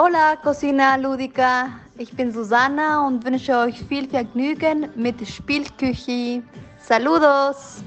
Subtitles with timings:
[0.00, 1.70] Hola, Cocina Ludica.
[1.96, 6.40] Ich bin Susanna und wünsche euch viel Vergnügen mit Spielküche.
[6.78, 7.82] Saludos!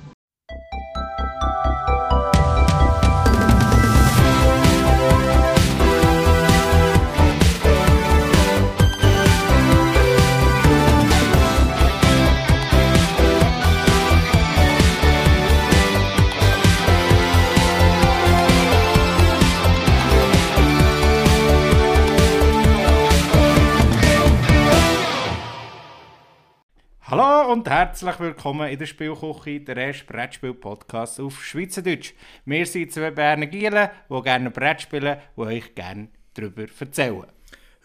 [27.51, 32.13] Und herzlich willkommen in der Spielküche, der erste Brettspiel-Podcast auf Schweizerdeutsch.
[32.45, 37.25] Wir sind zwei Berner Gielen, die gerne Brett spielen und euch gerne darüber erzählen.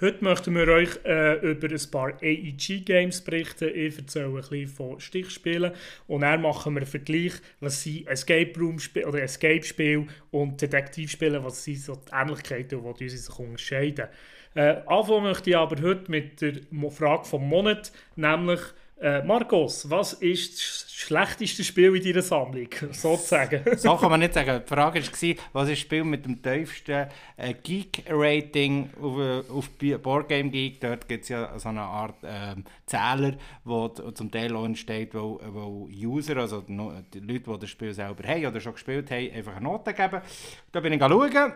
[0.00, 3.72] Heute möchten wir euch äh, über ein paar AEG-Games berichten.
[3.74, 5.72] Ich erzähle ein bisschen von Stichspielen
[6.06, 11.42] und dann machen wir einen Vergleich, was sind Escape Room oder Escape Spiel und Detektivspiele,
[11.42, 14.06] was sind so die Ähnlichkeiten, die sich unterscheiden.
[14.54, 16.54] Äh, anfangen möchte ich aber heute mit der
[16.92, 18.60] Frage vom Monat, nämlich
[18.98, 22.68] äh, Marcos, was ist das schlechteste Spiel in deiner Sammlung?
[22.92, 23.62] Sozusagen.
[23.76, 24.62] so kann man nicht sagen.
[24.64, 29.70] Die Frage war, was ist das Spiel mit dem tiefsten äh, Geek-Rating auf, äh, auf
[30.02, 30.80] Boardgame Geek?
[30.80, 32.54] Dort gibt es ja so eine Art äh,
[32.86, 36.74] Zähler, wo zum Teil auch entsteht, wo, wo User, also die
[37.20, 40.22] Leute, die das Spiel selber haben oder schon gespielt haben, einfach eine Note geben.
[40.72, 41.52] Da bin ich schauen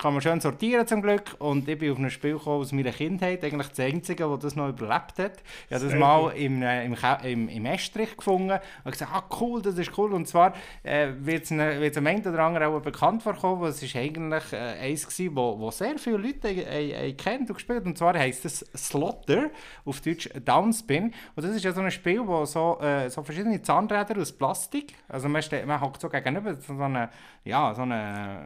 [0.00, 1.36] kann man schön sortieren zum Glück.
[1.38, 4.56] Und ich bin auf ein Spiel gekommen aus meiner Kindheit, eigentlich das einzige, das das
[4.56, 5.42] noch überlebt hat.
[5.68, 9.60] Ich habe das mal im, äh, im, im, im Estrich gefunden und gesagt, ah cool,
[9.60, 10.14] das ist cool.
[10.14, 14.52] Und zwar äh, wird es am Ende oder anderen auch bekannt vorkommen, es ist eigentlich
[14.52, 17.84] äh, eins gewesen, wo, wo sehr viele Leute äh, äh, kennt und gespielt.
[17.84, 19.50] Und zwar heisst es Slaughter,
[19.84, 21.12] auf Deutsch Downspin.
[21.36, 24.94] Und das ist ja so ein Spiel, wo so, äh, so verschiedene Zahnräder aus Plastik,
[25.08, 27.10] also man, steht, man hockt so gegenüber, so eine,
[27.42, 28.42] ja, so eine,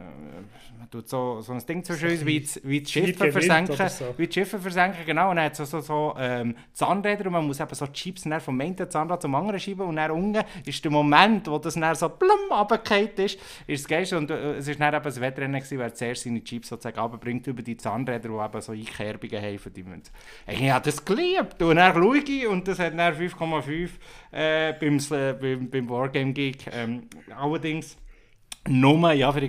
[0.79, 3.89] man tut so so ein Ding zwischen uns, wie, wie die Schiffe versenken.
[3.89, 4.13] So.
[4.17, 5.31] Wie die Schiffe versenken, genau.
[5.31, 8.23] Und dann hat es so, so, so ähm, Zahnräder und man muss eben so Chips
[8.39, 11.93] vom einen Zahnrad zum anderen schieben und dann unten ist der Moment, wo das dann
[11.93, 13.37] so plum runtergefallen ist,
[13.67, 14.17] ist das Geilste.
[14.17, 17.47] Und äh, es war dann eben ein Wettrennen, gewesen, wer zuerst seine Chips sozusagen runterbringt
[17.47, 20.11] über die Zahnräder, die eben so Einkerbungen haben für die Münze.
[20.47, 21.61] Ich habe das geliebt.
[21.61, 23.89] Und dann schaue ich und das hat dann 5,5
[24.31, 26.67] äh, beim, äh, beim, beim Wargame Geek.
[26.71, 27.97] Ähm, allerdings
[28.67, 29.41] nur, ja, für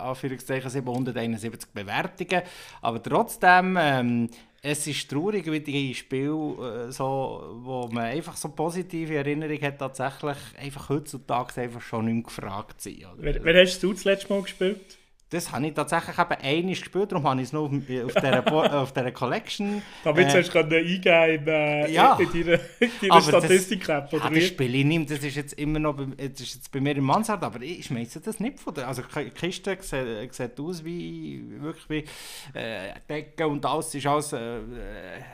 [0.00, 2.42] Anführungszeichen 771 Bewertungen.
[2.80, 4.30] Aber trotzdem, ähm,
[4.62, 9.78] es ist traurig, wie die Spiele, äh, so, wo man einfach so positive Erinnerungen hat,
[9.78, 13.06] tatsächlich einfach heutzutage einfach schon nicht mehr gefragt sind.
[13.16, 14.99] Wer, wer hast du das letzte Mal gespielt?
[15.30, 18.52] Das habe ich tatsächlich eben einmal gespielt, darum habe ich es noch auf, auf, dieser,
[18.82, 19.80] auf dieser Collection.
[20.02, 22.58] Damit äh, hast du eingeben äh, ja, in deiner,
[23.00, 26.54] deiner Statistik-App, ja, das spiele ich nicht Das ist jetzt immer noch bei, das ist
[26.54, 28.88] jetzt bei mir im Mansard, aber ich schmeiße das nicht von der...
[28.88, 34.32] Also die Kiste sieht, sieht aus wie wirklich wie äh, Decke und alles ist alles
[34.32, 34.58] äh,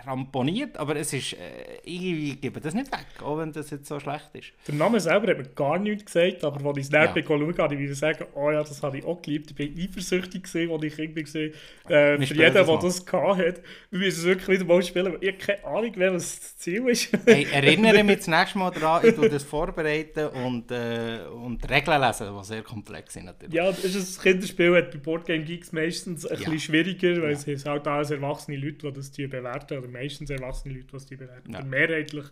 [0.05, 1.33] ramponiert, aber es ist...
[1.33, 4.53] Äh, ich gebe das nicht weg, auch wenn das jetzt so schlecht ist.
[4.67, 7.25] Der Name selber hat mir gar nichts gesagt, aber als ich es nicht ja.
[7.27, 9.55] schaue, habe ich wieder sagen, oh ja, das habe ich auch geliebt.
[9.59, 11.91] Ich eifersüchtig gesehen, als ich Kind war.
[11.91, 13.63] Äh, für jeden, der das hatte.
[13.91, 15.17] Wir müssen es wirklich wieder mal spielen.
[15.21, 17.11] Ich habe keine Ahnung, wer das Ziel ist.
[17.27, 22.01] hey, erinnere mich das nächste Mal daran, ich tue das vorbereiten und, äh, und Regeln
[22.01, 23.55] lesen, die sehr komplex sind natürlich.
[23.55, 26.45] Ja, das ist ein Kinderspiel, hat bei Boardgame Geeks meistens ein ja.
[26.45, 27.53] bisschen schwieriger, weil ja.
[27.53, 31.53] es halt auch erwachsene Leute, die das bewerten, oder meistens erwachsene Leute, die das bewerten.
[31.53, 31.63] Ja.
[31.63, 32.25] Mehrheitlich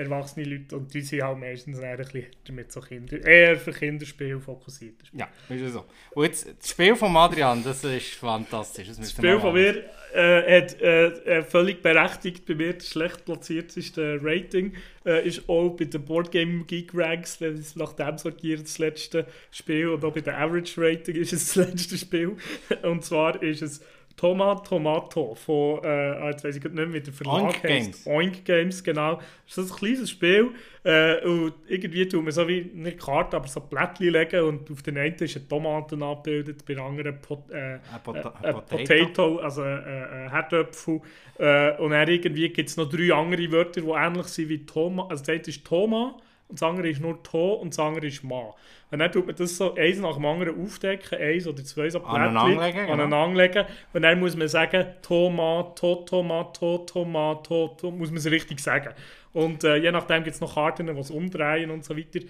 [0.00, 4.40] erwachsene Leute und die sind halt meistens ein bisschen damit so Kinder, eher für Kinderspiel
[4.40, 4.94] fokussiert.
[5.12, 5.84] Ja, ist so.
[6.14, 8.88] Und jetzt das Spiel von Adrian, das ist fantastisch.
[8.88, 9.84] Das, das Spiel von mir
[10.14, 14.74] äh, hat äh, völlig berechtigt bei mir das schlecht platzierteste Rating.
[15.04, 19.26] Äh, ist auch bei den Boardgame Geek Ranks, wenn es nach dem sortiert, das letzte
[19.50, 22.36] Spiel und auch bei der Average Rating ist es das letzte Spiel.
[22.82, 23.80] Und zwar ist es
[24.16, 28.06] Toma Tomato von, äh, jetzt weiß ich nicht mehr, wie der Verlag Oink Games.
[28.06, 29.20] Oink Games, genau.
[29.46, 30.50] Das ist ein kleines Spiel
[30.84, 34.82] äh, und irgendwie tut man so wie, nicht Karte, aber so Blättchen legen und auf
[34.82, 38.60] den einen ist eine Tomate abgebildet, bei der anderen Pot, äh, Pot äh, Potato.
[38.60, 41.00] Potato, also äh, äh, Herdöpfel.
[41.38, 45.06] Äh, und dann irgendwie gibt es noch drei andere Wörter, die ähnlich sind wie Toma.
[45.08, 46.16] Also das eine ist Toma
[46.50, 48.54] und das andere ist nur To und das andere ist Ma.
[48.90, 52.00] Und dann tut man das so eins nach dem anderen aufdecken, eins oder zwei so
[52.00, 53.74] Plättchen aneinanderlegen, genau.
[53.92, 58.92] Und dann muss man sagen, Tomato, Tomato, Tomato, to, muss man es richtig sagen.
[59.32, 62.20] Und äh, je nachdem gibt es noch Karten, die es umdrehen und so weiter.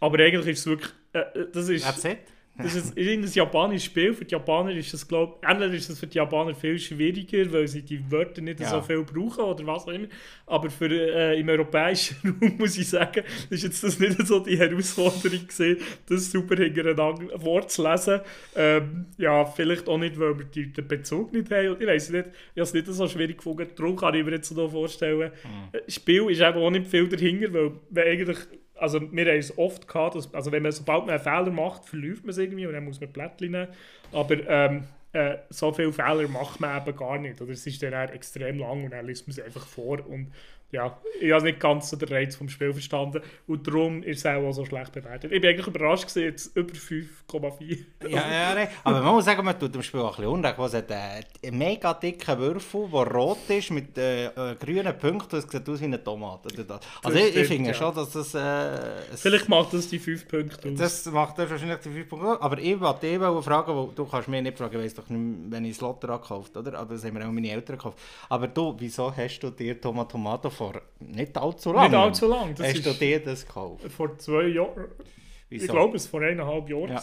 [0.00, 1.84] Aber eigentlich ist es wirklich, äh, äh das ist...
[1.84, 2.18] That's it?
[2.60, 4.12] Das ist, ein, japanisches Spiel.
[4.12, 7.52] Für die Japaner ist das, glaube ich, entweder ist das für die Japaner viel schwieriger,
[7.52, 8.68] weil sie die Wörter nicht ja.
[8.68, 10.08] so viel brauchen oder was auch immer.
[10.44, 14.58] Aber für, äh, im europäischen Raum muss ich sagen, ist jetzt das nicht so die
[14.58, 15.76] Herausforderung gewesen,
[16.08, 18.20] das super hintereinander vorzulesen.
[18.56, 21.76] Ähm, ja, vielleicht auch nicht, weil wir die, den Bezug nicht haben.
[21.78, 23.68] Ich weiß nicht, ich habe es nicht so schwierig gefunden.
[23.76, 25.78] Darum kann ich mir jetzt so vorstellen, mhm.
[25.84, 28.38] das Spiel ist eben auch nicht viel dahinter, weil wir eigentlich
[28.78, 31.84] also wir haben es oft gehabt, dass, also wenn man, sobald man einen Fehler macht,
[31.86, 33.68] verläuft man es irgendwie und dann muss man Blättchen nehmen.
[34.12, 37.40] Aber ähm, äh, so viele Fehler macht man eben gar nicht.
[37.40, 40.06] Oder es ist dann extrem lang und dann liest man es einfach vor.
[40.06, 40.32] Und
[40.70, 44.26] ja, ich habe nicht ganz so den Reiz vom Spiel verstanden und darum ist es
[44.26, 45.32] auch so schlecht bewertet.
[45.32, 47.84] Ich bin eigentlich überrascht gewesen, jetzt über 5,4.
[48.02, 48.68] ja, ja, nein.
[48.84, 50.58] aber man muss sagen, man tut dem Spiel auch ein bisschen unrecht.
[50.58, 55.50] Es hat einen mega dicken Würfel, der rot ist, mit äh, äh, grünen Punkten, das
[55.50, 56.48] sieht aus wie eine Tomate.
[57.02, 57.74] Also ich, ich finde ja.
[57.74, 58.34] schon, dass das...
[58.34, 60.78] Äh, Vielleicht macht das die 5 Punkte aus.
[60.78, 64.04] Das macht das wahrscheinlich die 5 Punkte aus, aber ich wollte dich fragen, wo, du
[64.04, 66.78] kannst mich nicht fragen, ich weiss doch nicht, wenn ich das Lotto gekauft oder?
[66.78, 67.98] Aber das haben mir auch meine Eltern gekauft.
[68.28, 70.18] Aber du, wieso hast du dir Tomato
[70.58, 71.90] vor nicht allzu lang.
[71.90, 72.54] Nicht allzu lang.
[72.54, 73.90] Das Hast du dir das gekauft?
[73.90, 74.88] Vor zwei Jahren.
[75.48, 75.64] Wieso?
[75.64, 76.98] Ich glaube, es vor eineinhalb Jahren.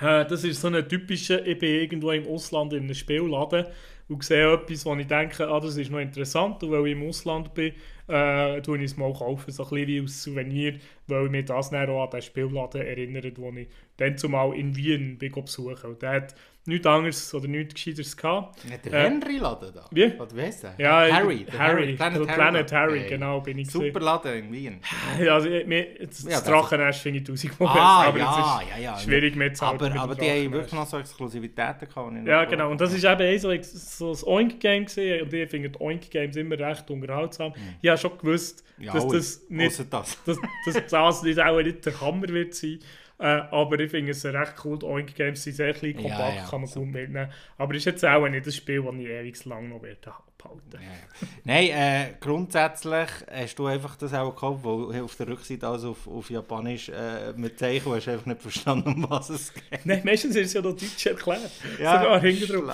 [0.00, 0.20] Ja.
[0.22, 3.66] Äh, das ist so eine typische, ich bin irgendwo im Ausland in einem Spielladen
[4.08, 7.06] und sehe etwas, wo ich denke, ah, das ist noch interessant und weil ich im
[7.06, 7.74] Ausland bin,
[8.06, 10.78] äh, tue ich es mal kaufen, so ein bisschen wie als Souvenir,
[11.08, 14.74] weil ich mich das dann auch an den Spielladen erinnert, wo ich dann zumal in
[14.76, 15.90] Wien bin besuchen.
[15.90, 16.34] Und der hat
[16.68, 18.64] nichts anderes oder nichts Gescheiteres gehabt.
[18.64, 19.86] Ja, der äh, Henry-Laden da?
[19.90, 20.04] Wie?
[20.04, 20.74] Oder wie heißt der?
[20.78, 21.46] Ja, Harry.
[21.46, 21.92] Harry, Harry.
[21.94, 23.08] Planet, Harry, Planet Harry, hey.
[23.08, 24.80] genau, bin ich Super Laden in Wien.
[25.18, 28.98] Ja, also, mir, das ja, Drachennest finde ich tausendmal ah, aber ja, ja, ja.
[28.98, 29.80] schwierig mitzahlen.
[29.80, 32.26] Aber, aber die haben wirklich noch so Exklusivitäten gehabt.
[32.26, 36.36] Ja, genau, und das ist eben so, so ein Oink-Game gesehen und ich finde Oink-Games
[36.36, 37.50] immer recht unterhaltsam.
[37.50, 37.74] Mhm.
[37.80, 40.18] Ich habe schon gewusst, ja, dass das nicht, das.
[40.26, 42.78] Dass, dass das nicht auch nicht der Hammer wird sein.
[43.18, 44.78] Äh, aber ich finde es recht cool.
[44.78, 46.80] Die Oink Games sind sehr klein, kompakt, ja, ja, kann man so.
[46.80, 47.32] gut mitnehmen.
[47.56, 50.62] Aber es ist jetzt auch nicht das Spiel, das ich ewig lang noch werde behalten
[50.72, 55.90] ja, Nein, äh, grundsätzlich hast du einfach das auch gekauft, weil auf der Rückseite also
[55.90, 59.80] auf, auf Japanisch äh, mit Zeichen hast du einfach nicht verstanden, um was es geht.
[59.84, 61.50] Nein, meistens ist es ja noch Deutsch erklärt.
[61.80, 62.22] Ja, Sogar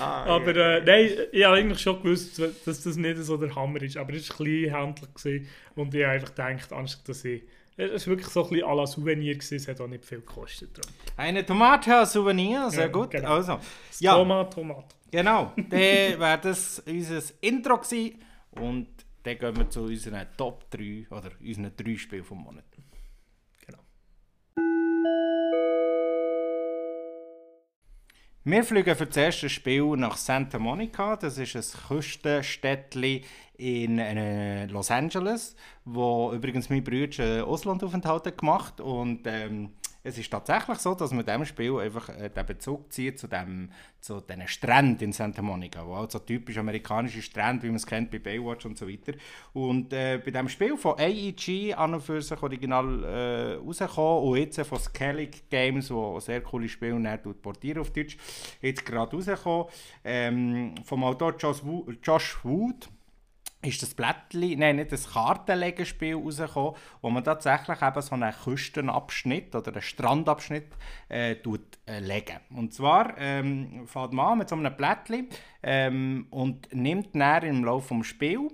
[0.01, 3.97] Aber äh, nein, ich habe eigentlich schon gewusst, dass das nicht so der Hammer ist.
[3.97, 5.43] Aber es war kleinhändlich
[5.75, 7.43] und ich habe einfach gedacht, anstatt dass ich
[7.77, 9.55] es war wirklich so ein bisschen à la Souvenir, gewesen.
[9.55, 10.79] es hat auch nicht viel gekostet.
[11.17, 13.11] Eine Tomate als Souvenir, sehr ja, gut.
[13.11, 13.33] Genau.
[13.33, 13.59] Also,
[13.99, 14.15] ja.
[14.15, 14.95] Tomat, Tomat.
[15.11, 18.21] Genau, dann wäre das unser Intro gewesen.
[18.51, 18.87] Und
[19.23, 22.65] dann gehen wir zu unseren Top 3 oder unseren 3 Spielen vom Monat.
[23.65, 23.79] Genau.
[28.47, 31.15] Wir fliegen für das erste Spiel nach Santa Monica.
[31.15, 33.23] Das ist ein Küstenstädtchen
[33.57, 38.81] in äh, Los Angeles, wo übrigens mein Bruder einen Auslandaufenthalt gemacht hat.
[38.81, 39.71] Und ähm,
[40.05, 43.27] es ist tatsächlich so, dass man in diesem Spiel einfach äh, den Bezug zieht zu,
[43.27, 47.87] dem, zu diesen Stränden in Santa Monica, wo also typisch amerikanische Strände, wie man es
[47.87, 49.13] kennt bei Baywatch und so weiter.
[49.53, 54.37] Und äh, bei diesem Spiel von AEG an und für sich original äh, rausgekommen und
[54.37, 58.15] jetzt von Skellig Games, wo sehr coole Spiele und er portieren auf Deutsch,
[58.61, 59.65] jetzt gerade rausgekommen,
[60.03, 61.63] ähm, vom Autor Josh
[62.43, 62.89] Wood
[63.67, 69.55] ist das Blättchen, nein, nicht das Kartenlegespiel rausgekommen, wo man tatsächlich eben so einen Küstenabschnitt
[69.55, 70.67] oder einen Strandabschnitt
[71.09, 72.39] äh, tut, äh, legen.
[72.55, 75.27] Und zwar ähm, fährt man an mit so einem Blättchen
[75.63, 78.51] ähm, und nimmt dann im Laufe des Spiels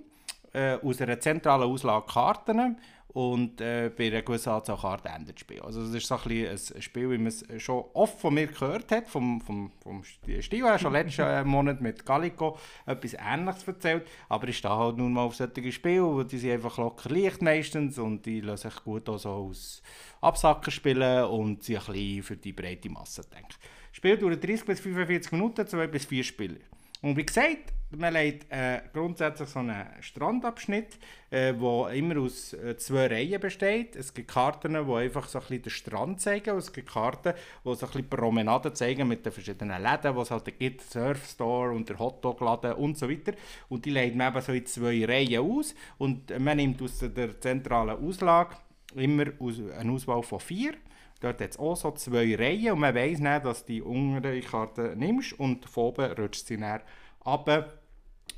[0.52, 2.76] äh, aus einer zentralen Auslage Karten
[3.14, 5.60] und äh, bei einer gewissen Anzahl Karten endet das Spiel.
[5.60, 8.90] Also es ist so ein, ein Spiel, wie man es schon oft von mir gehört
[8.90, 14.06] hat, vom, vom, vom Stil her, schon letzten äh, Monat mit Calico etwas Ähnliches erzählt,
[14.28, 17.98] aber ich stehe halt nun mal auf solche Spiele, die sind einfach locker leicht meistens
[17.98, 19.82] und die lassen sich gut auch so aus
[20.22, 23.56] Absacker spielen und sind ein bisschen für die breite Masse denke
[23.90, 26.71] Das Spiel dauert 30 bis 45 Minuten, 2 bis 4 Spieler.
[27.02, 30.98] Und wie gesagt, man legt äh, grundsätzlich so einen Strandabschnitt,
[31.30, 33.96] äh, immer aus äh, zwei Reihen besteht.
[33.96, 36.52] Es gibt Karten, die einfach so ein bisschen den Strand zeigen.
[36.52, 40.20] Und es gibt Karten, die so ein bisschen Promenaden zeigen mit den verschiedenen Läden, die
[40.20, 43.32] es halt gibt, Surfstore und der Hotdog-Laden und so weiter.
[43.68, 45.74] Und die legt man eben so in zwei Reihen aus.
[45.98, 48.56] Und man nimmt aus der zentralen Auslage
[48.94, 50.74] immer aus, eine Auswahl von vier.
[51.22, 54.40] Dort hat es auch so zwei Reihen und man weiss dann, dass du die untere
[54.40, 56.80] Karte nimmst und von oben rutscht sie dann
[57.24, 57.68] runter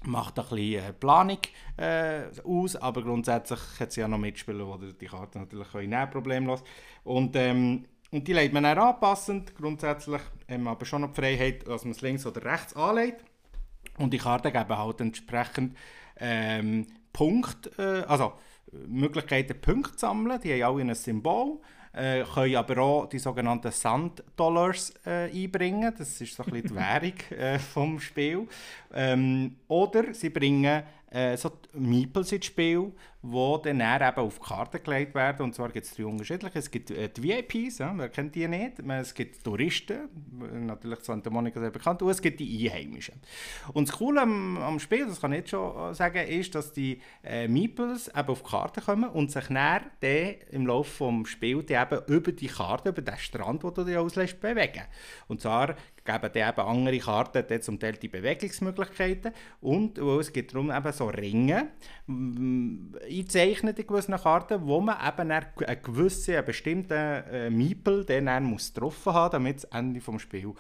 [0.06, 1.38] macht ein bisschen äh, Planung
[1.78, 6.62] äh, aus, aber grundsätzlich hat sie ja noch Mitspieler, die die Karte natürlich können problemlos.
[7.04, 9.54] Und, ähm, und die legt man dann anpassend.
[9.56, 13.24] Grundsätzlich wir aber schon noch die Freiheit, dass man es links oder rechts anlegt.
[13.98, 15.76] Und die Karten geben halt entsprechend
[16.18, 18.34] ähm, Punkt, äh, also
[18.86, 20.40] Möglichkeiten Punkte zu sammeln.
[20.42, 21.60] Die haben alle ein Symbol.
[21.94, 25.94] Äh, können aber auch die sogenannten Sand-Dollars äh, einbringen.
[25.96, 26.74] Das ist so ein bisschen die
[27.32, 28.46] Währung äh, vom Spiel.
[28.92, 32.92] Ähm, oder sie bringen äh, so Meeples ins Spiel,
[33.24, 35.42] die dann eben auf die Karte gelegt werden.
[35.44, 36.58] Und zwar gibt es drei unterschiedliche.
[36.58, 38.80] Es gibt äh, die VIPs, ja, wer kennt die nicht?
[38.80, 40.08] Es gibt Touristen,
[40.66, 43.14] natürlich Santa Monica sehr bekannt, und es gibt die Einheimischen.
[43.72, 46.72] Und das Coole am, am Spiel, das kann ich jetzt schon äh, sagen, ist, dass
[46.72, 51.28] die äh, Meeples eben auf die Karte kommen und sich dann, dann im Laufe des
[51.30, 54.82] Spiels eben über die Karte, über den Strand, den du dir auslässt, bewegen.
[55.28, 60.52] Und zwar geben dann eben andere Karten dann zum Teil die Bewegungsmöglichkeiten und es gibt
[60.52, 61.68] darum eben so Ringe
[63.14, 68.72] eingezeichnet in gewissen Karten, wo man eben einen gewissen, einen bestimmten äh, Miepel dann muss
[68.72, 70.54] getroffen haben, damit das Ende des Spiels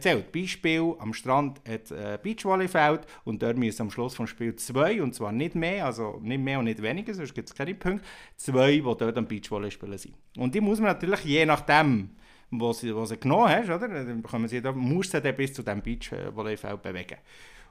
[0.00, 0.32] zählt.
[0.32, 5.14] Beispiel, am Strand hat äh, Beachvolleyfeld und dort müssen am Schluss des Spiels zwei, und
[5.14, 8.04] zwar nicht mehr, also nicht mehr und nicht weniger, sonst gibt es keine Punkte,
[8.36, 10.14] zwei, die dort am Beachvolley spielen sind.
[10.36, 12.10] Und die muss man natürlich je nachdem
[12.50, 13.88] wo sie, wo sie genommen hast, oder?
[13.88, 17.18] Dann sie, da musst du dann bis zu diesem Beachvolleyball bewegen.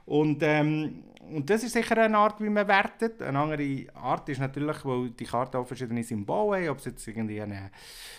[0.06, 3.20] Und, ähm, und das ist sicher eine Art, wie man wertet.
[3.20, 7.06] Eine andere Art ist natürlich, weil die Karte auch verschiedene Symbole haben, ob es jetzt
[7.06, 7.70] irgendwie eine,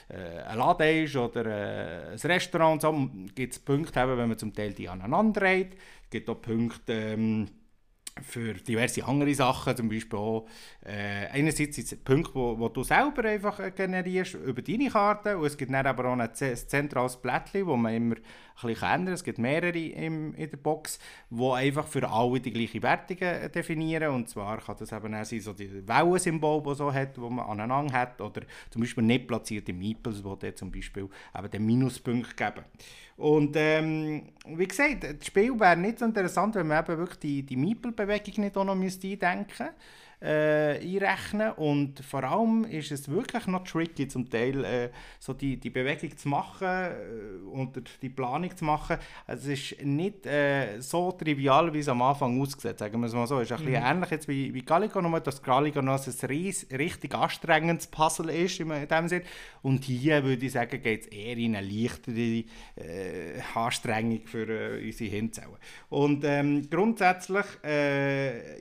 [0.10, 2.82] äh, ein Laden ist oder äh, ein Restaurant.
[2.82, 5.76] So gibt es Punkte, wenn man zum Teil die aneinander reiht.
[6.04, 7.48] Es gibt auch Punkte, ähm,
[8.22, 10.48] für diverse andere Sachen, zum Beispiel auch,
[10.86, 15.38] äh, einerseits sind es Punkte, wo, wo du selber einfach äh, generierst über deine Karte
[15.38, 18.16] und es gibt dann aber auch ein zentrales Blättchen, wo man immer
[18.62, 21.00] bisschen ändern Es gibt mehrere im, in der Box,
[21.30, 24.14] die einfach für alle die gleiche Wertung äh, definieren.
[24.14, 27.46] Und zwar kann das eben auch sein, so die Wellensymbol, die so hat, wo man
[27.46, 32.64] aneinander hat oder zum Beispiel nicht platzierte Meeples, die zum Beispiel eben den Minuspunkt geben.
[33.18, 37.44] Und ähm, wie gesagt, das Spiel wäre nicht so interessant, wenn man eben wirklich die,
[37.44, 39.74] die Meeple-Bewegung nicht auch noch eindenken müsste
[40.20, 45.58] äh, einrechnen und vor allem ist es wirklich noch tricky zum Teil äh, so die,
[45.58, 48.98] die Bewegung zu machen äh, und die Planung zu machen.
[49.28, 53.14] Also es ist nicht äh, so trivial, wie es am Anfang aussieht, sagen wir es
[53.14, 53.40] mal so.
[53.40, 53.66] Es ist ein mhm.
[53.68, 58.32] bisschen ähnlich jetzt wie, wie Galico, nur dass Galico noch ein ries, richtig anstrengendes Puzzle
[58.32, 59.24] ist in dem Sinne.
[59.62, 62.44] Und hier würde ich sagen, geht es eher in eine leichtere
[62.76, 65.58] äh, Anstrengung für äh, unsere Hinzellen.
[65.90, 67.46] Und ähm, grundsätzlich,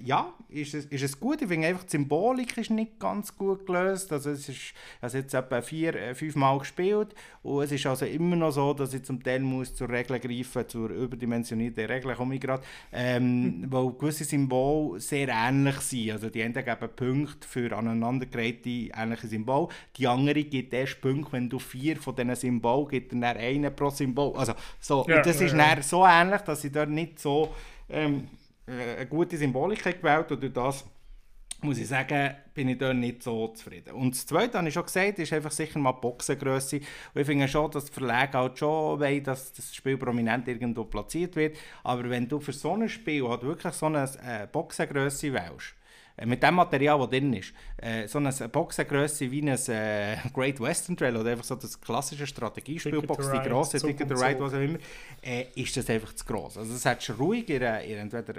[0.03, 3.67] ja, ist es, ist es gut, ich finde einfach, die Symbolik ist nicht ganz gut
[3.67, 4.13] gelöst.
[4.13, 8.05] Also es ist also jetzt etwa vier, äh, fünf Mal gespielt und es ist also
[8.05, 12.35] immer noch so, dass ich zum Teil muss zur Regel greifen, zur überdimensionierten Regel komme
[12.35, 12.63] ich gerade,
[12.93, 13.67] ähm, mhm.
[13.73, 16.11] weil gewisse Symbole sehr ähnlich sind.
[16.11, 21.49] Also die einen geben Punkte für aneinandergereihte ähnliche Symbole, die andere gibt erst Punkte, wenn
[21.49, 24.35] du vier von diesen Symbolen gibt dann einen pro Symbol.
[24.37, 27.55] Also so, ja, das ist ja, so ähnlich, dass ich dort nicht so
[27.89, 28.29] ähm,
[28.67, 30.85] äh, eine gute Symbolik gewählt und durch das
[31.63, 33.95] muss ich sagen, bin ich dort nicht so zufrieden.
[33.95, 36.77] Und das Zweite, habe ich schon gesagt, ist einfach sicher mal die Boxengrösse.
[37.15, 40.85] Und ich finde schon, dass die Verlage halt schon wollen, dass das Spiel prominent irgendwo
[40.85, 41.57] platziert wird.
[41.83, 45.75] Aber wenn du für so ein Spiel halt wirklich so eine äh, Boxengrösse wählst,
[46.17, 50.61] äh, mit dem Material, das drin ist, äh, so eine Boxengröße wie ein äh, Great
[50.61, 54.61] Western Trail oder einfach so das klassische Strategiespielbox, die grosse, Ticket to Ride, was auch
[54.61, 54.79] immer,
[55.23, 56.57] äh, ist das einfach zu gross.
[56.57, 58.35] Also das hättest du ruhig in, einer, in entweder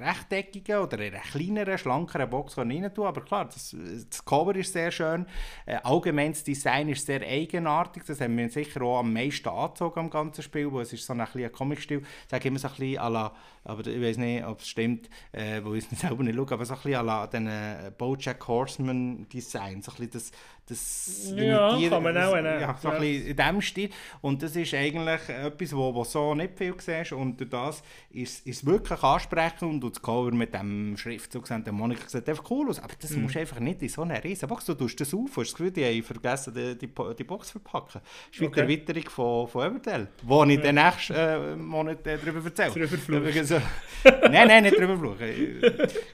[0.00, 3.76] rechteckigen oder in einer kleineren, schlankeren Box rein tun, aber klar, das,
[4.08, 5.26] das Cover ist sehr schön,
[5.66, 10.00] äh, allgemein das Design ist sehr eigenartig, das haben wir sicher auch am meisten angezogen
[10.00, 12.74] am ganzen Spiel, weil es ist so ein, ein Comic-Stil, ich sage immer so ein
[12.74, 13.32] bisschen à la,
[13.62, 16.64] aber ich weiß nicht, ob es stimmt, äh, wo ich es selber nicht schaue, aber
[16.64, 18.79] so ein bisschen à la an diesen Bojack Horseman
[19.28, 19.82] Design.
[19.82, 20.30] So ein bisschen das,
[20.70, 22.34] das ja, kann man auch.
[22.34, 22.94] Das, ja, so ja.
[22.94, 23.90] ein bisschen in diesem Stil.
[24.20, 27.12] Und das ist eigentlich etwas, wo, wo so nicht viel siehst.
[27.12, 29.62] Und durch das ist es wirklich ansprechend.
[29.62, 32.78] Und das Cover mit dem Schriftzug der Monika sieht einfach cool aus.
[32.78, 33.22] Aber das mhm.
[33.22, 34.64] musst du einfach nicht in so einer riesen Box.
[34.64, 35.30] Du tust das auf.
[35.36, 38.00] Hast das Gefühl, die haben vergessen, die, die, die Box verpacken.
[38.02, 38.66] Das ist wie okay.
[38.66, 40.62] die Erweiterung von, von Everdell, wo ich ja.
[40.62, 42.86] den nächsten äh, Monat äh, darüber erzähle.
[42.86, 43.60] Drüber so.
[44.04, 45.18] Nein, nein, nicht drüber fluchen.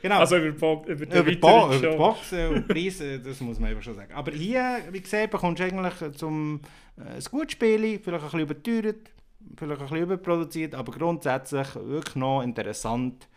[0.02, 0.18] Genau.
[0.18, 3.58] Also über, über, über, die, über die, Bo über die Box und Preise, das muss
[3.58, 4.12] man einfach schon sagen.
[4.12, 4.46] Aber hier,
[4.91, 6.61] wie gesagt, bekommst du eigentlich zum
[6.99, 9.11] äh, ein gutes Spiel, vielleicht ein bisschen überteuert,
[9.57, 13.29] vielleicht ein bisschen überproduziert, aber grundsätzlich wirklich noch interessant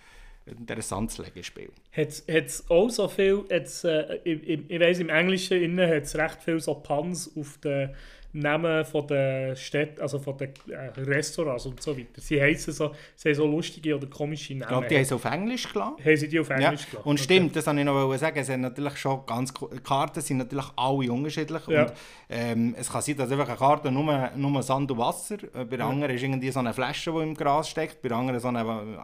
[0.46, 1.72] interessantes Legespiel.
[1.96, 6.42] Hat es auch so viel, äh, ich, ich, ich weiss, im Englischen hat es recht
[6.42, 7.92] viel so Puns auf den
[8.32, 12.22] Namen von den Städten, also von den äh, Restaurants und so weiter.
[12.22, 14.62] Sie heißen so, sie haben so lustige oder komische Namen.
[14.62, 15.96] Ich glaube, die haben es auf Englisch gelassen.
[16.04, 16.56] haben sie die auf Ja.
[16.58, 17.10] Englisch gelassen?
[17.10, 18.38] Und stimmt, das wollte ich noch sagen.
[18.40, 21.68] Es sind natürlich schon ganz, Karten sind natürlich alle unterschiedlich.
[21.68, 21.84] Ja.
[21.84, 21.94] Und,
[22.30, 25.78] ähm, es kann sein, dass einfach eine Karte nur, nur Sand und Wasser, äh, bei
[25.78, 28.50] der anderen ist irgendwie so eine Flasche, die im Gras steckt, bei der anderen so
[28.50, 28.60] eine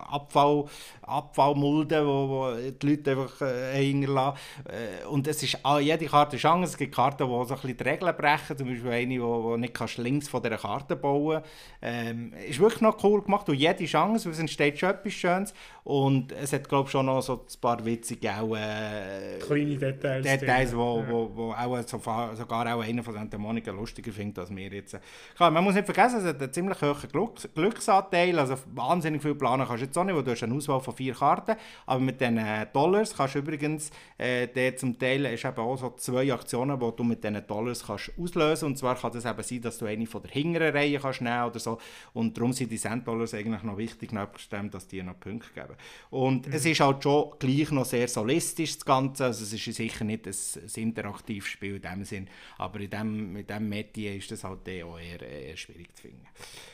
[0.07, 0.65] Abfall,
[1.01, 4.37] Abfallmulde, wo, wo die Leute einfach äh, hinterlassen.
[4.65, 6.71] Äh, und es ist, ah, jede Karte ist anders.
[6.71, 9.57] Es gibt Karten, die so ein bisschen die Regeln brechen, zum Beispiel eine, wo, wo
[9.57, 11.41] nicht kannst links von dieser Karte bauen
[11.81, 15.53] ähm, Ist wirklich noch cool gemacht und jede Chance, weil es entsteht schon etwas Schönes.
[15.85, 20.25] Und es hat, glaube ich, schon noch so ein paar witzige auch, äh, Kleine Details.
[20.25, 20.79] Details, drin.
[20.79, 24.67] wo, wo, wo auch sogar, sogar auch einer von Santa Monica lustiger findet als wir
[24.67, 24.97] jetzt.
[25.35, 29.35] Klar, man muss nicht vergessen, es hat einen ziemlich hohen Glücks Glücksanteil, also wahnsinnig viel
[29.35, 31.99] planen kannst du jetzt auch nicht, weil du hast eine Auswahl von vier Karten, aber
[31.99, 35.91] mit den äh, Dollars kannst du übrigens, äh, der zum Teil ist eben auch so
[35.97, 39.61] zwei Aktionen, die du mit diesen Dollars kannst auslösen und zwar kann das eben sein,
[39.61, 41.77] dass du eine von der hinteren Reihe kannst nehmen oder so
[42.13, 45.74] und darum sind die Cent-Dollars eigentlich noch wichtig, nebst dem, dass die noch Punkte geben.
[46.09, 50.03] Und es ist halt schon gleich noch sehr solistisch, das Ganze, also es ist sicher
[50.03, 52.27] nicht ein, ein interaktives Spiel in dem Sinn,
[52.57, 56.03] aber in dem, mit diesem Metier ist das halt eh auch eher, eher schwierig zu
[56.03, 56.25] finden.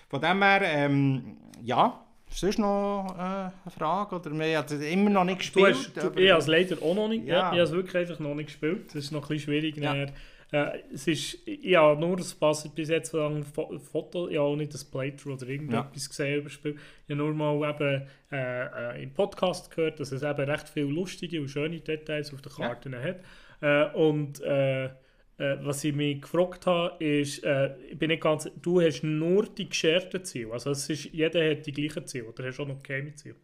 [0.09, 4.15] Von dem her, ähm, ja, sonst noch äh, eine Frage?
[4.15, 5.75] Oder wir haben es immer noch nicht Du gespielt.
[5.75, 7.25] hast, du, ich habe es leider auch noch nicht.
[7.25, 7.33] Ja.
[7.33, 7.39] Ja.
[7.39, 8.87] Ich habe es wirklich einfach noch nicht gespielt.
[8.87, 9.77] Das ist noch ein bisschen schwierig.
[9.77, 10.05] Ja.
[10.51, 14.35] Äh, es ist, ich habe nur das Pass bis jetzt so ein Fo- Foto, ich
[14.37, 16.75] habe auch nicht das Playthrough oder irgendetwas gesehen über das Spiel.
[17.07, 20.87] Ich habe nur mal eben, äh, äh, im Podcast gehört, dass es eben recht viele
[20.87, 22.67] lustige und schöne Details auf den Ja.
[22.67, 23.19] Karten hat.
[23.61, 24.89] Äh, und äh,
[25.37, 27.43] was ich mich gefragt habe, ist,
[27.89, 30.51] ich bin nicht ganz, du hast nur die gescherten Ziele.
[30.53, 33.37] Also es ist, jeder hat die gleichen Ziele oder hast auch noch geheime Ziele?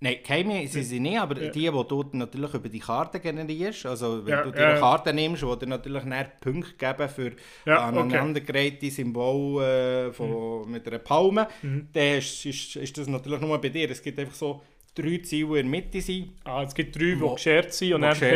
[0.00, 1.40] Nein, keine sind sie nicht, aber Ja.
[1.40, 5.14] die, die du natürlich über die Karte generierst, also wenn Ja, du dir eine Karte
[5.14, 7.32] nimmst, die dir natürlich näher Punkte geben für
[7.64, 8.18] Ja, okay.
[8.18, 11.88] aneinandergereihte Symbol äh, von, mit einer Palme, Mhm.
[11.92, 13.90] dann ist, ist, ist das natürlich nur bei dir.
[13.90, 14.62] Es gibt einfach so
[14.94, 16.00] drei Ziele in der Mitte.
[16.00, 16.28] Sind.
[16.44, 18.32] Ah, es gibt drei, die geschert sind und dann hast du auf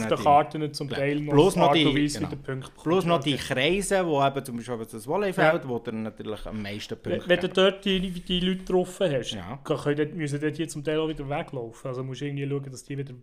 [0.00, 0.96] dann den die- Karten zum Ja.
[0.96, 2.30] Teil noch Bloß noch die- Weise, genau.
[2.30, 2.82] wie der Punkt bekommt.
[2.82, 3.34] Plus noch die.
[3.36, 7.48] Kreise, wo eben zum Beispiel das Volleyfeld, wo dir natürlich am meisten Punkte Wenn du
[7.48, 7.54] geben.
[7.54, 9.58] dort die, die Leute getroffen hast, Ja.
[9.64, 11.88] können, müssen die zum Teil auch wieder weglaufen.
[11.88, 13.14] Also musst du irgendwie schauen, dass die, wieder,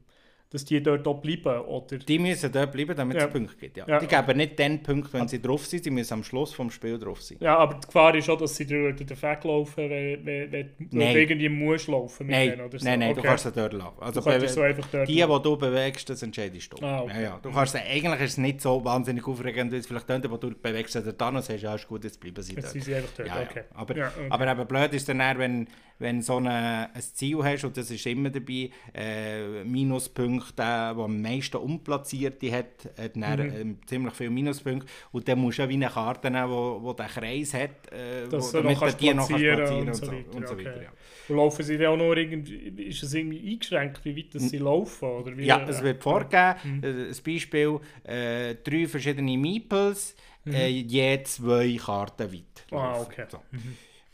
[0.51, 1.61] dass die dort auch bleiben.
[1.61, 3.25] Oder Die müssen dort bleiben, damit Ja.
[3.27, 3.77] es Punkte gibt.
[3.77, 3.85] Ja.
[3.87, 3.99] Ja.
[3.99, 6.97] Die geben nicht den Punkt, wenn sie drauf sind, sie müssen am Schluss vom Spiel
[6.97, 7.37] drauf sein.
[7.39, 11.13] ja, aber die Gefahr ist auch, dass sie dort wieder weglaufen, wenn, wenn, wenn Nein.
[11.13, 12.85] du irgendwie musst laufen mit Nein, denen oder so.
[12.85, 13.21] nein, nein, okay.
[13.21, 13.95] du kannst sie dort lassen.
[13.99, 16.83] Also Du so einfach dort die, die du bewegst, das entscheidest du.
[16.85, 17.13] Ah, okay.
[17.15, 17.39] ja, ja.
[17.41, 20.37] Du kannst sie, eigentlich ist es nicht so wahnsinnig aufregend, wie es vielleicht klingt, aber
[20.39, 22.71] du bewegst sie dort an und sagst, ja, ist gut, jetzt bleiben sie Jetzt dort.
[22.73, 23.47] sind sie einfach dort, Ja, ja.
[23.49, 23.63] okay.
[23.75, 24.27] Aber, Ja, okay.
[24.31, 25.67] aber eben blöd ist dann, wenn,
[25.99, 31.21] wenn so eine, ein Ziel hast, und das ist immer dabei, äh, Minuspunkte, der am
[31.21, 33.55] meisten Unplatzierte hat, hat dann, Mhm.
[33.61, 34.87] ähm, ziemlich viele Minuspunkte.
[35.11, 38.27] Und dann musst du auch wie eine Karte nehmen, wo, wo der Kreis hat, äh,
[38.29, 40.65] Dass wo, damit du die noch platzieren und und so so, weiter, und so okay.
[40.65, 40.83] weiter.
[40.83, 40.89] Ja.
[41.27, 44.57] Und laufen sie dann auch noch irgendwie, ist es irgendwie eingeschränkt, wie weit das sie
[44.57, 45.05] laufen?
[45.09, 46.55] Oder wie, Ja, es wird vorgegeben.
[46.63, 46.83] Mhm.
[46.83, 50.15] Äh, Ein Beispiel: äh, drei verschiedene Meeples,
[50.47, 52.65] äh, je zwei Karten weit.
[52.71, 52.77] Mhm.
[52.77, 53.25] Ah, okay.
[53.29, 53.39] So.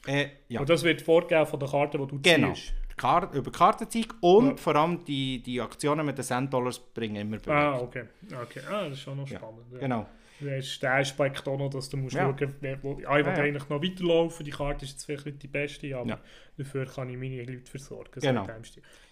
[0.08, 0.60] Äh, ja.
[0.60, 2.54] Und das wird vorgegeben von der Karte, die du Genau.
[2.54, 2.74] ziehst.
[2.98, 4.58] Kar über Kartenzeug und Ja.
[4.58, 7.52] vor allem die, die Aktionen mit den Cent-Dollars bringen immer Punkte.
[7.54, 8.04] Ah, okay.
[8.42, 8.62] okay.
[8.70, 9.66] Ah, das ist schon noch spannend.
[9.74, 9.80] Ja.
[9.80, 10.06] Genau.
[10.40, 12.24] Der ist der Aspekt auch noch, dass du musst Ja.
[12.38, 15.44] schauen, wer, wo, ah, ich Ja, eigentlich noch weiterlaufen, die Karte ist jetzt vielleicht nicht
[15.44, 16.20] die beste, aber
[16.58, 18.12] dafür kann ich meine Leute versorgen.
[18.20, 18.46] so Genau.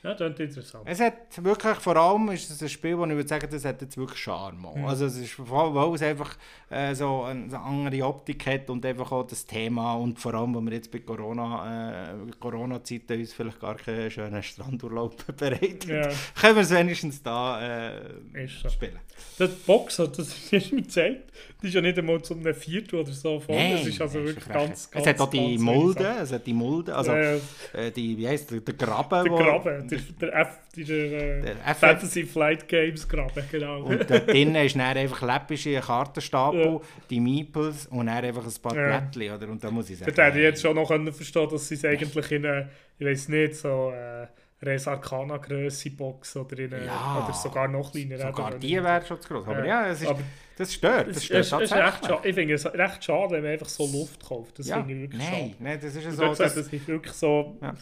[0.04, 0.84] Ja, das ist interessant.
[0.86, 1.13] Es hat
[1.44, 4.20] wirklich, vor allem ist es ein Spiel, wo ich würde sagen, das hat jetzt wirklich
[4.20, 4.68] Charme.
[4.76, 4.86] Mhm.
[4.86, 6.36] Also es ist, vor allem, weil es einfach
[6.70, 10.56] äh, so eine, so andere Optik hat und einfach auch das Thema und vor allem,
[10.56, 16.10] wenn wir jetzt bei Corona, äh, Corona-Zeiten uns vielleicht gar keinen schönen Strandurlaub bereiten, Ja.
[16.39, 17.62] können wir es wenigstens da
[17.92, 18.68] äh, Ist so.
[18.70, 19.00] spielen.
[19.38, 23.00] Das Box, hat- das du mir gezeigt, das ist ja nicht einmal zum einem Viertel
[23.00, 23.56] oder so voll.
[23.56, 26.54] das ist also nein, wirklich ganz, ganz Es hat auch die Mulde, es hat die
[26.54, 27.42] Mulde, also Sachen.
[27.74, 29.24] äh, die, wie heisst der, Graben.
[29.24, 31.75] Der Graben, der, der, F, der, äh, Der.
[31.75, 33.84] Fantasy Flight Games Graben, genau.
[33.84, 36.82] Und dort drinnen ist dann einfach läppische Kartenstapel, Ja.
[37.10, 38.99] die Meeples und dann einfach ein paar Ja.
[38.99, 39.47] Blättchen, oder?
[39.51, 40.12] Und da muss ich sagen...
[40.13, 42.69] Dort hätte ich hey, jetzt schon noch können verstehen dass sie es eigentlich in eine,
[42.97, 44.27] ich weiß nicht, so äh,
[44.65, 47.23] Res Arcana Grösse Box oder in eine, Ja.
[47.25, 48.17] oder sogar noch kleiner.
[48.17, 49.47] Sogar die wäre schon zu groß.
[49.47, 49.86] Aber Ja.
[49.86, 50.21] ja, es ist, Aber
[50.58, 51.08] das stört.
[51.10, 52.19] Das es, stört es, es ist schade.
[52.29, 54.60] Ich finde es recht schade, wenn man einfach so Luft kauft.
[54.60, 55.56] Das ja, finde ich wirklich nein, schade.
[55.60, 56.34] nein, das ist so...
[56.34, 57.58] Das, es sich wirklich so...
[57.62, 57.73] Ja.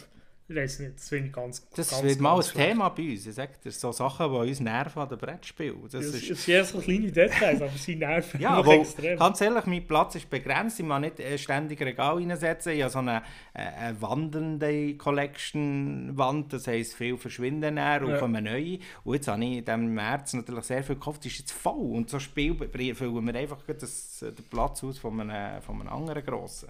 [0.52, 2.68] Ich weiß nicht, das finde ich ganz Das ganz, wird mal ein ganz schlecht.
[2.70, 3.26] Thema bei uns.
[3.26, 5.78] Ich sage dir, so Sachen, die uns nerven an den Brettspielen.
[5.84, 9.18] Das Das ist, ja so kleine Details, aber sie nerven Ja, aber extrem.
[9.18, 10.80] ganz ehrlich, mein Platz ist begrenzt.
[10.80, 12.74] Ich kann nicht äh, ständig Regal reinsetzen.
[12.74, 16.54] Ich habe so eine, äh, eine wandelnde Collection-Wand.
[16.54, 18.18] Das heisst, viel verschwinden dann und Ja.
[18.18, 18.80] kommen neue.
[19.04, 21.24] Und jetzt habe ich in diesem März natürlich sehr viel gekauft.
[21.26, 21.92] Das ist jetzt voll.
[21.96, 22.56] Und so Spiel
[22.96, 26.70] füllen wir einfach das, äh, den Platz aus von einem, von einem anderen grossen.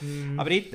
[0.00, 0.38] Mhm.
[0.38, 0.74] Aber jetzt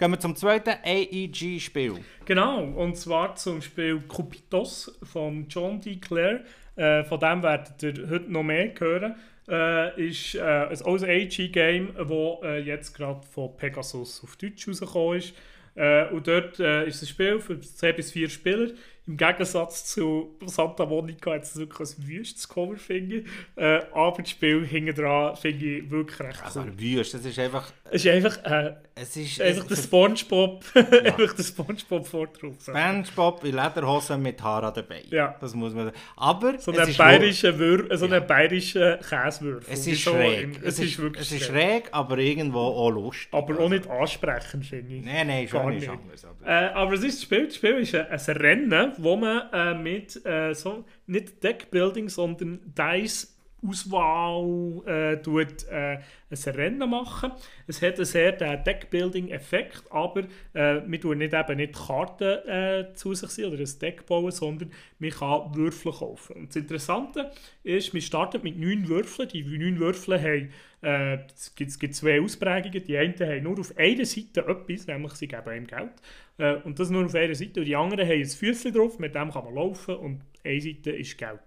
[0.00, 1.96] gehen wir zum zweiten AEG-Spiel.
[2.24, 5.96] Genau, und zwar zum Spiel Cupitos von John D.
[5.96, 6.40] Clare.
[6.74, 9.16] Äh, von dem werdet ihr heute noch mehr hören.
[9.46, 12.08] Äh, ist äh, ein auch ein AG-Game, das
[12.42, 15.34] äh, jetzt gerade von Pegasus auf Deutsch rausgekommen ist.
[15.74, 18.70] Äh, und dort äh, ist ein Spiel für 10 bis 4 Spieler.
[19.10, 23.24] Im Gegensatz zu Santa Monica hat es wirklich ein wüstes Cover, finde ich.
[23.56, 26.72] Äh, aber das Spiel hinten dran finde ich wirklich recht Also, cool.
[26.78, 27.72] wüst, das ist einfach.
[27.92, 32.56] Es ist einfach, äh, Es ist einfach der es- Spongebob, einfach der Spongebob vorgetroffen.
[32.76, 35.02] SpongeBob in Lederhosen mit Haaren dabei.
[35.10, 35.34] Ja.
[35.40, 35.90] Das muss man.
[36.16, 38.20] Aber So es einen ist bayerischen, Wür so Ja.
[38.20, 39.72] bayerischen Käsewürfel.
[39.74, 40.42] Es ist so schräg.
[40.44, 41.86] im- es, ist, wirklich es ist schräg.
[41.86, 43.28] schräg, aber irgendwo auch lustig.
[43.32, 45.04] Aber auch nicht ansprechend, finde ich.
[45.04, 45.88] Nein, nein, schon nicht.
[45.88, 46.24] anders.
[46.24, 47.46] Aber Äh, aber es ist das Spiel.
[47.46, 52.60] Das Spiel ist ein, ein Rennen, wo man äh, mit äh, so, nicht Deckbuilding, sondern
[52.76, 55.98] Dice Auswahl äh, tut, äh,
[56.30, 57.32] ein Rennen machen.
[57.66, 63.14] Es hat einen sehr Deckbuilding-Effekt, aber äh, wir tun nicht, eben nicht Karten äh, zu
[63.14, 66.36] sich sein oder ein Deck bauen, sondern man kann Würfel kaufen.
[66.36, 67.30] Und das Interessante
[67.62, 69.28] ist, wir starten mit neun Würfeln.
[69.28, 70.50] Die neun Würfel haben
[70.82, 71.18] äh,
[71.56, 72.84] gibt, gibt zwei Ausprägungen.
[72.84, 75.92] Die einen haben nur auf einer Seite etwas, nämlich sie geben ihm Geld.
[76.38, 77.60] Äh, und das nur auf einer Seite.
[77.60, 80.90] Und die anderen haben ein Füßchen drauf, mit dem kann man laufen und eine Seite
[80.92, 81.40] ist Geld.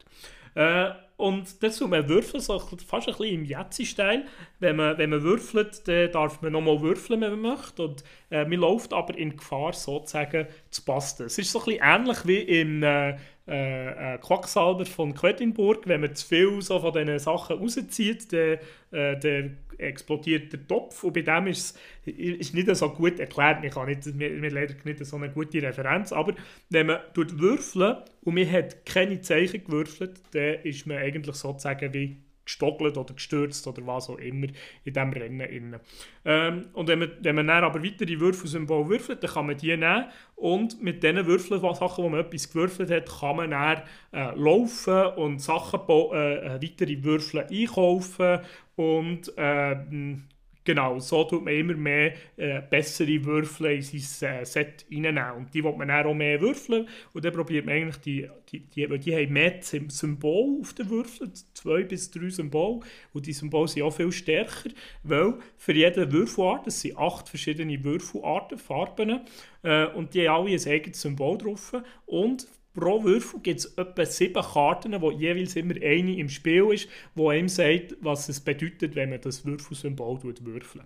[0.56, 4.26] Äh, und das tut man würfeln, so fast ein bisschen im Jetzi-Style.
[4.60, 7.84] Wenn man, wenn man würfelt, dann darf man nochmal würfeln, wenn man möchte.
[7.84, 11.28] Und äh, man läuft aber in Gefahr, sozusagen zu passen.
[11.28, 15.88] Es ist so ein bisschen ähnlich wie im äh, äh, äh, Quacksalber von Quedlinburg.
[15.88, 18.58] Wenn man zu viel so von diesen Sachen rauszieht, dann,
[18.92, 21.04] äh, dann explodiert der Topf.
[21.04, 23.62] Und bei dem ist es ist nicht so gut erklärt.
[23.62, 26.12] Man kann nicht, mir, mir leider nicht so eine gute Referenz.
[26.12, 26.34] Aber
[26.70, 31.94] wenn man tut würfeln und man hat keine Zeichen gewürfelt, dann ist man eigentlich sozusagen
[31.94, 34.48] wie gestockelt oder gestürzt oder was auch immer
[34.84, 35.42] in diesem Rennen.
[35.42, 35.80] Innen.
[36.26, 39.76] Ähm, und wenn man, wenn man dann aber weitere Würfelsymbole würfelt, dann kann man die
[39.76, 45.06] nehmen und mit diesen Würfelsachen, wo man etwas gewürfelt hat, kann man dann äh, laufen
[45.16, 48.40] und Sachen äh, äh, weitere Würfel einkaufen
[48.76, 50.24] und ähm,
[50.66, 55.32] Genau, so tut man immer mehr äh, bessere Würfel in sein äh, Set reinnehmen.
[55.34, 56.88] Und die will man dann auch mehr würfeln.
[57.12, 60.74] Und dann probiert man eigentlich die, die, die, weil die haben mehr Sym- Symbole auf
[60.74, 62.80] den Würfeln, zwei bis drei Symbole.
[63.12, 64.70] Und die Symbole sind auch viel stärker,
[65.04, 69.20] weil für jede Würfelart, das sind acht verschiedene Würfelarten, Farben,
[69.64, 71.74] äh, und die haben alle ein eigenes Symbol drauf.
[72.06, 76.90] Und pro Würfel gibt es etwa sieben Karten, wo jeweils immer eine im Spiel ist,
[77.16, 80.86] wo einem sagt, was es bedeutet, wenn man das Würfelsymbol würfelt.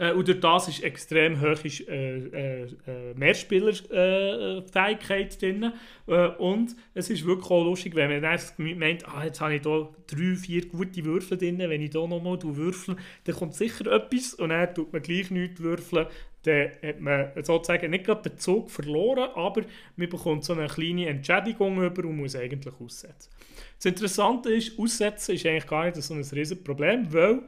[0.00, 5.72] Äh, und durch das ist extrem hohe äh, äh, äh, Mehrspielerfähigkeit drin.
[6.06, 8.40] Äh, und es ist wirklich auch lustig, wenn man dann
[8.78, 12.38] meint, ah, jetzt habe ich hier drei, vier gute Würfel drin, wenn ich hier nochmal
[12.42, 16.06] würfel, dann kommt sicher etwas und dann tut man gleich nichts würfeln.
[16.42, 19.62] Dann hat man sozusagen nicht gerade den Zug verloren, aber
[19.96, 23.30] man bekommt so eine kleine Entschädigung über und muss eigentlich aussetzen.
[23.76, 27.42] Das Interessante ist, aussetzen ist eigentlich gar nicht so ein riesiges Problem, weil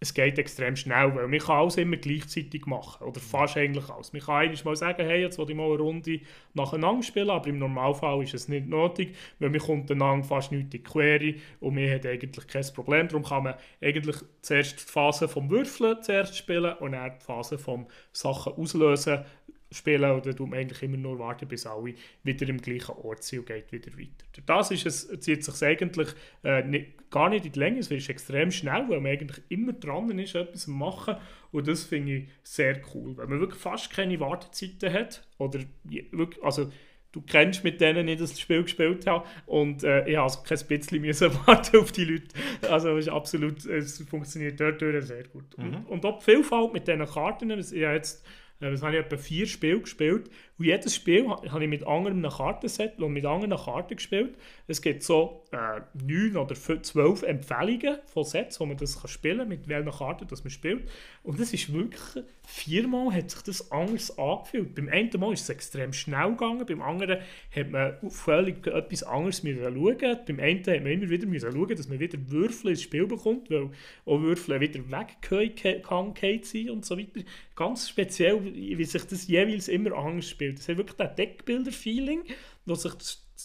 [0.00, 4.12] es geht extrem schnell, weil man kann alles immer gleichzeitig machen, oder fast eigentlich alles.
[4.12, 6.20] Man kann eigentlich mal sagen, hey, jetzt will ich mal eine Runde
[6.54, 10.64] nacheinander spielen, aber im Normalfall ist es nicht nötig, weil man kommt einander fast nicht
[10.64, 13.08] in die Quere und man hat eigentlich kein Problem.
[13.08, 17.58] Darum kann man eigentlich zuerst die Phase vom Würfeln zuerst spielen und dann die Phase
[17.58, 19.24] vom Sachen auslösen
[19.70, 23.46] spielen oder man eigentlich immer nur warten, bis alle wieder im gleichen Ort sind und
[23.46, 24.42] geht wieder weiter.
[24.46, 26.08] Das ist es, zieht sich eigentlich
[26.44, 29.72] äh, nicht, gar nicht in die Länge, es ist extrem schnell, weil man eigentlich immer
[29.72, 31.16] dran ist, etwas zu machen
[31.52, 36.42] und das finde ich sehr cool, weil man wirklich fast keine Wartezeiten hat oder wirklich,
[36.42, 36.70] also
[37.12, 40.58] du kennst mit denen nicht das Spiel gespielt habe und äh, ich habe also kein
[40.66, 42.28] bisschen müssen warten auf die Leute.
[42.70, 45.54] Also es ist absolut, es funktioniert dort sehr gut.
[45.56, 48.24] Und, und auch die Vielfalt mit diesen Karten, ich habe jetzt
[48.60, 52.98] was habe ich etwa vier Spiele gespielt Und jedes Spiel habe ich mit anderem Kartenset
[52.98, 54.34] und mit anderen Karten gespielt.
[54.66, 59.38] Es gibt so äh, 9 oder 12 Empfehlungen von Sets, wo man das kann spielen
[59.38, 60.88] kann, mit welchen Karten das man spielt.
[61.22, 64.74] Und es ist wirklich, viermal hat sich das anders angefühlt.
[64.74, 67.20] Beim einen Mal ist es extrem schnell gegangen, beim anderen
[67.54, 70.18] hat man völlig etwas anderes schauen.
[70.26, 73.70] Beim einen hat man immer wieder schauen, dass man wieder Würfel ins Spiel bekommt, weil
[74.06, 77.20] auch Würfel wieder weggehangen sind und so weiter.
[77.54, 80.47] Ganz speziell, wie sich das jeweils immer anders spielt.
[80.56, 82.24] Es hat wirklich das Deckbilder-Feeling,
[82.66, 82.92] wo sich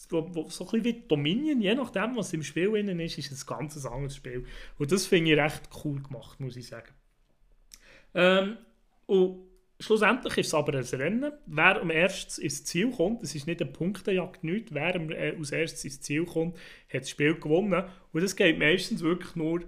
[0.10, 3.32] wo, wo, so ein bisschen wie Dominion, je nachdem, was im Spiel innen ist, ist
[3.32, 4.46] ein ganz anderes Spiel.
[4.78, 6.92] Und das finde ich recht cool gemacht, muss ich sagen.
[8.16, 8.58] Ähm,
[9.06, 9.48] und
[9.80, 11.32] schlussendlich ist es aber ein Rennen.
[11.46, 14.74] Wer am erstes ins Ziel kommt, es ist nicht eine Punktejagd, nicht.
[14.74, 16.58] Wer äh, als erstes ins Ziel kommt,
[16.92, 17.84] hat das Spiel gewonnen.
[18.12, 19.64] Und das geht meistens wirklich nur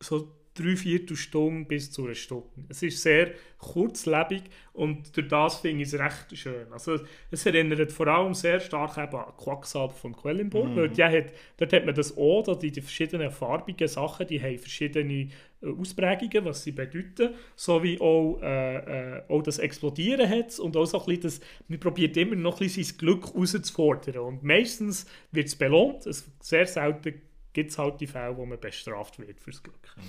[0.00, 2.48] so drei Viertelstunde bis zu einer Stunde.
[2.68, 6.72] Es ist sehr kurzlebig und durch das finde ich es recht schön.
[6.72, 6.98] Also
[7.30, 10.76] es erinnert vor allem sehr stark eben an Quacksalber von Quellenburg, mhm.
[10.76, 14.58] weil die hat, dort hat man das O, die, die verschiedenen farbigen Sachen, die haben
[14.58, 15.28] verschiedene
[15.62, 20.86] äh, Ausprägungen, was sie bedeuten, sowie auch, äh, äh, auch das Explodieren hat und auch
[20.86, 25.06] so ein bisschen das, man probiert immer noch ein bisschen sein Glück herauszufordern und meistens
[25.32, 27.20] wird es belohnt, es, sehr selten
[27.52, 29.94] gibt es halt die Fälle, wo man bestraft wird fürs Glück.
[29.96, 30.02] Mhm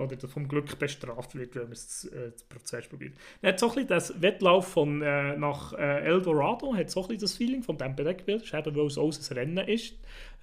[0.00, 3.14] oder vom Glück bestraft wird, wenn man das, äh, das Prozess probiert.
[3.42, 7.08] Er hat so ein bisschen das Wettlauf von, äh, nach äh, Eldorado, hat so ein
[7.08, 9.94] bisschen das Feeling von dem Deckbild, eben weil es auch ein Rennen ist,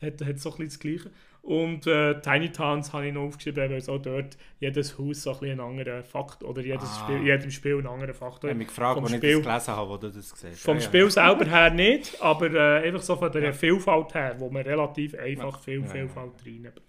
[0.02, 1.12] hat, hat so ein bisschen das Gleiche.
[1.48, 5.32] Und äh, Tiny Towns habe ich noch aufgeschrieben, weil es auch dort jedes Haus so
[5.32, 7.04] ein bisschen einen anderen Faktor, oder jedes ah.
[7.06, 9.90] Spiel, jedem Spiel einen anderen Faktor Ich habe mich gefragt, als ich das gelesen habe,
[9.90, 10.62] wo du das gesehen hast.
[10.62, 11.10] Vom ja, Spiel ja.
[11.10, 13.54] selber her nicht, aber äh, einfach so von der ja.
[13.54, 16.82] Vielfalt her, wo man relativ einfach viel Vielfalt reinbringt.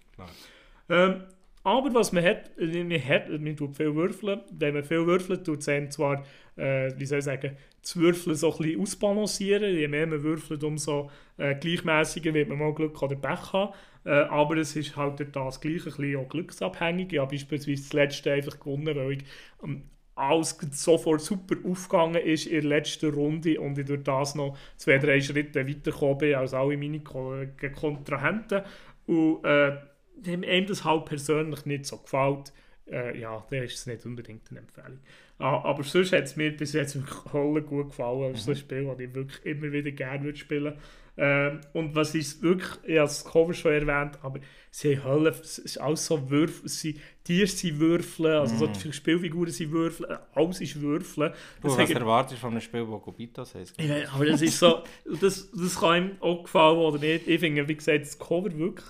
[0.89, 1.23] Ähm,
[1.63, 4.41] aber was man hat, man hat, man tut viel würfeln.
[4.51, 6.23] Wenn man viel würfelt, tut es einem zwar,
[6.55, 9.75] äh, wie soll ich sagen, das Würfeln so ein bisschen ausbalancieren.
[9.75, 13.73] Je mehr man würfelt, umso äh, gleichmäßiger wird man mal Glück oder Pech haben.
[14.05, 17.13] Äh, aber es ist halt das gleich ein bisschen auch glücksabhängig.
[17.13, 19.23] Ich habe beispielsweise das letzte einfach gewonnen, weil ich
[19.63, 19.83] ähm,
[20.15, 24.97] alles sofort super aufgegangen ist in der letzten Runde und ich durch das noch zwei,
[24.97, 28.61] drei Schritte weitergekommen bin als alle meine Kontrahenten.
[29.05, 29.77] Und äh,
[30.21, 32.53] wenn einem das halt persönlich nicht so gefällt,
[32.91, 34.99] äh, ja, dann ist es nicht unbedingt eine Empfehlung.
[35.37, 38.33] Ah, aber sonst hat es mir bis jetzt wirklich gut gefallen.
[38.33, 38.59] Es ist so ein mhm.
[38.59, 40.73] Spiel, das ich wirklich immer wieder gerne würde spielen
[41.21, 44.39] ähm, Und was ist wirklich, ich habe das Cover schon erwähnt, aber
[44.71, 49.51] sie haben es ist alles so Würfel, sie, Tiere sind Würfeln, also so die Spielfiguren
[49.51, 51.33] sind Würfeln, alles ist Würfeln.
[51.61, 53.81] Das du, was erwartest du von einem Spiel, das Gobitas heißt?
[53.81, 54.83] Ja, aber das ist so,
[55.19, 57.27] das, das kann ihm auch gefallen oder nicht.
[57.27, 58.85] Ich finde, wie gesagt, das Cover wirklich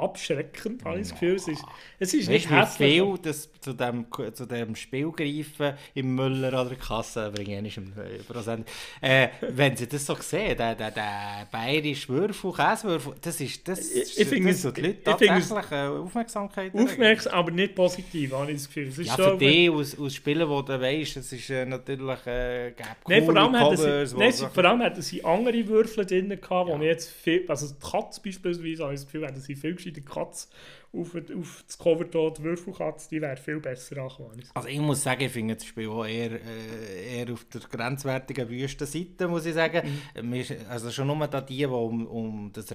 [0.00, 1.34] abschreckend, habe ich das Gefühl.
[1.36, 1.64] Es ist,
[1.98, 2.94] es ist nicht hässlich.
[2.94, 7.92] viel das zu, dem, zu dem Spiel greifen im Müller oder Kasse, bringe ich im
[8.26, 8.68] Prozent.
[9.00, 13.90] Äh, wenn sie das so sehen, der, der, der bayerische Würfel, Käsewürfel, das ist, das,
[13.90, 18.58] ich, ich finde, das die Leute tatsächlich äh, Aufmerksamkeit Aufmerksam, aber nicht positiv, habe ich
[18.58, 18.88] das Gefühl.
[18.88, 22.26] Es ist ja, für dich, aus, aus Spielen, wo du weißt, es ist äh, natürlich
[22.26, 22.72] äh,
[23.08, 26.68] nee, vor allem Covers, sie, nee, so vor allem hatten sie andere Würfel drin gehabt,
[26.68, 26.78] ja.
[26.78, 30.04] wo jetzt viel, also die Katze beispielsweise, habe ich das Gefühl, hatten sie viel die
[30.04, 30.48] Katze
[30.92, 34.42] auf, auf das Cover hier, die Würfelkatze, die wäre viel besser angekommen.
[34.54, 38.48] Also ich muss sagen, ich finde das Spiel auch eher, äh, eher auf der grenzwertigen
[38.48, 40.00] Wüstenseite, muss ich sagen.
[40.14, 40.44] Mhm.
[40.68, 42.66] Also schon nur da die, die um, um das,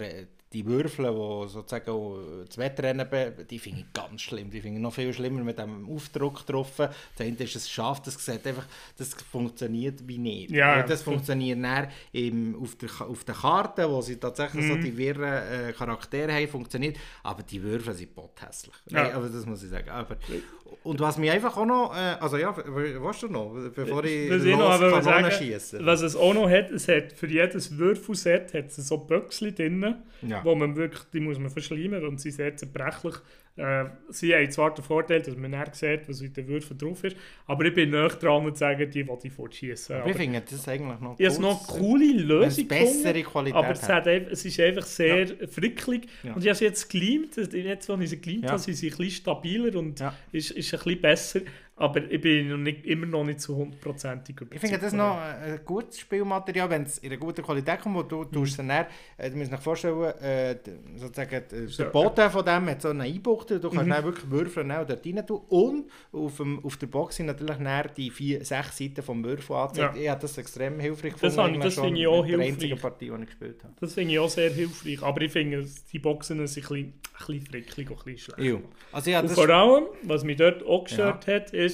[0.53, 3.07] die Würfel, die sozusagen das Wettrennen,
[3.49, 4.49] die finde ich ganz schlimm.
[4.49, 6.71] Die finde ich noch viel schlimmer mit dem Aufdruck drauf.
[6.77, 8.65] Das ist ein Schaf, das sieht einfach,
[8.97, 10.51] das funktioniert wie nicht.
[10.51, 14.69] Ja, das funktioniert dann im, auf, der, auf der Karte, wo sie tatsächlich mhm.
[14.69, 16.97] so die wirren äh, Charaktere haben, funktioniert.
[17.23, 18.75] Aber die Würfel sind pothässlich.
[18.89, 19.03] Ja.
[19.03, 19.89] Nee, aber das muss ich sagen.
[19.89, 20.17] Aber,
[20.83, 24.43] und was mir einfach auch noch, äh, also ja, weißt du noch, bevor ich was
[24.43, 25.85] los noch Kanonen schieße.
[25.85, 29.95] Was es auch noch hat, es hat für jedes Würfelset hat es so Böckchen drin,
[30.21, 30.43] ja.
[30.43, 33.15] wo man wirklich, die muss man verschleimen und sie sind sehr zerbrechlich.
[33.57, 37.03] Äh, sie haben zwar den Vorteil, dass man nicht sieht, was mit den Würfeln drauf
[37.05, 37.15] ist,
[37.45, 40.01] aber ich bin nicht dran zu sagen, die will ich fortschießen.
[40.07, 43.87] Ich finde das eigentlich noch Ich habe noch eine coole Lösung bessere Qualität aber es,
[43.87, 45.47] hat, es, ist einfach sehr ja.
[45.47, 46.07] fricklig.
[46.23, 46.33] Ja.
[46.33, 48.51] Und ich habe es jetzt gelimt, jetzt, als ich sie gelimt ja.
[48.51, 50.13] habe, sind sie ein bisschen stabiler und ja.
[50.33, 51.39] ist, ist ein bisschen besser.
[51.77, 54.55] Aber ich bin noch nicht, immer noch nicht zu hundertprozentig überzeugt.
[54.55, 58.03] Ich finde das noch ein gutes Spielmaterial, wenn es in einer guten Qualität kommt, wo
[58.03, 58.57] du, mhm.
[58.57, 60.55] dann, äh, du musst dir vorstellen, äh,
[60.95, 61.43] sozusagen,
[61.77, 63.89] der Boden von dem hat so eine Einbuchtung, du kannst mhm.
[63.89, 67.57] dann wirklich Würfel dort rein tun und auf, dem, auf der Box sind natürlich
[67.97, 69.97] die vier, sechs Seiten vom Würfel angezeigt.
[69.97, 70.01] Ja.
[70.01, 71.59] Ich habe das extrem hilfreich gefunden.
[71.59, 72.53] Das, das finde ich auch hilfreich.
[72.53, 73.73] einzige Partie, die ich gespielt habe.
[73.81, 76.93] Das finde ich auch sehr hilfreich, aber ich finde, die Boxen sind ein bisschen, ein
[77.17, 78.63] bisschen fricklig und ein bisschen schlecht.
[78.93, 81.33] Also, ja, und vor allem, was mich dort auch gestört ja.
[81.33, 81.64] hat, ist,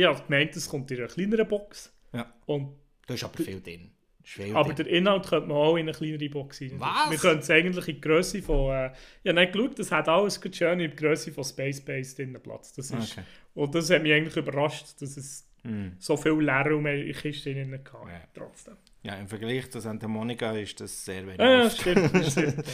[0.00, 1.92] ich habe gemeint, es kommt in einer kleineren Box.
[2.12, 2.32] Ja.
[2.46, 3.90] Und Da ist aber viel drin.
[4.22, 6.72] Viel Aber der Inhalt könnte man auch in eine kleinere Box rein.
[6.78, 7.10] Was?
[7.10, 8.74] Wir können es eigentlich in die Größe von...
[8.74, 8.90] Äh,
[9.22, 12.36] ja, nicht geschaut, das hat alles gut schön in die Größe von Space Base drin
[12.42, 12.72] Platz.
[12.72, 13.22] Das ist, Okay.
[13.54, 15.96] Und das hat mich eigentlich überrascht, dass es Hm.
[15.98, 18.08] so viel Leerraum in Kisten drin hatte.
[18.08, 18.20] Ja.
[18.34, 18.76] Trotzdem.
[19.06, 21.38] Ja, im Vergleich zu Santa Monica ist das sehr wenig.
[21.38, 22.26] Ja, ja, stimmt.
[22.30, 22.64] stimmt.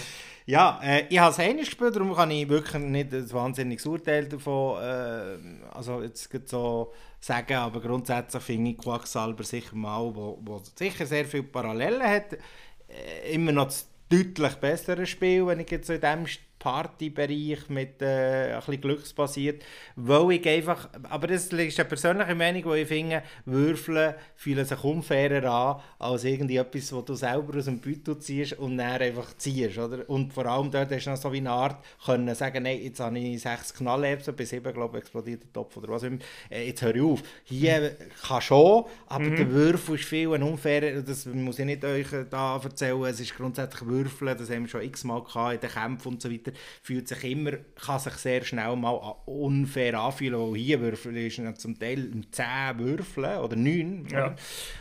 [0.47, 4.25] Ja, äh, ich habe es einmal gespielt, darum kann ich wirklich nicht ein wahnsinniges Urteil
[4.25, 5.37] davon äh,
[5.75, 11.27] also jetzt so sagen, aber grundsätzlich finde ich Quacksalber sicher mal, wo, wo sicher sehr
[11.27, 16.01] viele Parallelen hat, äh, immer noch das deutlich bessere Spiel, wenn ich jetzt so in
[16.01, 16.27] diesem
[16.63, 19.65] Partybereich mit äh, ein bisschen glücksbasiert,
[19.97, 24.85] weil ich einfach, aber das ist eine persönliche Meinung, wo ich finde, Würfeln fühlen sich
[24.85, 29.37] unfairer an, als irgendwie etwas, was du selber aus dem Beutel ziehst und dann einfach
[29.37, 30.09] ziehst, oder?
[30.09, 33.01] Und vor allem dort hast du noch so wie eine Art, können sagen, nein, jetzt
[33.01, 36.69] habe ich sechs Knallerbsen, bis sieben, glaube ich, explodiert der Topf oder was immer, äh,
[36.69, 37.23] jetzt höre ich auf.
[37.43, 42.07] Hier kann schon, aber der Würfel ist viel ein unfairer, das muss ich nicht euch
[42.31, 46.09] da erzählen, es ist grundsätzlich Würfeln, das haben wir schon x-mal gehabt in den Kämpfen
[46.13, 46.52] und so weiter,
[46.83, 47.53] fühlt sich immer,
[47.85, 52.45] kann sich sehr schnell mal an- unfair anfühlen, weil hier Würfeln ist zum Teil 10
[52.79, 54.07] Würfeln oder 9.
[54.11, 54.35] Ja.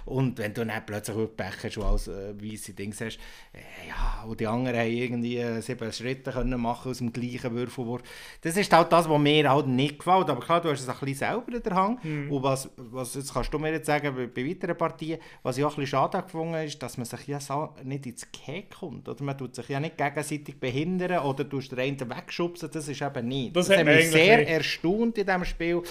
[0.05, 3.17] Und wenn du dann plötzlich Pech hast und als äh, weisse Dings hast,
[3.53, 7.53] äh, ja, und die anderen haben irgendwie äh, sieben Schritte können machen aus dem gleichen
[7.53, 8.01] Würfelwurf.
[8.41, 10.29] Das ist halt das, was mir halt nicht gefällt.
[10.29, 12.03] Aber klar, du hast es ein bisschen selber in der Hand.
[12.03, 15.63] Und was, was jetzt kannst du mir jetzt sagen, bei, bei weiteren Partien, was ich
[15.63, 18.67] auch ein bisschen schade gefunden habe, ist, dass man sich ja so nicht ins Gehege
[18.77, 19.07] kommt.
[19.07, 22.69] Oder man tut sich ja nicht gegenseitig behindern oder du den einen wegschubsen.
[22.71, 23.55] Das ist eben nicht.
[23.55, 24.49] Das Das, hat mich sehr nicht.
[24.49, 25.81] erstaunt in diesem Spiel,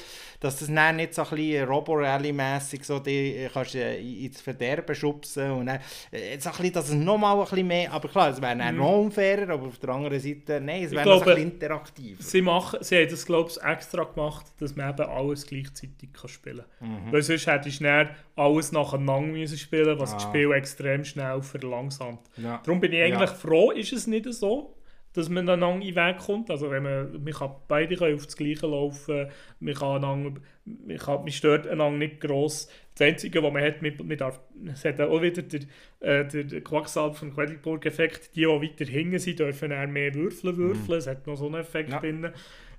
[0.40, 4.40] dass das dann nicht so ein bisschen Robo-Rally-mässig so die äh, kannst du äh, ins
[4.40, 5.80] Verderben schubsen und dann,
[6.10, 8.76] äh, so ein bisschen, dass es nochmal ein bisschen mehr, aber klar, es wäre dann
[8.76, 12.22] noch unfairer, aber auf der anderen Seite, nein, es wäre noch ein bisschen interaktiver.
[12.22, 16.28] Sie, machen, sie haben das, glaube ich, extra gemacht, dass man eben alles gleichzeitig kann
[16.28, 17.12] spielen kann.
[17.12, 20.28] Weil sonst hättest du dann alles nacheinander müssen spielen was das Ah.
[20.28, 22.20] Spiel extrem schnell verlangsamt.
[22.36, 22.60] Ja.
[22.64, 23.36] Darum bin ich eigentlich Ja.
[23.36, 24.74] froh, ist es nicht so,
[25.12, 26.50] dass man einander in den Weg kommt.
[26.50, 30.96] Also wenn man, man kann, beide können auf das Gleiche laufen, man, kann einander, man,
[30.98, 32.68] kann, man stört einander nicht gross.
[32.94, 34.40] Das Einzige, was man hat, man, man darf,
[34.72, 35.60] es hat auch wieder der,
[36.00, 40.98] äh, der, Quacksalber vom Quedlinburg-Effekt, die, die weiter hinten sind, dürfen dann mehr Würfeln würfeln.
[40.98, 41.98] Es hat noch so einen Effekt Ja.
[41.98, 42.30] drin.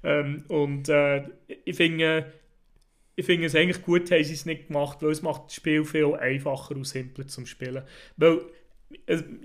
[0.03, 1.23] Ähm, und äh,
[1.65, 2.31] ich finde,
[3.15, 5.83] ich finde es eigentlich gut, haben sie es nicht gemacht, weil es macht das Spiel
[5.83, 7.83] viel einfacher und simpler zum Spielen.
[8.17, 8.41] Weil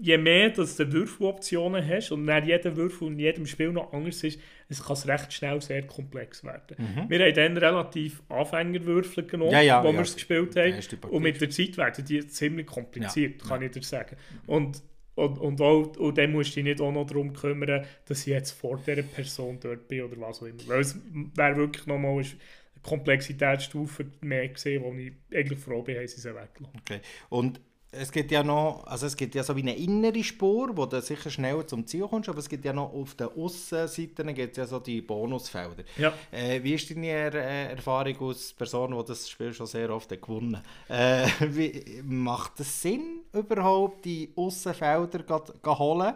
[0.00, 4.22] je mehr dass du Würfeloptionen hast und dann jeder Würfel in jedem Spiel noch anders
[4.22, 6.76] ist, es kann es recht schnell sehr komplex werden.
[7.08, 9.94] Wir haben dann relativ Anfängerwürfel genommen, Ja, ja, wo ja.
[9.94, 10.74] wir es gespielt haben.
[11.10, 14.16] Und mit der Zeit werden die ziemlich kompliziert, kann ich dir sagen.
[14.46, 14.82] Und,
[15.14, 18.26] und, und, auch, und dann musst du dich nicht auch noch darum kümmern, dass ich
[18.26, 20.66] jetzt vor dieser Person dort bin oder was auch immer.
[20.66, 20.98] Weil es
[21.34, 22.26] wäre wirklich nochmal eine
[22.82, 26.80] Komplexitätsstufe mehr gesehen, wo ich eigentlich froh bin, haben sie sie weggelassen.
[26.80, 27.00] Okay.
[27.28, 27.60] Und
[27.98, 31.00] es gibt ja noch, also es gibt ja so wie eine innere Spur, wo du
[31.00, 34.66] sicher schneller zum Ziel kommst, aber es gibt ja noch auf den Aussenseiten gibt ja
[34.66, 35.84] so die Bonusfelder.
[35.96, 36.12] Ja.
[36.30, 40.22] Äh, wie ist deine äh, Erfahrung als Person, die das Spiel schon sehr oft hat
[40.22, 45.24] gewonnen äh, wie, Macht es Sinn, überhaupt die Aussenfelder
[45.66, 46.14] holen?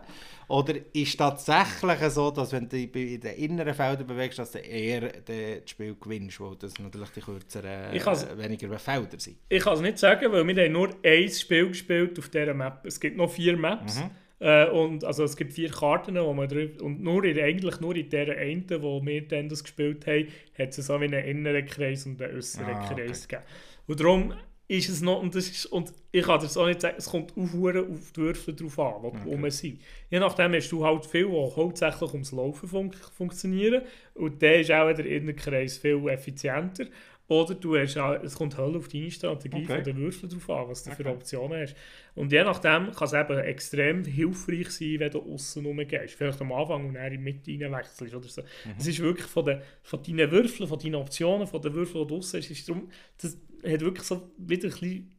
[0.49, 4.51] Oder ist es tatsächlich so, dass wenn du dich in den inneren Feldern bewegst, dass
[4.53, 9.37] du eher das Spiel gewinnst, weil das natürlich die kürzeren, äh, weniger Felder sind?
[9.49, 12.85] Ich kann es nicht sagen, weil wir haben nur ein Spiel gespielt auf dieser Map.
[12.85, 14.03] Es gibt noch vier Maps.
[14.41, 17.95] Äh, und, also es gibt vier Karten, wo man drauf, und nur in, eigentlich nur
[17.95, 20.29] in dieser einen, wo wir dann das gespielt haben,
[20.59, 23.07] hat es so wie einen inneren Kreis und einen äußeren Ah, okay.
[23.07, 23.47] Kreis gegeben.
[23.87, 24.35] Und darum
[24.71, 27.37] ist es noch, und, das ist, und ich kann dir auch nicht sagen, es kommt
[27.37, 29.19] auf, auf die Würfel drauf an, die okay.
[29.27, 29.81] rum sind.
[30.11, 33.83] Je nachdem hast du halt viel, die hauptsächlich ums Laufen fun funktionieren
[34.15, 36.87] und der ist auch der Innenkreis viel effizienter.
[37.27, 39.75] Oder du hast auch, es kommt halt auf deine Strategie Okay.
[39.75, 41.77] von den Würfeln drauf an, was du für Optionen hast.
[42.15, 46.15] Und je nachdem kann es eben extrem hilfreich sein, wenn du außen rumgehst.
[46.15, 48.43] Vielleicht am Anfang und dann in die Mitte reinwechselst oder so.
[48.79, 52.09] Es ist wirklich von, den, von deinen Würfeln, von deinen Optionen, von den Würfeln, die
[52.09, 52.89] du außen hast, ist darum,
[53.21, 55.15] das hat wirklich so wieder ein bisschen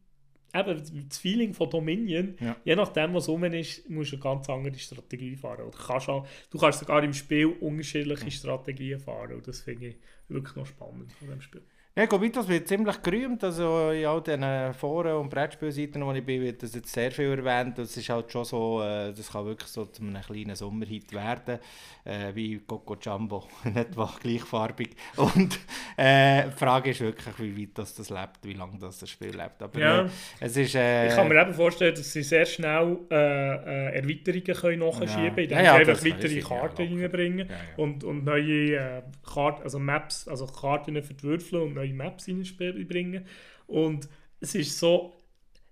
[0.54, 2.56] eben das Feeling von Dominion, Ja.
[2.64, 5.66] je nachdem, was rum ist, musst du eine ganz andere Strategie fahren.
[5.66, 9.34] Oder kannst auch, du kannst sogar im Spiel unterschiedliche Strategien fahren.
[9.36, 9.96] Und das finde ich
[10.28, 11.62] wirklich noch spannend von dem Spiel.
[11.94, 16.40] Ja, Gobitos wird ziemlich gerühmt, also in all diesen Foren und Brettspielseiten, wo ich bin,
[16.40, 17.76] wird das jetzt sehr viel erwähnt.
[17.76, 21.58] Das ist halt schon so, äh, das kann wirklich so zu einem kleinen Sommerhit werden,
[22.06, 24.96] äh, wie Coco Jumbo, nicht wahr, gleichfarbig.
[25.18, 25.58] Und
[25.98, 29.36] äh, die Frage ist wirklich, wie weit das, das lebt, wie lange das, das Spiel
[29.36, 29.62] lebt.
[29.62, 30.04] Aber Ja.
[30.06, 30.08] äh,
[30.40, 30.74] es ist...
[30.74, 35.34] Äh, Ich kann mir eben vorstellen, dass sie sehr schnell äh, äh, Erweiterungen können nachschieben
[35.34, 37.60] können, indem Ja, ja, sie einfach weitere ja, Karten reinbringen Ja, ja.
[37.76, 43.26] Und, und neue Karten, also Maps, also Karten für die Würfel und neue Maps reinbringen.
[43.66, 44.08] Und
[44.40, 45.12] es ist so,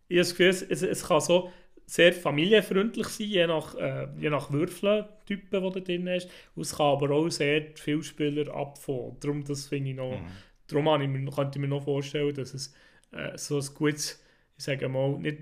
[0.09, 1.51] ich habe das Gefühl, es, es, kann so
[1.87, 6.29] sehr familienfreundlich sein, je nach, äh, je nach Würfeltypen, die du drin hast.
[6.55, 9.17] Und es kann aber auch sehr viele Spieler abfallen.
[9.21, 10.27] Darum, das finde ich noch, Mhm.
[10.69, 12.75] darum ich könnte ich mir noch vorstellen, dass es
[13.13, 14.23] äh, so ein gutes,
[14.57, 15.39] ich sage mal, nicht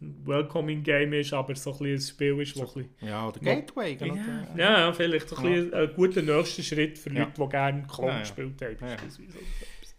[0.00, 3.40] Welcoming Game ist, aber so ein, bisschen ein Spiel ist, wo ein bisschen, Ja, oder
[3.40, 3.94] Gateway.
[3.96, 4.14] genau.
[4.56, 7.24] ja, ja, vielleicht so ein, bisschen ein guter nächster Schritt für Ja.
[7.24, 8.20] Leute, die gerne Ja, ja.
[8.20, 8.76] gespielt haben.
[8.80, 8.94] Ja, ja.
[8.96, 9.38] beispielsweise.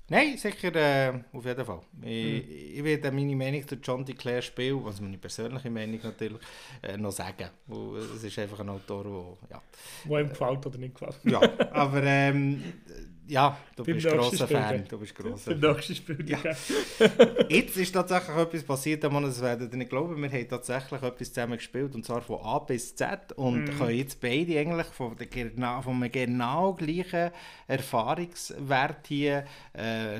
[0.09, 1.81] Nein, sicher äh, auf jeden Fall.
[2.01, 2.51] Ich, Mhm.
[2.77, 6.39] ich werde meine Meinung zu John DeClaire Spiel, also meine persönliche Meinung natürlich,
[6.81, 7.49] äh, noch sagen.
[8.15, 9.57] Es ist einfach ein Autor, der...
[9.57, 9.61] Ja.
[10.05, 11.19] Wo ihm gefällt oder nicht gefällt.
[11.25, 11.39] ja,
[11.73, 12.63] aber ähm,
[13.29, 14.83] ja, du Beim bist nächsten grosser Spiel, Fan.
[14.89, 16.29] Du bist grosser Für das nächste Spiel.
[16.29, 16.39] Ja.
[17.49, 20.21] Jetzt ist tatsächlich etwas passiert, das werdet ihr nicht glauben.
[20.21, 23.31] Wir haben tatsächlich etwas zusammen gespielt, und zwar von A bis Z.
[23.33, 23.77] Und Mhm.
[23.77, 27.31] können jetzt beide eigentlich von, der, von einem genau gleichen
[27.67, 30.19] Erfahrungswert hier äh,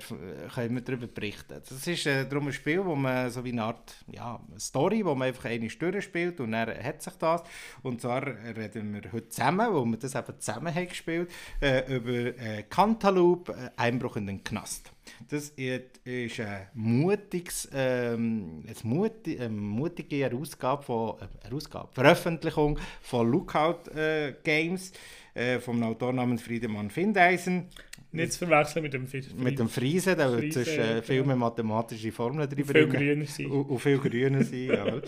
[0.54, 1.62] können wir darüber berichten.
[1.68, 5.16] Das ist äh, darum ein Spiel, wo man so wie eine Art ja, Story, wo
[5.16, 7.44] man einfach eine Stunde spielt und dann hat sich das.
[7.82, 11.32] Und zwar reden wir heute zusammen, wo wir das eben zusammen haben gespielt,
[11.62, 12.64] äh, über äh,
[13.00, 14.92] Cantaloupe, äh, Einbruch in den Knast.
[15.30, 23.32] Das ist ein mutiges, ähm, eine muti eine mutige Herausgabe von, äh, Herausgabe, Veröffentlichung von
[23.32, 24.92] Lookout äh, Games
[25.34, 27.68] äh, vom Autor namens Friedemann Findeisen.
[28.12, 29.28] Nicht zu verwechseln mit dem Fisch.
[29.38, 32.88] Mit dem Friesen, der wird Friesen, sonst ja, äh, viel mehr mathematische Formeln drin Viel
[32.88, 32.90] bringen.
[32.90, 33.46] grüner sein.
[33.46, 35.04] Und, und viel grüner sein, jawohl.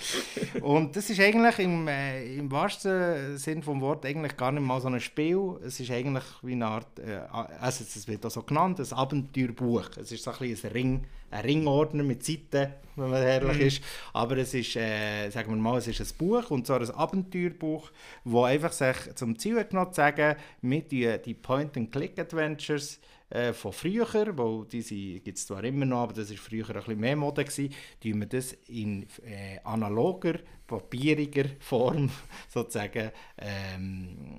[0.62, 4.80] Und das ist eigentlich im, äh, im wahrsten Sinn vom Wort eigentlich gar nicht mal
[4.80, 5.58] so ein Spiel.
[5.66, 7.22] Es ist eigentlich wie eine Art, äh,
[7.60, 9.97] also es wird auch so genannt, ein Abenteuerbuch.
[9.99, 13.66] Es ist so ein, bisschen ein, Ring, ein Ringordner mit Seiten, wenn man ehrlich Mhm.
[13.68, 13.84] ist.
[14.14, 17.90] Aber es ist, äh, sagen wir mal, es ist ein Buch, und zwar ein Abenteuerbuch,
[18.26, 23.72] wo einfach sich zum Ziel hat genommen zu sagen, mit die, die Point-and-Click-Adventures äh, von
[23.72, 24.06] früher,
[24.38, 27.46] weil diese gibt es zwar immer noch, aber das war früher ein bisschen mehr Mode,
[27.46, 32.10] gewesen, tun wir das in äh, analoger, papieriger Form
[32.50, 34.38] sozusagen ähm,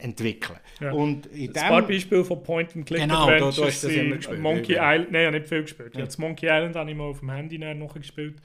[0.00, 0.58] entwickeln.
[0.80, 0.92] Ja.
[0.92, 3.84] Und in Ein paar dem, Beispiele von Point and Click Genau, da- da Adventures hast
[3.84, 4.92] du das immer gespielt, Monkey ja.
[4.94, 5.96] Island, nein, ich habe nicht viel gespielt.
[5.96, 6.04] Ja.
[6.04, 8.36] Das Monkey Island habe ich mal auf dem Handy nachher noch gespielt.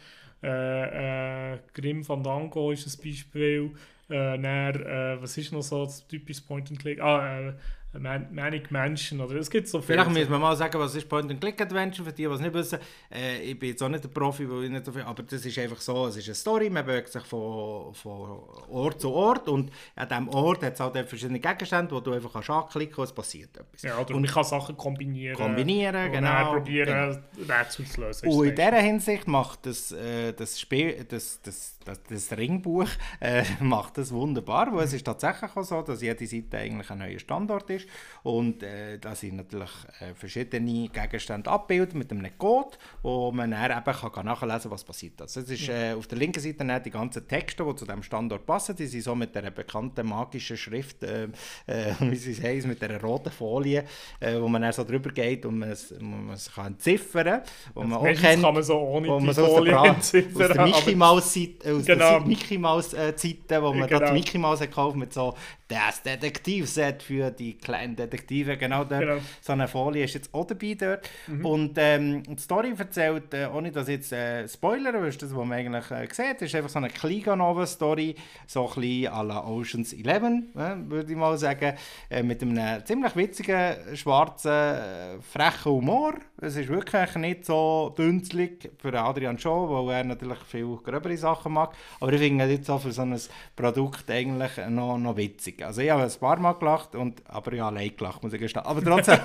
[0.44, 3.72] Äh, äh, Grim Fandango ist ein Beispiel.
[4.10, 7.02] Äh, dann, äh, was ist noch so das typisches Point and Click?
[7.02, 7.54] Ah,
[8.00, 10.00] Man Manic Mansion oder es gibt so viele.
[10.00, 12.80] Vielleicht müssen wir mal sagen, was ist Point-and-Click-Adventure, für die, die es nicht wissen.
[13.12, 15.46] Äh, ich bin jetzt auch nicht der Profi, weil ich nicht so viel, aber das
[15.46, 18.40] ist einfach so, es ist eine Story, man bewegt sich von, von
[18.70, 22.34] Ort zu Ort und an diesem Ort hat es halt verschiedene Gegenstände, wo du einfach
[22.34, 23.82] kannst anklicken und es passiert etwas.
[23.82, 25.36] ja, oder und man kann Sachen kombinieren.
[25.36, 26.28] kombinieren, und genau.
[26.28, 28.28] dann probieren, Rätsel zu lösen.
[28.28, 32.90] Und in dieser Hinsicht macht das, äh, das Spiel, das, das, das, das Ringbuch
[33.20, 37.00] äh, macht das wunderbar, weil es ist tatsächlich auch so, dass jede Seite eigentlich ein
[37.00, 37.85] neuer Standort ist
[38.24, 39.70] und äh, da sind natürlich
[40.00, 44.84] äh, verschiedene Gegenstände abgebildet mit einem Code, wo man dann eben kann nachlesen kann, was
[44.84, 45.22] passiert.
[45.22, 48.02] Also es ist äh, auf der linken Seite dann die ganzen Texte, die zu dem
[48.04, 51.26] Standort passen, die sind so mit der bekannten magischen Schrift, äh,
[51.68, 53.84] äh, wie sie es heißt, mit der roten Folie,
[54.20, 57.42] äh, wo man dann so drüber geht und man es, man es kann entziffern,
[57.74, 59.82] wo man auch kennt, kann man so ohne die man so aus der, Folie Bra-
[59.82, 62.20] aus entziffern, der Mickey aber- Mouse Seite, aus Genau.
[62.22, 64.00] Mickey Mouse äh, Zeiten, wo man Genau.
[64.00, 65.36] dort Mickey Mouse hat gekauft mit so
[65.68, 69.02] das Detektivset für die kleinen Detektive, genau dort.
[69.02, 69.18] Genau.
[69.42, 71.10] So eine Folie ist jetzt auch dabei dort.
[71.44, 75.46] Und ähm, die Story erzählt, äh, ohne dass ich jetzt äh, spoilern, weil das, was
[75.46, 79.94] man eigentlich äh, sieht, ist einfach so eine Kliga-Nova-Story, so ein bisschen à la Ocean's
[79.94, 81.74] Eleven, äh, würde ich mal sagen,
[82.10, 86.14] äh, mit einem ziemlich witzigen, schwarzen, äh, frechen Humor.
[86.42, 91.54] Es ist wirklich nicht so dünzlig für Adrian schon, weil er natürlich viel gröbere Sachen
[91.54, 93.20] mag, aber ich finde es jetzt auch für so ein
[93.56, 95.55] Produkt eigentlich noch, noch witzig.
[95.62, 98.40] Also ich habe ein paar Mal gelacht, und, aber ich habe allein gelacht, muss ich
[98.40, 98.66] gestehen.
[98.66, 99.20] Aber trotzdem,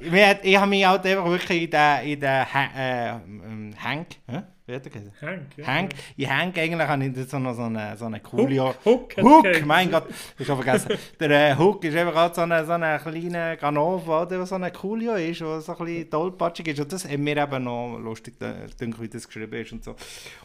[0.42, 2.46] ich habe mich halt einfach wirklich in den, in den
[2.76, 3.74] äh, ähm,
[5.20, 5.66] Hank, ja.
[5.66, 8.60] Hank, in Hank eigentlich habe ich noch so eine, so eine coole...
[8.84, 10.04] Hook, Hook, Hook, mein Gott,
[10.38, 10.92] ich habe vergessen.
[11.20, 14.72] Der äh, Hook ist einfach halt so ein so eine kleiner Ganova, der so ein
[14.72, 16.80] Coolio ist, der so ein bisschen tollpatschig ist.
[16.80, 19.92] Und das hat mir eben noch lustig gedacht, wie das geschrieben ist und so.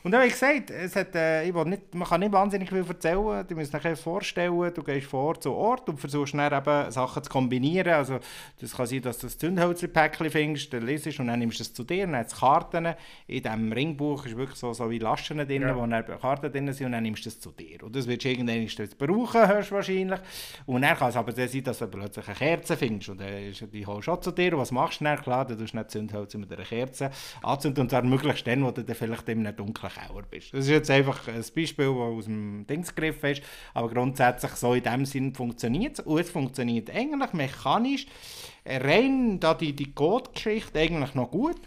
[0.03, 3.45] Und dann habe ich gesagt, es hat, äh, nicht, man kann nicht wahnsinnig viel erzählen,
[3.47, 6.91] du musst dir einfach vorstellen, du gehst von Ort zu Ort und versuchst dann eben
[6.91, 7.93] Sachen zu kombinieren.
[7.93, 8.19] Also
[8.59, 11.73] das kann sein, dass du das Zündhölzerpäckchen findest, dann liest und dann nimmst du es
[11.73, 12.93] zu dir, dann hat es Karten.
[13.27, 15.75] In diesem Ringbuch ist wirklich so, so wie Laschen drin, Ja.
[15.75, 17.81] wo dann Karten drin sind und dann nimmst du es zu dir.
[17.83, 20.19] Und das wirst du irgendwann brauchen, höchstwahrscheinlich.
[20.67, 23.27] Und dann kann es aber dann sein, dass du plötzlich eine Kerze findest und dann
[23.33, 24.53] ist die holst du auch zu dir.
[24.53, 25.19] Und was machst du dann?
[25.21, 27.09] Klar, du tust nicht Zündhölzer mit einer Kerze
[27.41, 30.53] anzünden und zwar möglichst dann, wo du dann vielleicht in einem dunklen Keller bist.
[30.53, 33.41] Das ist jetzt einfach ein Beispiel, das aus dem Dings gegriffen ist,
[33.73, 36.05] aber grundsätzlich so in dem Sinn funktioniert es.
[36.05, 38.05] Und es funktioniert eigentlich mechanisch
[38.65, 41.57] rein, da die, die Code-Geschichte eigentlich noch gut.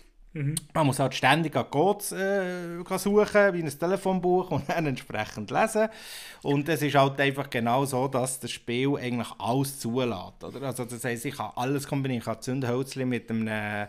[0.74, 5.88] Man muss halt ständig an Codes äh, suchen, wie ein Telefonbuch und dann entsprechend lesen.
[6.42, 10.44] Und es ist halt einfach genau so, dass das Spiel eigentlich alles zulässt.
[10.44, 10.62] Oder?
[10.62, 12.20] Also das heisst, ich kann alles kombinieren.
[12.20, 13.88] Ich kann Zündhölzchen mit einem...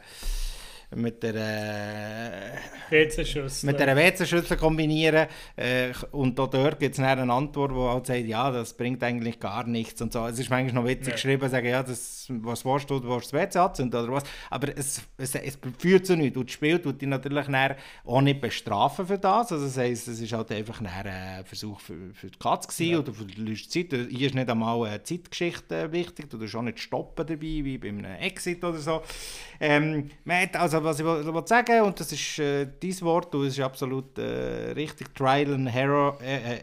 [0.92, 2.58] Äh, mit der äh,
[2.90, 3.68] WC-Schüssel.
[3.68, 8.26] mit der WC-Schüssel kombinieren äh, und auch dort gibt es eine Antwort, die halt sagt,
[8.26, 10.26] ja, das bringt eigentlich gar nichts und so.
[10.26, 11.14] Es ist manchmal noch witzig Ja.
[11.14, 14.76] geschrieben, sagen, ja, das, was willst du, du willst das WC anzünden oder was, aber
[14.78, 17.46] es, es, es führt zu nichts und das Spiel tut dich natürlich
[18.06, 22.14] auch nicht bestrafen für das, also das heisst, es ist halt einfach ein Versuch für,
[22.14, 23.94] für die Katze gewesen oder für die Zeit.
[24.10, 27.90] Hier ist nicht einmal eine Zeitgeschichte wichtig, du darfst auch nicht stoppen dabei, wie bei
[27.90, 29.02] einem Exit oder so.
[29.60, 33.34] Ähm, man hat, also was ich will, will sagen, und das ist äh, dein Wort,
[33.36, 36.60] es ist absolut äh, richtig, Trial and Error, äh, äh, äh,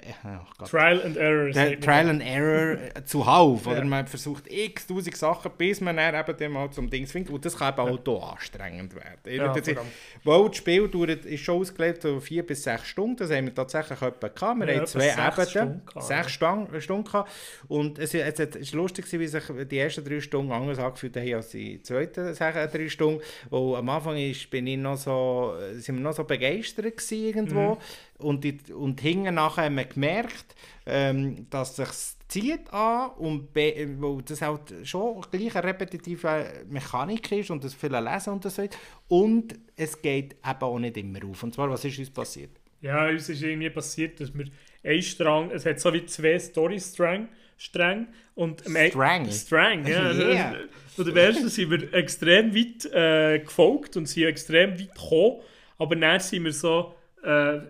[0.60, 0.64] oh.
[0.64, 1.50] Trial and Error.
[1.50, 1.80] Der.
[1.80, 3.84] Trial and Error äh, zuhauf, oder Ja.
[3.84, 7.44] man versucht x tausend Sachen, bis man dann eben dann mal zum Ding findet und
[7.44, 9.36] das kann eben auch hier anstrengend werden.
[9.36, 9.76] Ja, vor allem.
[10.24, 13.54] Weil das Spiel dauert, ist schon ausgelegt so vier bis sechs Stunden, das haben wir
[13.54, 14.60] tatsächlich etwa gehabt.
[14.60, 16.28] Wir Ja, haben zwei Ebenen, sechs ja.
[16.28, 17.30] Stunden, Stunden gehabt.
[17.68, 21.80] und es, ist lustig wie sich die ersten drei Stunden anders angefühlt haben als die
[21.82, 26.12] zweiten sech- drei Stunden, weil am Anfang ist, bin ich noch so, sind wir noch
[26.12, 27.78] so begeistert irgendwo Mhm.
[28.18, 30.54] und, die, und hinten nachher haben wir gemerkt,
[30.86, 31.88] ähm, dass sich
[32.28, 37.74] zieht an und be- weil das halt schon gleich eine repetitive Mechanik ist und das
[37.74, 38.62] viele lesen und so.
[39.08, 41.42] und es geht eben auch nicht immer auf.
[41.42, 42.50] Und zwar, was ist uns passiert?
[42.80, 44.46] Ja, uns ist irgendwie passiert, dass wir
[44.84, 49.30] einen Strang, es hat so wie zwei Story-Stränge Strang und am Ende- Strang?
[49.30, 50.12] Strang, ja.
[50.16, 50.56] Yeah.
[50.96, 55.40] Und am ersten sind wir extrem weit äh, gefolgt und sind extrem weit gekommen,
[55.78, 57.60] aber dann sind wir so, äh,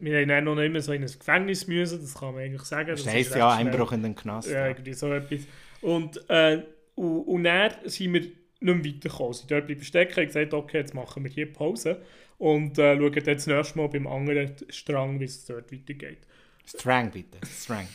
[0.00, 2.62] wir haben dann noch nicht mehr so in ein Gefängnis müssen, das kann man eigentlich
[2.62, 2.90] sagen.
[2.90, 3.50] Das heisst ja.
[3.50, 4.50] Einbruch in den Knast.
[4.50, 5.42] Ja, irgendwie so etwas.
[5.82, 6.62] Und, äh,
[6.94, 9.32] und, und dann sind wir nicht mehr weitergekommen.
[9.34, 12.02] Sie sind dort bleiben stecken und gesagt, okay, jetzt machen wir hier Pause
[12.38, 16.18] und äh, schauen dann das nächste Mal beim anderen Strang, wie es dort weitergeht.
[16.66, 17.86] Strang bitte, Strang.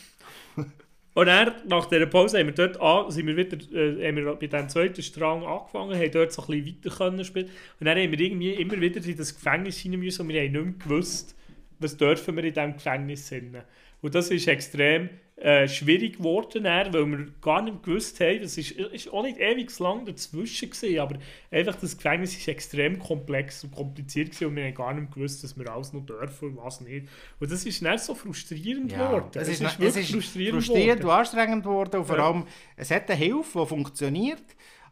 [1.20, 4.34] Und dann, nach dieser Pause, haben wir dort an, sind wir wieder äh, haben wir
[4.36, 7.50] bei diesem zweiten Strang angefangen, haben dort so ein bisschen weiter können spielen.
[7.78, 10.52] Und dann haben wir irgendwie immer wieder in das Gefängnis hinein müssen und wir haben
[10.52, 11.36] nicht mehr gewusst,
[11.78, 13.54] was dürfen wir in diesem Gefängnis sind.
[14.00, 15.10] Und das ist extrem
[15.40, 19.38] äh, schwierig geworden, dann, weil wir gar nicht gewusst haben, das ist, ist auch nicht
[19.38, 21.16] ewig lang dazwischen gewesen, aber
[21.50, 25.42] einfach das Gefängnis ist extrem komplex und kompliziert gewesen und wir haben gar nicht gewusst,
[25.42, 27.08] dass wir alles noch dürfen und was nicht.
[27.38, 29.30] Und das ist dann so frustrierend Ja, geworden.
[29.34, 31.14] es ist, es wirklich ist frustrierend, frustrierend geworden.
[31.14, 32.26] und anstrengend geworden und vor Ja.
[32.28, 32.44] allem,
[32.76, 34.42] es hat eine Hilfe, die funktioniert,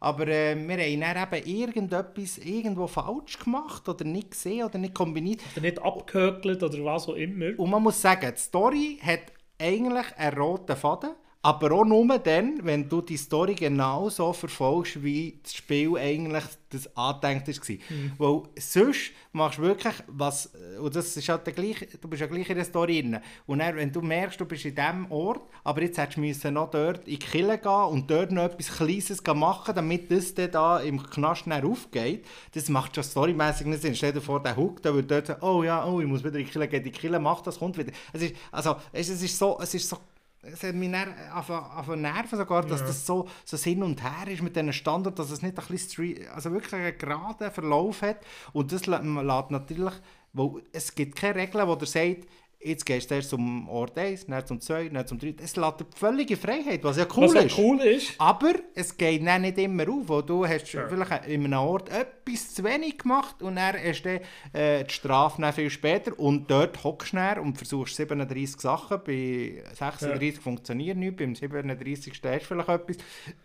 [0.00, 4.94] aber äh, wir haben dann eben irgendetwas irgendwo falsch gemacht oder nicht gesehen oder nicht
[4.94, 5.40] kombiniert.
[5.52, 7.50] Oder nicht abgehökelt oder was auch immer.
[7.58, 9.20] Und man muss sagen, die Story hat
[9.60, 11.10] eigentlich einen roten Faden,
[11.40, 16.42] aber auch nur dann, wenn du die Story genau so verfolgst, wie das Spiel eigentlich
[16.70, 17.76] das angedenkt war.
[17.76, 18.12] Mhm.
[18.18, 22.26] Weil sonst machst du wirklich was, und das ist halt der gleiche, du bist ja
[22.26, 23.20] gleich in der Story drin.
[23.46, 26.54] Und dann, wenn du merkst, du bist in diesem Ort, aber jetzt hättest du müssen
[26.54, 30.50] noch dort in die Kille gehen und dort noch etwas Kleines machen, damit das dann
[30.50, 33.94] da im Knast aufgeht, das macht schon storymäßig nicht Sinn.
[33.94, 36.38] Stell dir vor, der Hook, der würde dort sagen, oh ja, oh, ich muss wieder
[36.38, 37.92] in die Kille gehen, die Kille macht das, kommt wieder.
[38.12, 39.98] Es ist, also, es ist so, es ist so
[40.42, 44.54] es hat mich angefangen nerven sogar, dass das so, so hin und her ist mit
[44.56, 48.18] diesen Standard, dass es nicht ein bisschen also wirklich einen geraden Verlauf hat.
[48.52, 49.94] Und das lä- lässt natürlich,
[50.32, 52.26] weil es gibt keine Regeln, wo der sagt,
[52.60, 55.34] jetzt gehst du erst zum Ort 1, dann zum 2, dann zum 3.
[55.42, 57.58] Es lässt dir völlige Freiheit, was ja cool was ist.
[57.58, 58.14] cool ist.
[58.18, 62.64] Aber es geht dann nicht immer auf, du hast vielleicht in einem Ort etwas zu
[62.64, 64.20] wenig gemacht und dann hast du
[64.52, 69.62] äh, die Strafe dann viel später und dort hockst du und versuchst 37 Sachen, bei
[69.74, 72.96] 36 funktioniert nichts, beim 37 hast du vielleicht etwas.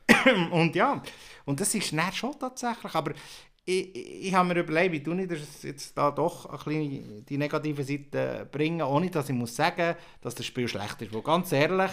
[0.52, 1.02] und ja,
[1.46, 3.14] und das ist dann schon tatsächlich, aber
[3.66, 7.26] ich, ich, ich habe mir überlegt, wie du nicht das jetzt da doch ein bisschen
[7.26, 11.14] die negative Seite bringen, ohne dass ich muss sagen, dass das Spiel schlecht ist.
[11.14, 11.92] Weil ganz ehrlich,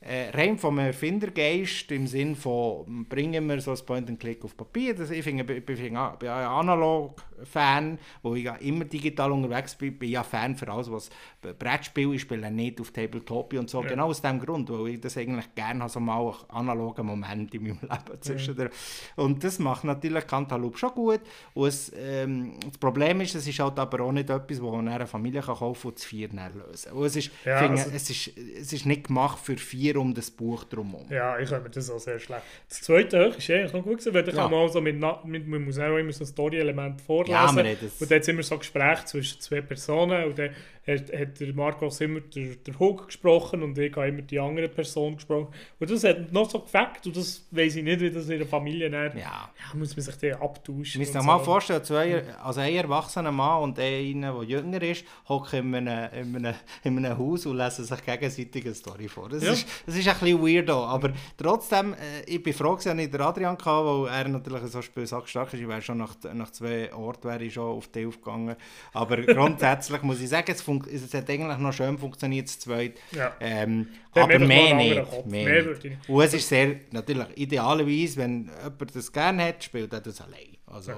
[0.00, 5.10] äh, rein vom Erfindergeist im Sinn von bringen wir so ein Point-and-Click auf Papier, das,
[5.10, 7.06] ich finde, ich ich bin ein
[7.36, 11.10] Analog-Fan, wo ich ja immer digital unterwegs bin, bin ja Fan für alles, was
[11.58, 15.16] Brettspiel ich spiele, nicht auf Tabletop und so, genau aus dem Grund, weil ich das
[15.16, 18.70] eigentlich gerne habe, so mal einen analogen Moment in meinem Leben zwischen der,
[19.16, 21.20] und das macht natürlich Cantaloupe schon gut
[21.54, 24.88] und es, ähm, das Problem ist, es ist halt aber auch nicht etwas, wo man
[24.88, 27.96] eine Familie kann kaufen und zu vier lösen und es ist, Ja, ich finde, also-
[27.96, 31.06] es, ist, es ist nicht gemacht für vier um das Buch drumherum.
[31.10, 32.42] Ja, ich finde das auch sehr schlecht.
[32.68, 34.44] Das zweite ist eigentlich noch gut gewesen, weil da Ja.
[34.44, 37.56] kann auch so mit, mit man muss auch immer so ein Story-Element vorlesen.
[37.56, 40.50] Ja, wir Und dann hat immer so Gespräche zwischen zwei Personen und dann
[40.86, 44.68] hat, hat der Marcos immer der, der Hook gesprochen und ich habe immer die andere
[44.68, 45.48] Person gesprochen.
[45.80, 48.46] Und das hat noch so gefällt und das weiß ich nicht, wie das in der
[48.46, 49.50] Familie dann, Ja.
[49.58, 50.82] ja, muss man sich dann abtauschen.
[50.84, 51.44] Ich muss und dir mal so.
[51.44, 56.46] vorstellen, zwei, also ein erwachsener Mann und einer, der jünger ist, hocken in einem, in,
[56.46, 59.28] einem, in einem Haus und lesen sich gegenseitig eine Story vor.
[59.28, 59.52] Das, Ja.
[59.52, 63.12] ist, das ist ein bisschen weirdo, aber trotzdem, äh, ich bin froh, dass ich nicht
[63.12, 65.54] den Adrian hatte, weil er natürlich so spielstark ist.
[65.60, 68.56] Ich wäre schon nach, nach zwei Orten wäre ich schon auf die Hilfe gegangen.
[68.92, 72.94] Aber grundsätzlich muss ich sagen, es, funkt, es hat eigentlich noch schön funktioniert, das zweite.
[73.12, 73.34] Ja.
[73.40, 75.26] Ähm, aber mehr nicht.
[75.26, 75.84] Mehr Mehr nicht.
[75.84, 76.08] nicht.
[76.08, 80.56] Und es ist sehr, natürlich, idealerweise, wenn jemand das gerne hat, spielt er das allein.
[80.68, 80.92] Also,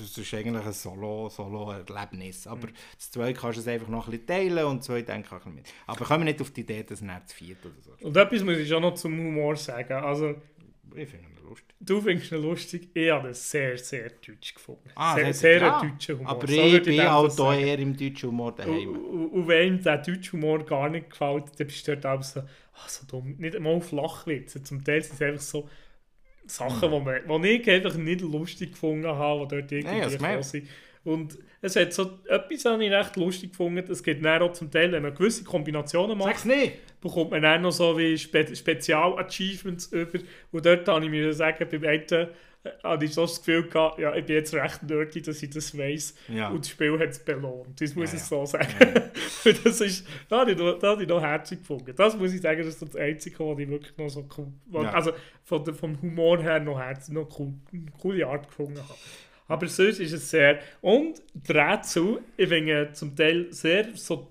[0.00, 2.46] es ist eigentlich ein Solo- Solo-Erlebnis.
[2.46, 5.28] aber das zweite kannst du es einfach noch ein bisschen teilen und das zweite denke
[5.30, 5.66] ich auch mit.
[5.86, 8.02] Aber kommen wir nicht auf die Idee, dass es nicht zu viert oder so ist.
[8.04, 9.92] Und etwas muss ich schon noch zum Humor sagen.
[9.92, 10.34] Also,
[10.94, 11.74] Ich finde lustig.
[11.80, 14.90] du findest ihn lustig, ich habe das sehr, sehr deutsch gefunden.
[14.94, 15.80] Ah, sehr, sehr ja.
[15.82, 16.30] deutscher Humor.
[16.30, 17.60] Aber So ich bin auch sagen.
[17.60, 18.88] eher im deutschen Humor Und, daheim.
[18.96, 22.40] und, und wenn der deutsche Humor gar nicht gefällt, dann bist du dort auch so,
[22.40, 23.36] ah, so dumm.
[23.38, 24.62] Nicht einmal Flachwitze.
[24.62, 25.68] Zum Teil sind es einfach so
[26.46, 29.98] Sachen, die man, die ich einfach nicht lustig gefunden habe, die dort irgendwie.
[29.98, 30.68] Ja, sind.
[31.04, 33.84] Und es hat so etwas, habe ich recht lustig gefunden.
[33.90, 37.00] Es gibt dann auch zum Teil, wenn man gewisse Kombinationen macht, Sag's nicht!
[37.00, 40.18] bekommt man dann noch so wie Spe Spezial-Achievements über.
[40.52, 42.26] Und dort habe ich mir sagen, beim einen äh,
[42.82, 45.76] hatte ich so das Gefühl gehabt, ja, ich bin jetzt recht nerdy, dass ich das
[45.78, 46.14] weiss.
[46.28, 46.48] Ja.
[46.48, 47.80] Und das Spiel hat es belohnt.
[47.80, 48.26] Das muss Ja, ich ja.
[48.26, 49.10] so sagen.
[49.44, 51.92] Und das ist, da habe ich, noch- da habe ich noch herzig gefunden.
[51.96, 54.84] Das muss ich sagen, das ist das Einzige, was ich wirklich noch so cool, was-
[54.84, 54.92] Ja.
[54.92, 55.12] also
[55.44, 58.94] von vom Humor her noch herzig, noch cool, eine coole Art gefunden habe.
[59.48, 64.28] Aber sonst ist es sehr, und dazu, ich finde zum Teil sehr so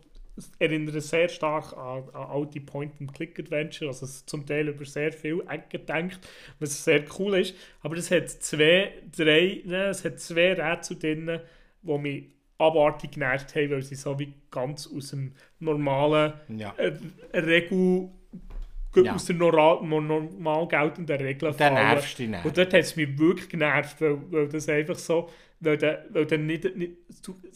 [0.59, 6.19] erinnere sehr stark an, an alte Point-and-Click-Adventure, also zum Teil über sehr viel Ecken denkt,
[6.59, 7.55] was sehr cool ist.
[7.81, 11.39] Aber es hat zwei, drei, ne, es hat zwei Rätsel drin,
[11.81, 12.25] die mich
[12.59, 16.73] abartig genervt haben, weil sie so wie ganz aus dem normalen Ja.
[16.77, 16.93] äh,
[19.05, 19.15] Ja.
[19.15, 22.45] aus der normal, normal geltenden Regel Dann nervst du dich dann.
[22.45, 25.29] und dort hat es mich wirklich genervt, weil, weil das einfach so,
[25.59, 26.93] weil der, weil der nicht, nicht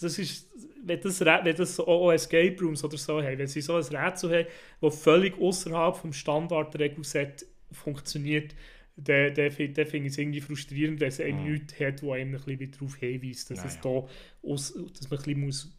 [0.01, 0.49] das ist,
[0.83, 3.83] wenn das, wenn das so auch Escape Rooms oder so haben, wenn sie so ein
[3.83, 4.47] Rätsel haben,
[4.81, 8.55] das völlig außerhalb vom Standardregelset funktioniert,
[8.97, 12.13] dann, dann, fin- dann finde ich es irgendwie frustrierend, wenn es einem nichts hat, wo
[12.13, 13.81] einem ein bisschen darauf hinweist, dass, Ja, es ja.
[13.81, 13.89] da
[14.47, 15.77] aus, dass man ein bisschen muss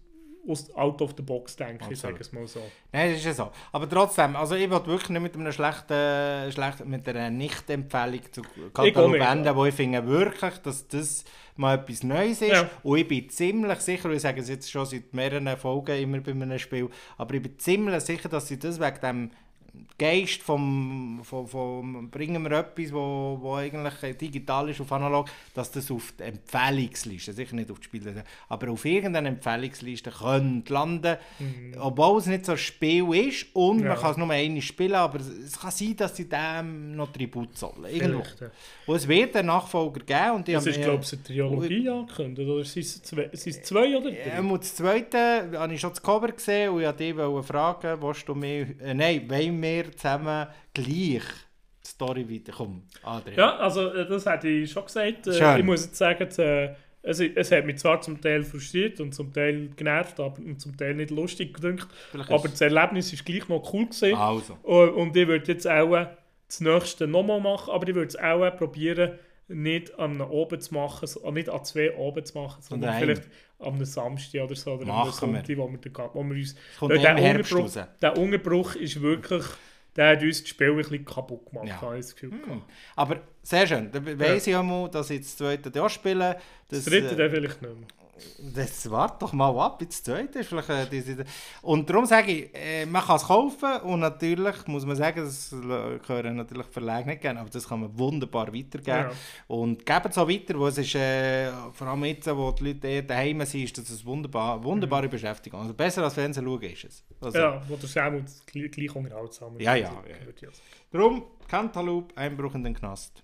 [0.49, 2.61] aus, out of the box denken, ich sage es mal so.
[2.91, 3.51] Nein, das ist ja so.
[3.71, 8.43] Aber trotzdem, also ich will wirklich nicht mit einer schlechten, schlechten mit einer Nicht-Empfehlung zu
[8.73, 11.25] Katalog enden, wo ich finde wirklich, dass das
[11.57, 12.53] mal etwas Neues ist.
[12.53, 12.71] Ja.
[12.83, 16.21] Und ich bin ziemlich sicher, und ich sage es jetzt schon seit mehreren Folgen immer
[16.21, 16.89] bei einem Spiel,
[17.19, 19.31] aber ich bin ziemlich sicher, dass sie das wegen dem
[19.99, 25.71] Geist vom, vom, vom bringen wir etwas, wo, wo eigentlich digital ist auf analog, dass
[25.71, 31.17] das auf die Empfehlungsliste, sicher nicht auf die Spiele, aber auf irgendeiner Empfehlungsliste könnte landen,
[31.81, 33.83] obwohl es nicht so ein Spiel ist und Mhm.
[33.85, 33.89] Ja.
[33.91, 37.57] man kann es nur einmal spielen, aber es- kann sein, dass sie dem noch Tribut
[37.57, 37.85] zollen.
[37.91, 38.19] Irgendwo.
[38.41, 38.51] Ja.
[38.87, 42.65] Und es wird einen Nachfolger geben und Das ist, glaube ich, eine Trilogie angekündigt, oder
[42.65, 44.17] sind es zwei, sind zwei oder drei?
[44.39, 48.03] Ähm, und das Zweite habe ich schon das Cover gesehen und ich wollte dich fragen,
[48.03, 51.23] willst du mir, äh, nein, wollen wir zusammen gleich
[51.85, 52.83] die Story weiterkommen?
[53.03, 53.39] Adrian.
[53.39, 55.27] Ja, also äh, das hätte ich schon gesagt.
[55.27, 55.59] Äh, Schön.
[55.59, 59.33] ich muss jetzt sagen, äh, es, es hat mich zwar zum Teil frustriert und zum
[59.33, 61.89] Teil genervt, aber und zum Teil nicht lustig gedünkt.
[62.11, 64.15] Vielleicht Aber das Erlebnis ist gleich noch cool gewesen.
[64.15, 64.59] Also.
[64.63, 66.07] Und, und ich würde jetzt auch
[66.47, 69.19] das nächste nochmal machen, aber ich würde es auch äh, probieren,
[69.53, 73.01] nicht an einem oben zu machen, nicht an zwei oben zu machen, sondern Nein.
[73.01, 73.23] vielleicht
[73.59, 76.57] am einem Samstag oder so, oder am Sonntag, wo wir, den, wo wir uns...
[76.81, 79.45] Weil der, Unterbruch, der Unterbruch ist wirklich...
[79.95, 81.81] Der hat uns das Spiel ein bisschen kaputt gemacht, Ja.
[81.83, 82.31] habe ich das Gefühl.
[82.41, 82.63] gehabt.
[82.97, 83.91] Aber sehr schön.
[83.93, 86.39] Dann weiss ich auch mal, dass ich das zweite auch spiele.
[86.69, 87.89] Das Das, dritte äh, dann vielleicht nicht mehr.
[88.55, 91.25] Das warte doch mal ab, bis zweite ist vielleicht äh, diese,
[91.63, 95.51] Und darum sage ich, äh, man kann es kaufen und natürlich muss man sagen, das
[95.51, 98.85] gehören natürlich Verlage nicht gerne, aber das kann man wunderbar weitergeben.
[98.87, 99.13] Ja.
[99.47, 102.87] Und geben es auch weiter, wo es ist, äh, vor allem jetzt, wo die Leute
[102.87, 105.61] eher daheim sind, ist das eine wunderbar, wunderbare Beschäftigung.
[105.61, 107.05] Also besser als Fernsehen schauen ist es.
[107.19, 109.63] Also, Ja, wo der Samuel gleich, gleich unterhaltsam ist.
[109.63, 110.49] Ja, ja, ja.
[110.91, 113.23] Darum, Cantaloupe, Einbruch in den Knast.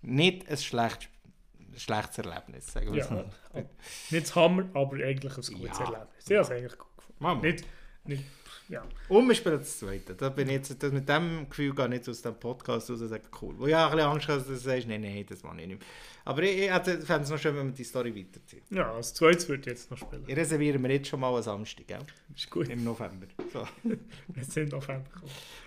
[0.00, 1.11] Nicht ein schlecht,
[1.78, 3.24] schlechtes Erlebnis, sagen wir Ja, es mal.
[4.10, 5.84] nicht das Hammer, aber eigentlich ein gutes Ja.
[5.84, 6.24] Erlebnis.
[6.26, 7.40] Ich habe es eigentlich gut gefunden.
[7.46, 7.64] Nicht,
[8.04, 8.24] nicht,
[8.68, 8.82] ja.
[9.08, 10.14] Und wir spielen das zweite.
[10.14, 13.24] Da bin ich jetzt, mit dem Gefühl gar nicht aus dem Podcast raus und sage,
[13.40, 13.54] cool.
[13.58, 15.66] Wo ich auch ein bisschen Angst habe, dass du sagst, nein, nein, das mache ich
[15.66, 15.88] nicht mehr.
[16.24, 18.62] Aber ich, ich hätte- fände es noch schön, wenn wir die Story weiterziehen.
[18.70, 20.24] ja, das zweite würde ich jetzt noch spielen.
[20.26, 21.98] Ich reserviere mir jetzt schon mal einen Samstag, gell?
[22.34, 23.26] Ist gut, Im November.
[23.52, 23.66] So.
[24.28, 25.04] wir sind Ende gekommen.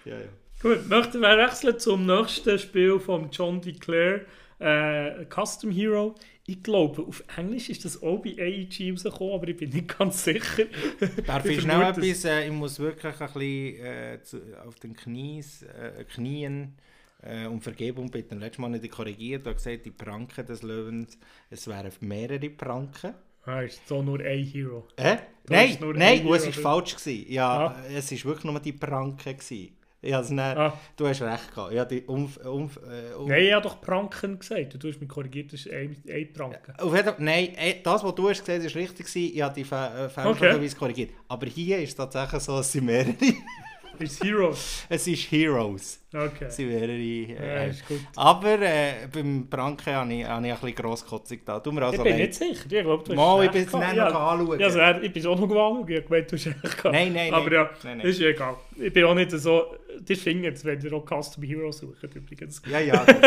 [0.05, 0.25] ja, ja.
[0.61, 4.21] Gut, möchten wir wechseln zum nächsten Spiel von John DeClaire,
[4.59, 6.15] äh, Custom Hero.
[6.47, 10.23] Ich glaube, auf Englisch ist das auch bei AEG rausgekommen, aber ich bin nicht ganz
[10.23, 10.65] sicher.
[11.25, 15.63] Darf Ich schnell etwas, äh, ich muss wirklich ein bisschen äh, zu, auf den Knies,
[15.63, 16.75] äh, Knien
[17.23, 18.39] äh, um Vergebung bitten.
[18.39, 21.17] Letztes Mal nicht korrigiert, da gesagt, die Pranken des Löwens,
[21.49, 23.15] es wären mehrere Pranken.
[23.45, 24.87] Ah, ist so nur ein Hero.
[24.95, 25.17] Äh?
[25.45, 26.95] Da Nein, nein, ein oh, es Hero, war falsch.
[26.95, 27.31] Gewesen.
[27.31, 27.83] Ja, Ah.
[27.91, 29.37] es war wirklich nur die Pranken.
[29.37, 29.77] Gewesen.
[30.05, 30.73] Ich nicht, Ah.
[30.95, 31.73] Du hast recht gehabt.
[31.73, 34.81] Ja, die Umf, Umf, äh, um, Nein, ich habe doch Pranken gesagt.
[34.81, 36.73] Du hast mich korrigiert, das ist ein, ein Pranken.
[36.79, 39.31] Auf jeden Fall, nein, eh, das, was du hast gesagt hast, ist richtig gewesen.
[39.35, 41.09] Ich habe die äh, fälschlicherweise korrigiert.
[41.27, 43.15] Aber hier ist es tatsächlich so, es sind mehrere.
[43.99, 44.85] Ist Heroes.
[44.89, 46.01] es ist Heroes.
[46.13, 46.45] Okay.
[46.47, 46.91] Es mehrere.
[46.97, 47.99] Ja, Äh, ist gut.
[48.15, 51.59] aber äh, beim Pranken habe ich, habe ich ein bisschen grosskotzig da.
[51.59, 52.21] Tut mir also Ich bin leid.
[52.21, 52.65] nicht sicher.
[52.71, 53.85] Ich glaube, du hast Mal, ich bin gehabt.
[53.87, 54.59] nicht Ja, noch anschauen.
[54.59, 55.89] Ja, also, ich bin auch noch gewandt.
[55.89, 56.83] Ich habe gemeint, du hast recht gehabt.
[56.93, 57.53] Nein, nein, Aber nein.
[57.53, 58.07] ja, Nein, nein.
[58.07, 58.55] ist ja egal.
[58.77, 59.75] Ich bin auch nicht so...
[60.07, 62.61] Das findet wenn ihr auch Custom Heroes sucht, übrigens.
[62.69, 63.05] Ja, ja.
[63.05, 63.17] Das,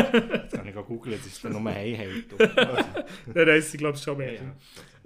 [0.51, 1.17] das kann ich auch googeln.
[1.19, 2.25] Das ist nur hey, hey.
[3.35, 4.35] Dann heisst sie, glaube ich, schon mehr.
[4.35, 4.41] Ja.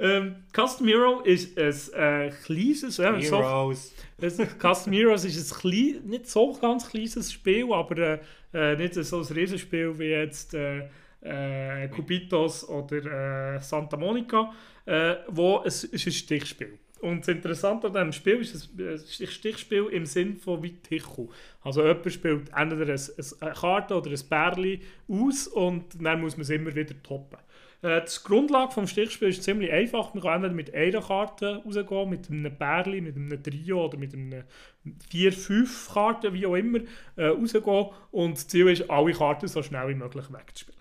[0.03, 2.97] Ähm, Custom Hero ist ein äh, kleines...
[2.97, 3.95] So, Heroes.
[4.19, 8.19] Das Custom Heroes ist ein klein, nicht so ganz kleines Spiel, aber äh,
[8.53, 10.89] äh, nicht so ein Riesenspiel wie jetzt äh,
[11.21, 14.53] äh, Cubitos oder äh, Santa Monica,
[14.87, 16.79] äh, wo es ist ein Stichspiel.
[17.01, 20.73] Und das Interessante an diesem Spiel ist, es ist ein Stichspiel im Sinn von wie
[20.73, 21.29] Tichu.
[21.63, 22.97] Also jemand spielt entweder
[23.41, 27.39] eine Karte oder ein Bärli aus und dann muss man es immer wieder toppen.
[27.83, 30.15] Äh, Die Grundlage des Stichspiels ist ziemlich einfach.
[30.15, 34.15] Man kann entweder mit einer Karte rausgehen, mit einem Bärli, mit einem Trio oder mit
[34.15, 34.45] einem
[35.11, 36.79] 4, 5 Karten, wie auch immer,
[37.17, 37.89] äh, rausgehen.
[38.13, 40.81] Und das Ziel ist, alle Karten so schnell wie möglich wegzuspielen.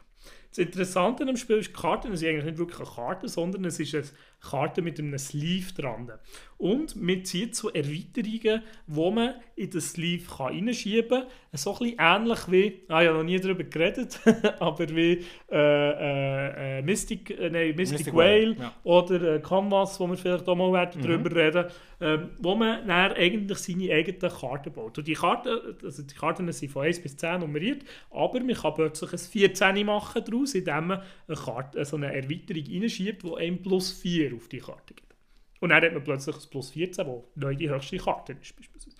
[0.49, 3.79] Das Interessante am Spiel ist, die Karten sind eigentlich nicht wirklich eine Karte, sondern es
[3.79, 4.03] ist eine
[4.41, 6.11] Karte mit einem Sleeve dran.
[6.57, 11.27] Und man zieht so Erweiterungen, die man in den Sleeve kann reinschieben kann.
[11.53, 14.19] So ein bisschen ähnlich wie, ah, ich habe noch nie darüber geredet,
[14.59, 18.73] aber wie äh, äh, äh, Mystic, äh, nein, Mystic, Mystic Whale Whale, ja.
[18.83, 21.65] oder äh, Canvas, wo wir vielleicht auch mal werden darüber reden
[22.03, 24.97] ähm, wo man dann eigentlich seine eigenen Karten baut.
[24.97, 28.73] Und die Karten, also die Karten sind von 1 bis 10 nummeriert, aber man kann
[28.73, 33.61] plötzlich ein 14 machen daraus, indem man eine, Karte, so eine Erweiterung reinschiebt, die einem
[33.61, 35.15] plus 4 auf die Karte gibt.
[35.59, 38.97] Und dann hat man plötzlich ein plus 14, wo neu die höchste Karte ist, beispielsweise.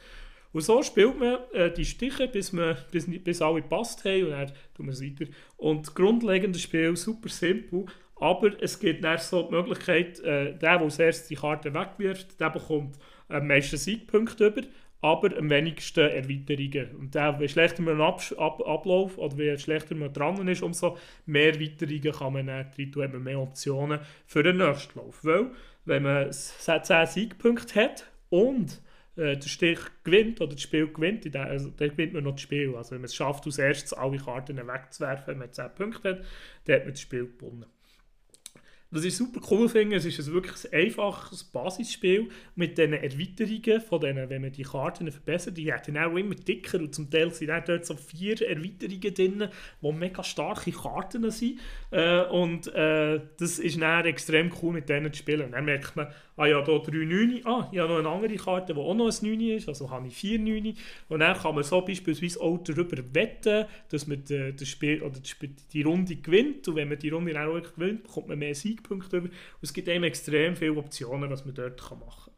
[0.54, 4.32] Und so spielt man äh, die Stiche, bis, man, bis, bis alle gepasst haben und
[4.32, 5.26] dann tun wir es weiter.
[5.58, 10.78] Und das grundlegende Spiel, super simpel, aber es gibt dann so die Möglichkeit, äh, der,
[10.78, 12.98] der erstes die Karte wegwirft, der bekommt
[13.30, 14.62] am meisten Siegpunkte über,
[15.02, 16.96] aber am wenigsten Erweiterungen.
[16.96, 20.98] Und der, je schlechter man ab, ab, Ablauf oder je schlechter man dran ist, umso
[21.26, 25.26] mehr Erweiterungen kann man dann drin tun, hat man mehr Optionen für den nächsten Lauf.
[25.26, 25.52] Weil,
[25.86, 28.80] wenn man 10 Siegpunkte hat und
[29.16, 32.76] äh, der Stich gewinnt oder das Spiel gewinnt, also, dann gewinnt man noch das Spiel.
[32.76, 36.26] Also wenn man es schafft, als erstes alle Karten wegzuwerfen, wenn man 10 Punkte hat,
[36.66, 37.66] dann hat man das Spiel gewonnen.
[38.94, 43.80] Was ich super cool finde, es ist ein wirklich ein einfaches Basisspiel mit diesen Erweiterungen,
[43.80, 47.32] von denen, wenn man die Karten verbessert, die werden auch immer dicker und zum Teil
[47.32, 49.48] sind auch dort so vier Erweiterungen drin,
[49.82, 51.62] die mega starke Karten sind
[51.92, 55.46] äh, und äh, das ist dann extrem cool mit denen zu spielen.
[55.46, 56.08] Und dann merkt man,
[56.42, 59.06] ah ja, hier 3 9, ah, ich habe noch eine andere Karte, die auch noch
[59.08, 60.76] ein 9 ist, also habe ich 4 9
[61.10, 65.20] und dann kann man so beispielsweise auch darüber wetten, dass man die, das Spiel, oder
[65.74, 66.68] die Runde gewinnt.
[66.68, 69.32] Und wenn man die Runde dann auch gewinnt, bekommt man mehr Siegpunkte und
[69.62, 72.32] es gibt eben extrem viele Optionen, was man dort machen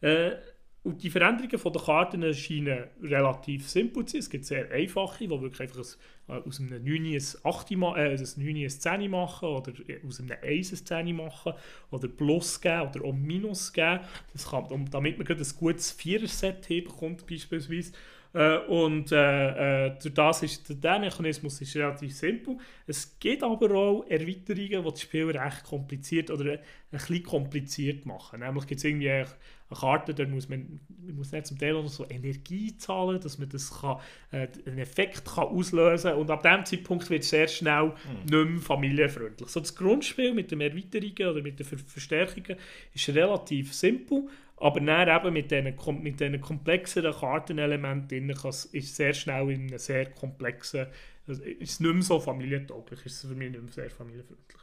[0.00, 0.08] kann.
[0.08, 0.36] Äh,
[0.82, 4.20] und die Veränderungen von den Karten scheinen relativ simpel zu sein.
[4.20, 5.84] Es gibt sehr einfache, die wirklich einfach
[6.28, 9.72] ein, äh, aus einem 9 ein 8 ma äh, ein 9 ein 10 machen oder
[10.06, 11.52] aus einem 1 ein 10 machen
[11.90, 14.00] oder Plus geben oder auch Minus geben.
[14.32, 17.92] Das kann, damit man gerade ein gutes Vierer-Set bekommt beispielsweise.
[18.32, 22.56] Äh, und äh, äh, durch das ist der Mechanismus ist relativ simpel.
[22.86, 26.60] Es gibt aber auch Erweiterungen, die das Spiel recht kompliziert oder ein
[26.90, 28.40] bisschen kompliziert machen.
[28.40, 29.24] Nämlich gibt es irgendwie
[29.70, 33.20] eine Karte, da muss man, man muss nicht zum Teil auch noch so Energie zahlen,
[33.20, 33.98] dass man das kann,
[34.32, 36.20] äh, einen Effekt kann auslösen kann.
[36.20, 37.92] Und ab dem Zeitpunkt wird es sehr schnell
[38.24, 39.48] nicht mehr familienfreundlich.
[39.48, 42.56] So das Grundspiel mit den Erweiterungen oder mit den Ver Verstärkungen
[42.94, 44.28] ist relativ simpel.
[44.56, 50.86] Aber dann eben mit diesen, mit komplexeren Kartenelementen ist sehr schnell in einem sehr komplexen,
[51.26, 54.60] also ist es nicht mehr so familientauglich, ist es für mich nicht mehr sehr familienfreundlich.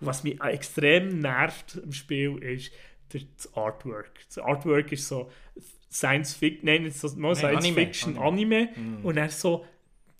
[0.00, 2.72] Und was mich extrem nervt im Spiel ist
[3.12, 4.12] der, das Artwork.
[4.26, 5.30] Das Artwork ist so
[5.90, 8.68] Science Fiction, nein, so, mal Science Anime, Fiction, Anime,
[9.02, 9.64] und dann so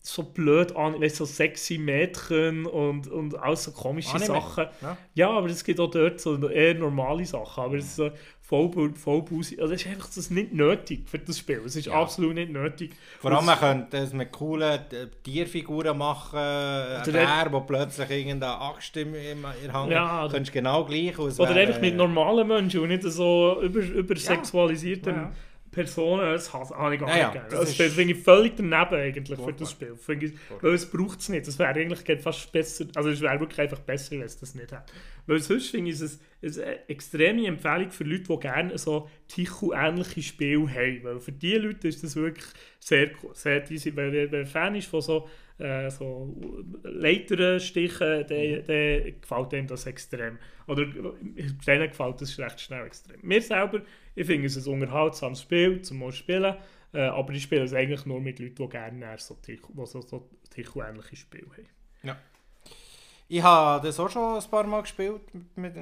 [0.07, 4.67] so blöd an, weißt, so sexy Mädchen und, und all so komische Anime, Sachen.
[4.81, 4.97] ja.
[5.15, 7.65] Ja, aber es gibt auch dort so eher normale Sachen.
[7.65, 8.11] Aber es ist so
[8.47, 11.63] voll, voll also das ist einfach das ist nicht nötig für das Spiel.
[11.67, 12.93] Es ist absolut nicht nötig.
[13.19, 18.11] Vor allem, man könnte es mit coolen äh, Tierfiguren machen, ein Oder Bär, der plötzlich
[18.11, 21.41] irgendeine Axt im, im, in der Hand Ja, Könntest genau gleich aus.
[21.41, 25.33] Oder einfach mit normalen Menschen und nicht so über, übersexualisierten Ja.
[25.77, 26.33] Personen.
[26.33, 27.49] Das habe ich gar nicht ja, gerne.
[27.51, 29.95] das Das, ist- finde ich völlig daneben eigentlich für das Spiel.
[29.97, 31.47] Finde ich, weil es braucht es nicht.
[31.47, 34.73] Es wäre eigentlich fast besser, also es wäre wirklich einfach besser, wenn es das nicht
[34.73, 34.91] hat.
[35.27, 40.69] Weil sonst finde ich es eine extreme Empfehlung für Leute, die gerne so Tichu-ähnliche Spiele
[40.69, 41.05] haben.
[41.05, 42.47] Weil für diese Leute ist das wirklich
[42.81, 43.31] sehr cool.
[43.35, 46.35] Sehr, wer, wer- wer Fan ist von so, äh, so
[46.83, 50.39] Leitern stichen, der, der gefällt dem das extrem.
[50.67, 53.21] Oder denen gefällt das recht schnell extrem.
[53.23, 53.83] Mir selber,
[54.15, 56.57] ich finde es ein unterhaltsames Spiel, zum spielen.
[56.93, 60.01] Äh, aber ich spiele es eigentlich nur mit Leuten, die gerne so Tichu- die so,
[60.01, 61.67] so Tichu-ähnliche Spiele haben.
[62.03, 62.17] Ja.
[63.29, 65.23] Ich habe das auch schon ein paar Mal gespielt,
[65.57, 65.75] mit,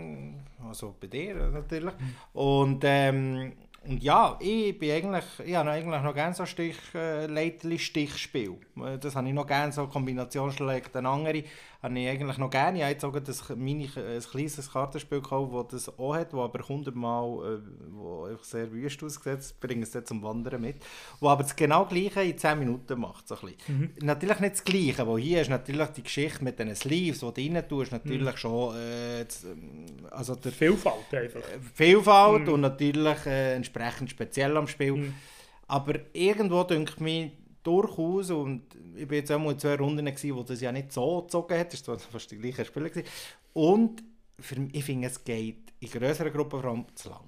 [0.67, 1.93] also bei dir natürlich.
[2.33, 3.53] Und, ähm,
[3.87, 8.57] und ja, ich bin eigentlich, ich habe eigentlich noch gerne so Stich, äh, Leitli-Stichspiel.
[9.01, 10.89] Das habe ich noch gerne, so Kombinationsschläge.
[10.91, 11.45] Den anderen
[11.85, 12.79] habe ich eigentlich noch gerne.
[12.79, 16.41] Ich habe jetzt sogar das Mini, ein kleines Kartenspiel gekauft, das das auch hat, das
[16.41, 17.59] aber hundertmal, äh,
[17.91, 19.39] wo einfach sehr wüst aussieht.
[19.39, 20.77] Ich bringe es dann zum Wandern mit.
[21.21, 23.29] Wo aber das genau gleiche in 10 Minuten macht.
[23.29, 23.93] So ein bisschen.
[24.01, 27.55] Natürlich nicht das gleiche, wo hier ist natürlich die Geschichte mit den Sleeves, die du
[27.55, 31.43] rein tust, natürlich schon äh, ähm, also der Vielfalt einfach.
[31.75, 35.13] Vielfalt und natürlich äh, entsprechend speziell am Spiel.
[35.67, 37.33] Aber irgendwo denke mich
[37.65, 38.63] durchaus, und
[38.95, 41.59] ich bin jetzt auch mal in zwei Runden, gewesen, wo das ja nicht so gezogen
[41.59, 42.91] hat, das war fast die gleichen Spiele.
[42.91, 43.09] Gewesen.
[43.53, 44.03] Und
[44.39, 47.25] für, mich- ich finde, es geht in größeren Gruppen vor allem zu lang.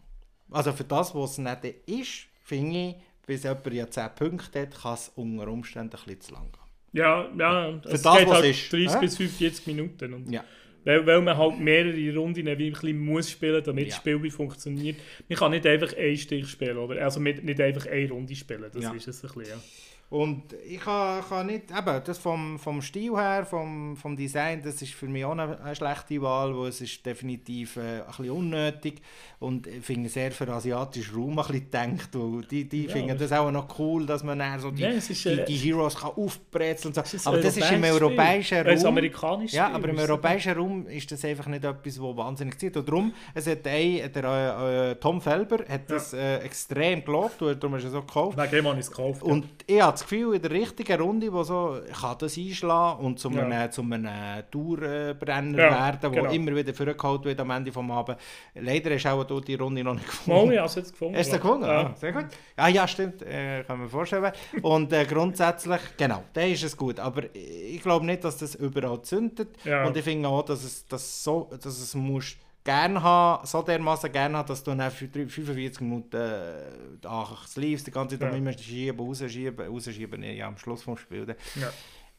[0.50, 2.94] Also für das, was es nicht ist, finde ich,
[3.26, 6.62] bis jemand ja 10 Punkte hat, kann es unter Umständen ein bisschen zu lang gehen.
[6.92, 7.68] Ja, ja.
[7.84, 9.00] Es das, geht was halt ist, 30 hä?
[9.00, 10.14] bis 45 Minuten.
[10.14, 10.44] Und Ja.
[10.84, 13.88] Weil, weil man halt mehrere Runden wie ein bisschen muss spielen, damit Ja.
[13.88, 14.96] das Spiel funktioniert.
[15.28, 17.02] Man kann nicht einfach einen Stich spielen, oder?
[17.02, 18.92] Also nicht einfach eine Runde spielen, das Ja.
[18.92, 19.62] ist es ein bisschen, ja.
[20.08, 24.80] Und ich kann, kann nicht, eben, das vom, vom Stil her, vom, vom Design, das
[24.80, 29.02] ist für mich auch eine, schlechte Wahl, weil es ist definitiv äh, ein bisschen unnötig
[29.40, 33.18] und ich finde sehr für asiatischen Raum ein bisschen gedacht, weil die, die Ja, finden
[33.18, 35.96] das auch noch cool, dass man dann so die, Ja, ist, die, äh, die Heroes
[35.96, 37.28] kann aufbrezeln und so.
[37.28, 38.58] aber das ist im europäischen.
[38.58, 38.98] Ein Raum...
[38.98, 42.76] Ja, Spiel, aber im europäischen Raum ist das einfach nicht etwas, was wahnsinnig zieht.
[42.76, 47.42] Und darum, es hat ein, der äh, äh, Tom Felber hat das äh, extrem gelobt,
[47.42, 48.38] und darum ist er so gekauft.
[48.38, 49.22] Wegen dem habe ich es gekauft.
[49.22, 49.32] ja.
[49.32, 53.30] Und habe das Gefühl, in der richtigen Runde, wo so, kann das einschlagen und zu
[53.30, 53.44] Ja.
[53.44, 54.08] einem, zu einem
[54.50, 56.30] Tourbrenner Ja, werden, der genau.
[56.32, 58.22] immer wieder vorgeholt wird am Ende des Abends.
[58.54, 60.52] Leider hast du auch die Runde noch nicht Mal, gefunden.
[60.52, 61.16] ich habe es jetzt gefunden.
[61.16, 61.64] Hast du den gefunden?
[61.66, 61.80] Ja.
[61.82, 62.26] Ah, sehr gut.
[62.58, 63.22] Ja, ja, stimmt.
[63.22, 64.32] Äh, kann man vorstellen.
[64.62, 67.00] Und äh, grundsätzlich, genau, da ist es gut.
[67.00, 69.56] Aber ich glaube nicht, dass das überall zündet.
[69.64, 69.84] Ja.
[69.86, 72.36] Und ich finde auch, dass es, das so, dass es muss
[72.66, 76.64] gerne haben, so dermaßen gerne haben, dass du dann für drei- 45 Minuten äh,
[77.06, 78.36] ach, das Leaves die ganze Zeit Ja.
[78.36, 81.26] immer schieben, rausschieben, rausschieben, ja, am Schluss vom Spiel.
[81.54, 81.68] Ja.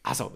[0.09, 0.31] Also,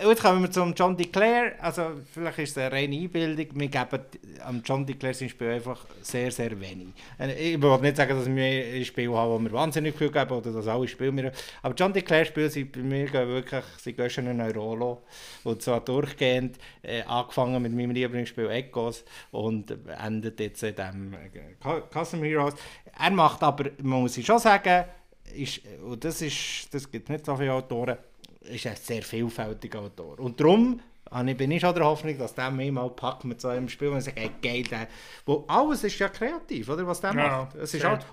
[0.00, 1.54] jetzt kommen wir zum John DeClaire.
[1.60, 1.82] Also,
[2.12, 3.46] vielleicht ist es eine reine Einbildung.
[3.54, 4.00] Wir geben
[4.46, 6.88] am John DeClaire sein Spiel einfach sehr, sehr wenig.
[7.18, 10.30] Äh, Ich will nicht sagen, dass wir ein Spiel haben, wo wir wahnsinnig viel geben
[10.30, 11.32] oder dass alle Spiele mir.
[11.60, 15.02] Aber John DeClaire Spiele sind bei mir wirklich, sie gehen schon in Eurolo.
[15.42, 21.80] Und zwar durchgehend, äh, angefangen mit meinem Lieblingsspiel Echos und endet jetzt in dem äh,
[21.92, 22.54] Custom Heroes.
[22.96, 24.84] Er macht aber, man muss ich schon sagen,
[25.34, 27.96] ist, und das, ist, das gibt nicht so viele Autoren,
[28.40, 30.18] ist ein sehr vielfältiger Autor.
[30.18, 30.80] Und darum
[31.26, 33.88] ich- bin ich schon der Hoffnung, dass der mich mal packt mit so einem Spiel
[33.88, 34.86] und sagt, hey, geil, der,
[35.26, 37.16] wo alles ist ja kreativ, oder, was der Ja,
[37.46, 37.56] macht.
[37.56, 38.06] Es ist halt,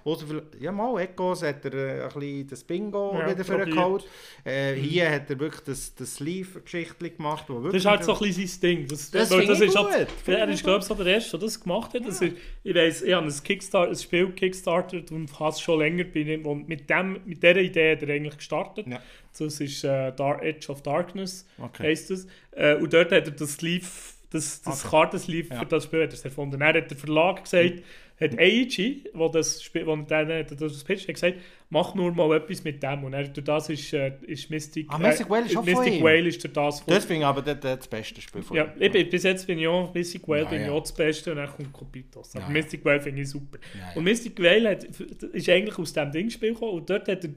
[0.59, 3.69] ja mal, Echos hat er äh, ein bisschen das Bingo Ja, wieder probiert.
[3.75, 4.05] vorgeholt.
[4.43, 7.83] Äh, Hier hat er wirklich das, das Sleeve-Geschichtchen gemacht, wo Das wirklich...
[7.83, 8.87] ist halt so ein bisschen sein Ding.
[8.87, 9.91] Das, Das finde ich ist gut.
[9.91, 12.03] halt- Er ich ist, glaube ich, so der Erste, der das gemacht hat.
[12.07, 15.77] Das ist, ich weiss, ich habe ein, Kickstart, ein Spiel kickstartet und habe es schon
[15.79, 16.47] länger ihm.
[16.47, 18.87] Und mit, dem, mit dieser Idee hat er eigentlich gestartet.
[18.87, 18.99] Ja.
[19.37, 21.83] Das ist äh, Dark Edge of Darkness, Okay.
[21.83, 22.27] heisst es.
[22.51, 23.85] Äh, und dort hat er das Sleeve,
[24.31, 24.89] das, das Okay.
[24.89, 25.59] Kartensleeve Ja.
[25.59, 26.59] für das Spiel hat er erfunden.
[26.59, 27.81] Dann hat der Verlag gesagt,
[28.19, 31.37] hat AEG, wo das Spiel, wo dann hat das pitcht, hat gesagt,
[31.69, 33.03] mach nur mal etwas mit dem.
[33.03, 36.03] Und er, durch das ist, äh, ist Mystic, Ah, Mystic Whale ist auch von Mystic.
[36.03, 38.73] Whale ist durch das von Das finde ich aber das, das beste Spiel von ja,
[38.79, 40.73] ich bin, bis jetzt bin ich auch Mystic Whale Ja, bin ich ja.
[40.73, 42.31] auch das Beste und dann kommt Copitos.
[42.35, 42.53] Aber Ja, ja.
[42.53, 43.59] Mystic Whale finde ich super.
[43.75, 43.95] Ja, ja.
[43.95, 47.29] Und Mystic Whale hat, ist eigentlich aus diesem Dingspiel gekommen und dort hat er,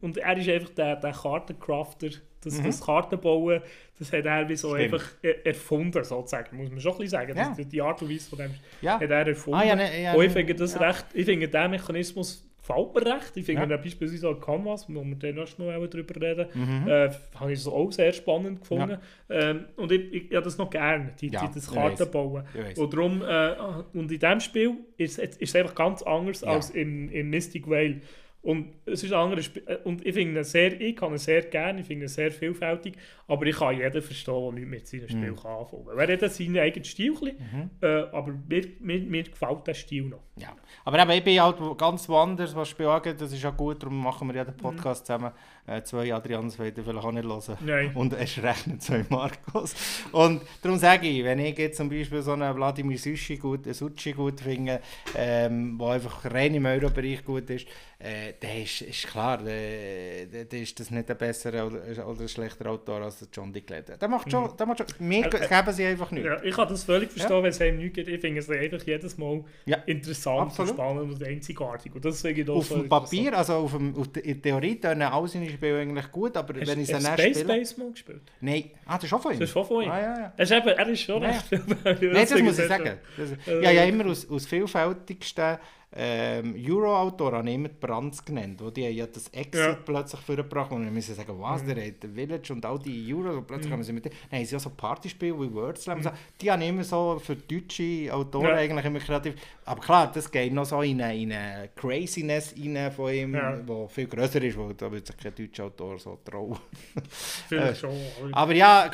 [0.00, 2.08] und er ist einfach der, der Kartencrafter,
[2.44, 3.60] das, das Kartenbauen,
[3.98, 4.74] das hat er wie so Mhm.
[4.78, 4.94] Stimmt.
[4.94, 7.36] einfach er, erfunden sozusagen, muss man schon ein bisschen sagen.
[7.36, 7.54] Ja.
[7.56, 8.94] Das, die Art und Weise von dem Ja.
[9.00, 9.58] hat er erfunden.
[9.60, 10.80] Ah, ja, ne, ja, und ich ne, finde das ja.
[10.80, 13.36] recht, ich finde den Mechanismus gefällt mir recht.
[13.36, 13.68] Ich finde Ja.
[13.70, 13.76] ja.
[13.76, 16.88] beispielsweise auch Canvas, wo wir dann noch schnell drüber reden, Mhm.
[16.88, 18.98] äh, habe ich so auch sehr spannend gefunden.
[19.30, 21.72] Ähm, und ich, ich, ich habe das noch gerne, die, Ja, die, das.
[21.72, 22.44] Kartenbauen.
[22.76, 23.54] Und, darum, äh,
[23.94, 26.48] und in diesem Spiel ist es, ist es einfach ganz anders Ja.
[26.52, 28.00] als im, im Mystic Vale.
[28.40, 29.12] Und es ist
[29.42, 29.62] Spiel.
[29.66, 32.94] äh, Und ich finde sehr, ich kann ihn sehr gerne, ich finde ihn sehr vielfältig,
[33.26, 35.36] aber ich kann jeden verstehen, der nichts mit seinem Spiel Mhm.
[35.36, 36.08] kann anfangen kann.
[36.08, 40.22] Er hat seinen eigenen Stil, bisschen, äh, aber mir, mir, mir gefällt der Stil noch.
[40.36, 40.56] Ja.
[40.84, 43.20] Aber eben, ich bin halt ganz woanders, was Spiel angeht.
[43.20, 44.58] Das ist ja gut, darum machen wir ja den Mhm.
[44.58, 45.32] Podcast zusammen.
[45.66, 47.58] Äh, zwei Adrians wollen vielleicht auch nicht hören.
[47.60, 47.90] Nein.
[47.94, 49.74] Und es rechnet zwei Marcos.
[50.12, 53.74] Und darum sage ich, wenn ich jetzt zum Beispiel so einen Vladimir Sushi gut, äh,
[53.74, 54.80] Sushi gut finde,
[55.14, 57.66] ähm, der einfach rein im Euro-Bereich gut ist,
[58.00, 62.70] äh, dann ist, ist klar, dann ist das nicht ein besserer oder, oder ein schlechterer
[62.70, 63.96] Autor als der John Dick Leder.
[63.96, 66.24] Der macht schon, der macht schon, mir Äh, äh, geben sie einfach nicht.
[66.24, 68.08] Ja, ich kann das völlig verstehen, wenn es einem nichts geht.
[68.08, 69.78] Ich finde es einfach jedes Mal Ja.
[69.86, 70.70] interessant Absolut.
[70.70, 71.94] und spannend und einzigartig.
[71.94, 75.28] Und doch Auf dem Papier, also auf dem, auf der, in der Theorie tönen alle
[75.28, 77.58] seine Spiele eigentlich gut, aber Hast, wenn ich hast du dann Space spiele...
[77.58, 78.22] Base mal gespielt?
[78.40, 79.38] Nein, ah, das ist schon von ihm?
[79.40, 79.90] Das ist schon von ihm.
[79.90, 80.32] Ah, ja, ja.
[80.36, 81.28] Ist, eben, er ist schon Ja.
[81.28, 81.42] recht
[81.98, 82.12] viel.
[82.12, 82.98] Nein, das muss ich sagen.
[83.16, 83.30] Das,
[83.62, 85.58] ja, ja, immer aus, aus vielfältigsten
[85.90, 89.72] ähm, Euro-Autoren habe ich immer Brands genannt, wo die haben ja das Exit Ja.
[89.72, 89.76] Mhm.
[89.86, 93.46] plötzlich vorgebracht und wir müssen sagen, was, der hat Village und all die Euro, und
[93.46, 96.10] plötzlich haben sie mit dem, dann haben sie ja so Partyspiele wie Wordslam, und so.
[96.40, 98.50] die habe ich immer so für deutsche Autoren Mhm.
[98.50, 98.56] Ja.
[98.56, 99.34] eigentlich immer kreativ,
[99.64, 103.58] aber klar, das geht noch so in eine, in eine Craziness rein von ihm, Ja.
[103.66, 106.58] wo viel grösser ist, weil da wird sich kein deutscher Autor so trauen.
[107.48, 107.90] Vielleicht schon.
[107.90, 108.88] aber- Aber ja,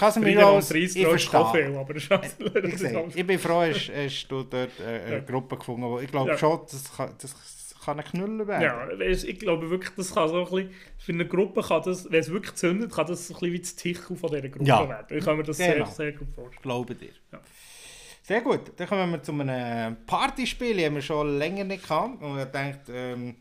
[0.72, 1.52] Reis ich verstehe.
[1.52, 2.36] viel, aber das alles-
[2.82, 5.20] Ich, ich bin froh, hast, hast du dort äh, eine Ja.
[5.20, 5.82] Gruppe gefunden.
[5.82, 7.34] wo Ich glaube schon, das kann, das
[7.84, 8.62] kann ein Knüller werden.
[8.62, 12.10] Ja, weisst, ich glaube wirklich, das kann so ein bisschen, für eine Gruppe kann das,
[12.10, 14.88] wenn es wirklich zündet, kann das ein bisschen wie das Tichel von dieser Gruppe Ja.
[14.88, 15.18] werden.
[15.18, 15.84] Ich kann mir das Genau.
[15.84, 16.62] sehr, sehr gut vorstellen.
[16.62, 17.10] Glaube dir.
[17.32, 17.40] Ja.
[18.22, 20.78] Sehr gut, dann kommen wir zu einem Partyspiel.
[20.80, 22.22] Das wir schon länger nicht gehabt.
[22.22, 23.36] Und ich dachte, ähm,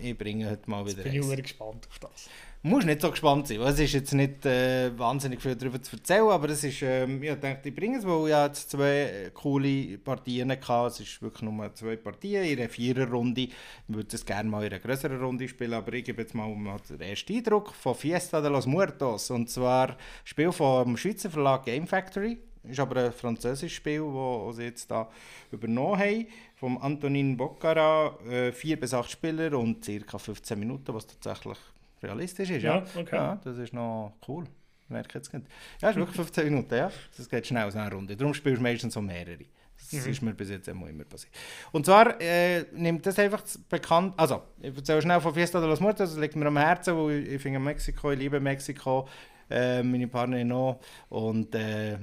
[0.00, 2.30] ich bringe heute mal wieder Bin ich gespannt auf das.
[2.66, 3.60] Du musst nicht so gespannt sein.
[3.60, 7.32] Es ist jetzt nicht äh, wahnsinnig viel darüber zu erzählen, aber es ist, ähm, ich
[7.38, 10.88] dachte, ich bringe es, weil ich jetzt zwei äh, coole Partien hatte.
[10.88, 13.42] Es ist wirklich nur zwei Partien in einer Viererrunde.
[13.42, 13.52] Ich
[13.86, 16.80] würde es gerne mal in einer größeren Runde spielen, aber ich gebe jetzt mal, mal
[16.90, 19.30] den ersten Eindruck von Fiesta de los Muertos.
[19.30, 22.36] Und zwar ein Spiel vom Schweizer Verlag Game Factory.
[22.64, 25.08] Ist aber ein französisches Spiel, das sie jetzt da
[25.52, 26.26] übernommen haben.
[26.56, 28.18] Vom Antonin Boccara.
[28.28, 30.18] Äh, vier bis acht Spieler und ca.
[30.18, 31.58] 15 Minuten, was tatsächlich
[32.02, 32.62] realistisch ist.
[32.62, 33.16] Ja, Ja, okay.
[33.16, 34.44] ja das ist noch cool.
[34.88, 35.46] Merke jetzt nicht.
[35.80, 36.90] Ja, ist wirklich 15 Minuten, ja.
[37.16, 38.16] Das geht schnell aus einer Runde.
[38.16, 39.44] Darum spielst du meistens so mehrere.
[39.78, 40.10] Das Mhm.
[40.10, 41.34] ist mir bis jetzt immer immer passiert.
[41.72, 44.14] Und zwar äh, nimmt das einfach das bekannt.
[44.16, 47.18] Also, ich erzähle schnell von Fiesta de los Muertos, das liegt mir am Herzen, weil
[47.24, 49.06] ich, ich finde Mexiko, ich liebe Mexiko,
[49.50, 50.80] äh, meine Partnerin auch.
[51.10, 51.98] Und äh,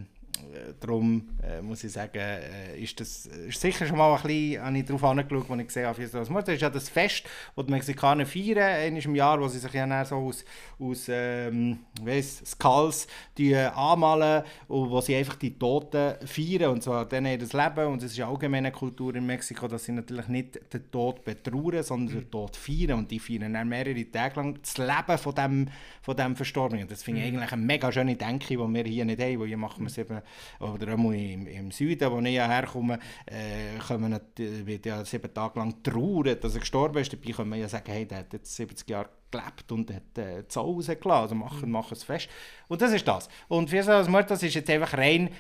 [0.79, 4.77] darum äh, muss ich sagen, äh, ist das ist sicher schon mal ein bisschen, habe
[4.77, 6.47] ich darauf angeschaut, als ich gesehen habe, Fiesta de los Muertos.
[6.47, 7.23] Das ist ja das Fest,
[7.55, 10.45] das die Mexikaner feiern, einmal im Jahr, wo sie sich ja dann so aus,
[10.79, 13.07] aus ähm, weiss, Skulls
[13.37, 17.87] die, äh, anmalen und wo sie einfach die Toten feiern, und zwar denen ihr Leben.
[17.87, 21.83] Und es ist ja allgemeine Kultur in Mexiko, dass sie natürlich nicht den Tod betrauern,
[21.83, 22.99] sondern den Tod feiern.
[22.99, 25.67] Und die feiern dann mehrere Tage lang das Leben von dem,
[26.01, 26.87] von dem Verstorbenen.
[26.87, 29.57] Das finde ich eigentlich eine mega schöne Denke, die wir hier nicht haben, weil hier
[29.57, 30.21] machen wir es eben,
[30.59, 32.99] oder auch im, im Süden, wo ich herkomme,
[33.29, 37.13] äh, äh, wird ja sieben Tage lang trauern, dass er gestorben ist.
[37.13, 40.47] Dabei können wir ja sagen, hey, der hat jetzt 70 Jahre gelebt und hat äh,
[40.47, 41.21] zu Hause gelassen.
[41.23, 42.29] Also machen, machen es fest.
[42.67, 43.27] Und das ist das.
[43.47, 45.31] Und Fiesta des Muertos ist jetzt einfach rein äh,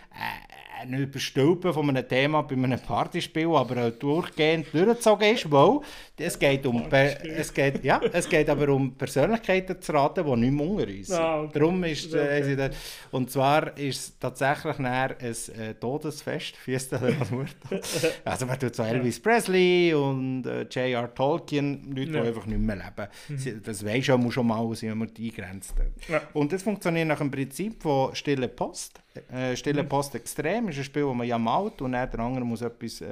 [0.81, 5.79] ein Überstülpen von einem Thema bei einem Partyspiel, aber auch durchgehend durchgezogen ist, weil
[6.17, 10.51] es geht um es geht, ja, es geht aber um Persönlichkeiten zu raten, die nicht
[10.51, 11.19] mehr unter uns sind.
[11.19, 11.59] Ah, okay.
[11.59, 12.69] Darum ist, äh, Okay.
[13.11, 15.31] und zwar ist es tatsächlich nachher ein
[15.61, 18.07] äh, Todesfest, Fiesta de los Muertos.
[18.25, 21.13] also man tut so Elvis Presley und äh, J.R.
[21.13, 22.23] Tolkien, Leute, die Ja.
[22.23, 23.37] einfach nicht mehr leben.
[23.39, 25.73] Sie, das weisst du schon mal, sind immer eingegrenzt.
[26.07, 26.21] Ja.
[26.33, 29.01] Und das funktioniert nach dem Prinzip von Stille Post.
[29.31, 32.45] Äh, Stille Post Extrem ist ein Spiel, wo man ja malt und dann der andere
[32.45, 33.07] muss etwas äh,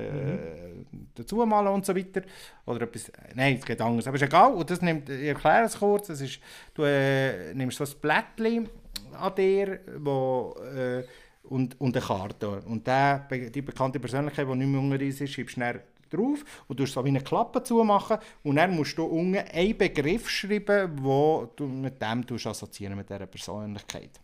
[1.16, 2.22] dazu malen und so weiter.
[2.66, 4.54] Oder etwas, äh, nein, es geht anders, aber ist egal.
[4.54, 6.40] Und das nimmt, ich erkläre es kurz, das ist,
[6.74, 8.70] du äh, nimmst so ein Blättchen
[9.14, 11.04] an dir, wo, äh,
[11.44, 12.62] und, und eine Karte.
[12.62, 15.82] Und der, die bekannte Persönlichkeit, die nicht mehr uns ist, schreibst du
[16.14, 20.30] drauf und du so wie eine Klappe zumachen und dann musst du unten einen Begriff
[20.30, 24.20] schreiben, wo du mit dem du assoziieren mit dieser Persönlichkeit.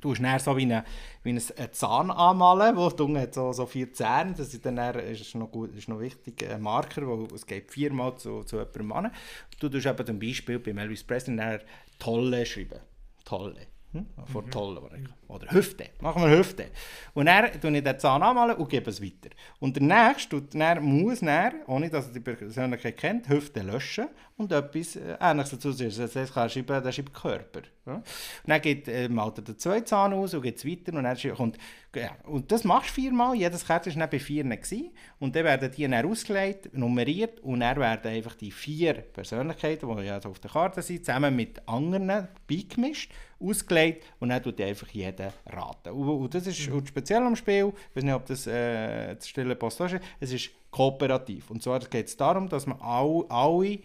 [0.00, 0.84] Du hast dann so wie, eine,
[1.24, 1.42] wie einen
[1.72, 5.50] Zahn anmalen, wo du unten so, so vier Zähne, das ist dann dann, ist noch,
[5.50, 9.10] gut, ist noch wichtig, ein Marker, wo es geht viermal zu, zu jemandem an.
[9.58, 11.58] Du tust eben zum Beispiel bei Elvis Presley
[11.98, 12.78] Tolle schreiben.
[13.24, 13.66] Tolle.
[13.92, 14.06] Hm?
[14.26, 14.82] Vor Tolle.
[15.28, 15.86] Oder Hüfte.
[16.00, 16.66] Machen wir Hüfte.
[17.14, 19.30] Und dann tue ich den Zahn anmalen und gebe es weiter.
[19.60, 24.52] Und der Nächste dann muss dann, ohne dass er die Persönlichkeit kennt, Hüfte löschen und
[24.52, 25.92] etwas äh, Ähnliches dazu sagen.
[25.96, 27.62] Das heißt, kann schreiben, das ist Körper.
[27.86, 27.94] Ja?
[27.94, 28.04] Und
[28.46, 30.92] dann geht, äh, malt er den zweiten Zahn aus und geht es weiter.
[30.92, 31.58] Und, dann kommt,
[31.94, 33.34] ja, und das machst du viermal.
[33.36, 34.44] Jedes Kärtchen war bei vier.
[34.44, 34.90] Gewesen.
[35.18, 40.04] Und dann werden die dann ausgelegt, nummeriert und dann werden einfach die vier Persönlichkeiten, die
[40.04, 45.32] ja auf der Karte sind, zusammen mit anderen beigemischt ausgelegt und dann tut einfach jeder
[45.46, 45.90] raten.
[45.90, 46.86] Und, und das ist mhm.
[46.86, 50.50] speziell am Spiel, ich weiß nicht, ob das äh, das stille Post ist, es ist
[50.70, 51.50] kooperativ.
[51.50, 53.78] Und zwar geht es darum, dass man all, alle,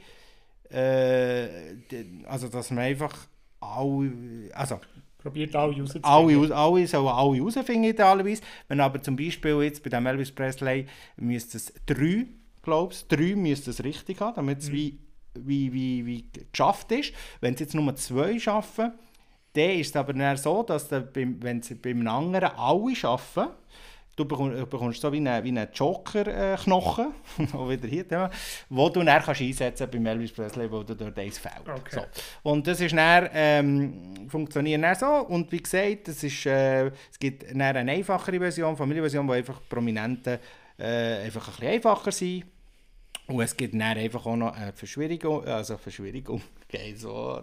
[0.69, 1.47] äh,
[2.25, 3.15] also dass man einfach
[3.59, 4.11] alle,
[4.53, 4.79] also
[5.23, 6.03] Probiert alle rauszufinden.
[6.03, 8.41] Alle, alle sollen alle rausfinden idealerweise.
[8.67, 10.85] Wenn aber zum Beispiel jetzt bei dem Elvis Presley
[11.15, 12.25] müsste es drei,
[12.61, 14.73] glaubst drei müsste es richtig haben, damit es mhm.
[14.73, 14.99] wie,
[15.35, 17.13] wie, wie, wie geschafft ist.
[17.39, 18.91] Wenn sie jetzt nur zwei schaffen,
[19.53, 23.53] dann ist es aber so, dass du, wenn sie beim anderen alle arbeiten,
[24.15, 28.29] du bekommst, so wie einen, wie einen Joker-Knochen, äh, wieder hier Thema,
[28.69, 31.67] wo du dann kannst einsetzen beim Elvis Presley, wo du dort eins fällt.
[31.67, 31.95] Okay.
[31.95, 32.01] So.
[32.43, 37.19] Und das ist dann, ähm, funktioniert dann so und wie gesagt, es, ist, äh, es
[37.19, 40.39] gibt dann eine einfachere Version, Familienversion, wo einfach Prominente
[40.77, 42.45] äh, einfach ein bisschen einfacher sind
[43.27, 46.41] und es gibt dann einfach auch noch eine Verschwörung, also Verschwörung,
[46.73, 47.41] okay, so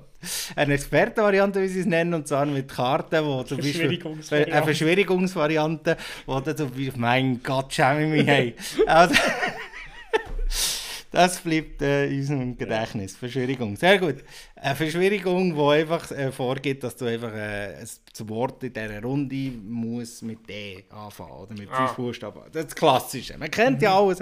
[0.57, 5.97] eine Expertenvariante, wie sie es nennen, und zwar mit Karten, wo zum Beispiel eine Verschwörungsvariante,
[6.27, 8.55] wo dann zum Beispiel, mein Gott, schäme ich mich, hey.
[8.87, 9.15] Also,
[11.13, 13.17] das bleibt äh, in unserem Gedächtnis.
[13.17, 13.77] Verschwörung.
[13.77, 14.17] Sehr gut.
[14.63, 19.53] Eine Verschwörung, die einfach äh, vorgibt, dass du einfach äh, ein Wort in dieser Runde
[19.67, 21.95] muss mit D anfangen oder mit fünf ah.
[21.97, 22.41] Buchstaben.
[22.53, 23.39] Das ist das Klassische.
[23.39, 24.21] Man kennt ja alles.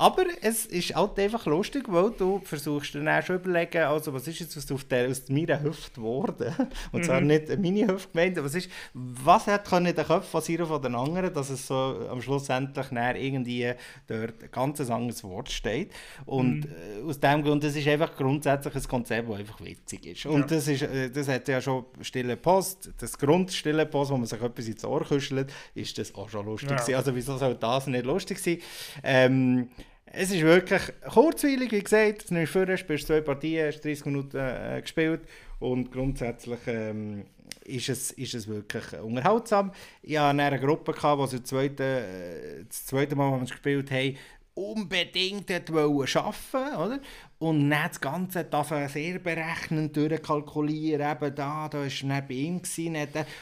[0.00, 4.26] Aber es ist halt einfach lustig, weil du versuchst dann auch schon überlegen, also was
[4.28, 6.54] ist jetzt aus, auf der, aus meiner Hüfte geworden?
[6.92, 7.26] Und zwar mhm.
[7.26, 10.94] nicht meine Hüfte gemeint, was ist, was hat können in den Köpfen passieren von den
[10.94, 13.74] anderen, dass es so am Schluss endlich irgendwie
[14.06, 15.92] dort ein ganz anderes Wort steht.
[16.24, 17.06] Und mhm.
[17.08, 20.26] aus dem Grund, das ist einfach grundsätzlich ein Konzept, das einfach witzig ist.
[20.26, 20.46] Und ja.
[20.46, 24.26] das, ist, äh, das hat ja schon Stille Post, das Grund Stille Post, wo man
[24.26, 26.96] sich etwas ins Ohr kuschelt, ist das auch schon lustig ja.
[26.96, 28.58] Also wieso soll das nicht lustig sein?
[29.02, 29.68] Ähm,
[30.12, 32.30] es ist wirklich kurzweilig, wie gesagt.
[32.30, 35.20] Du nimmst vorher, spielst zwei Partien, hast 30 Minuten äh, gespielt
[35.60, 37.26] und grundsätzlich ähm,
[37.64, 39.72] ist, es, ist es wirklich unterhaltsam.
[40.02, 43.90] Ich hatte eine Gruppe, gehabt, die das zweite, äh, das zweite Mal, als wir gespielt
[43.90, 44.16] haben,
[44.54, 47.00] unbedingt arbeiten wollte.
[47.40, 51.10] Und dann das Ganze darf sehr berechnend durchkalkulieren.
[51.10, 52.60] Eben da, da war er bei ihm.
[52.60, 52.96] Gewesen,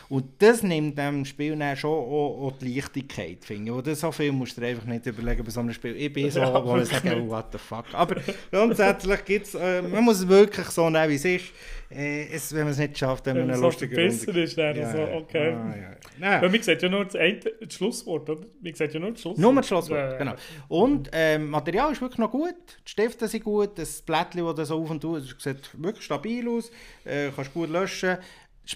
[0.09, 3.45] und das nimmt dem Spiel dann schon auch, auch die Leichtigkeit.
[3.45, 3.77] Finde ich.
[3.77, 5.97] Oder so viel musst du einfach nicht überlegen bei so einem Spiel.
[5.97, 7.87] Ich bin so, ja, wo ich sage, oh, what the fuck.
[7.93, 8.21] Aber
[8.53, 11.47] grundsätzlich gibt es, äh, man muss es wirklich so nehmen, wie es ist.
[11.91, 14.43] Äh, es, wenn man es nicht schafft, dann wenn man eine lustige Runde.
[14.43, 15.55] ist dann ja, so, okay.
[15.55, 15.75] Ah,
[16.21, 16.43] ja.
[16.43, 18.47] Weil man sieht ja nur das, eine, das Schlusswort, oder?
[18.61, 19.39] Man sieht ja nur das Schlusswort.
[19.39, 20.35] Nur das Schlusswort, ja, genau.
[20.69, 22.55] Und ähm, Material ist wirklich noch gut,
[22.87, 26.71] die Stifte sind gut, das Blättchen, das so auf und zu, sieht wirklich stabil aus,
[27.05, 28.19] äh, kannst gut löschen.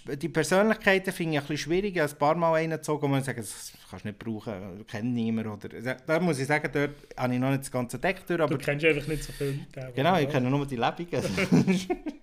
[0.07, 1.95] Die Persönlichkeiten finde ich ein bisschen schwierig.
[1.95, 4.85] Ich habe ein paar Mal reingezogen, wo man sagt, das kannst du nicht brauchen, du
[4.85, 5.49] kennst niemand.
[5.49, 8.41] Oder, da muss ich sagen, dort habe ich noch nicht das ganze Deck durch.
[8.41, 9.67] Aber du kennst einfach nicht so viel.
[9.95, 11.23] Genau, ich kenne nur die Lebenden.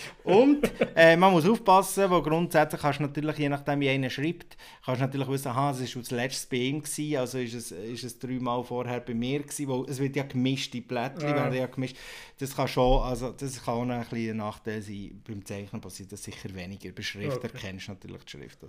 [0.23, 4.57] Und äh, man muss aufpassen, weil grundsätzlich kannst du natürlich, je nachdem wie einer schreibt,
[4.85, 7.71] kannst du natürlich wissen, aha, es war das letzte bei ihm, gewesen, also ist es,
[7.71, 11.35] ist es dreimal vorher bei mir gewesen, weil es wird ja gemischt, die Blättchen ja.
[11.35, 11.97] werden ja gemischt.
[12.37, 16.11] Das kann schon, also das kann auch ein bisschen ein Nachteil sein, beim Zeichnen passiert
[16.11, 16.91] das sicher weniger.
[16.91, 17.49] Bei Schrift okay.
[17.53, 18.59] erkennst du natürlich die Schrift,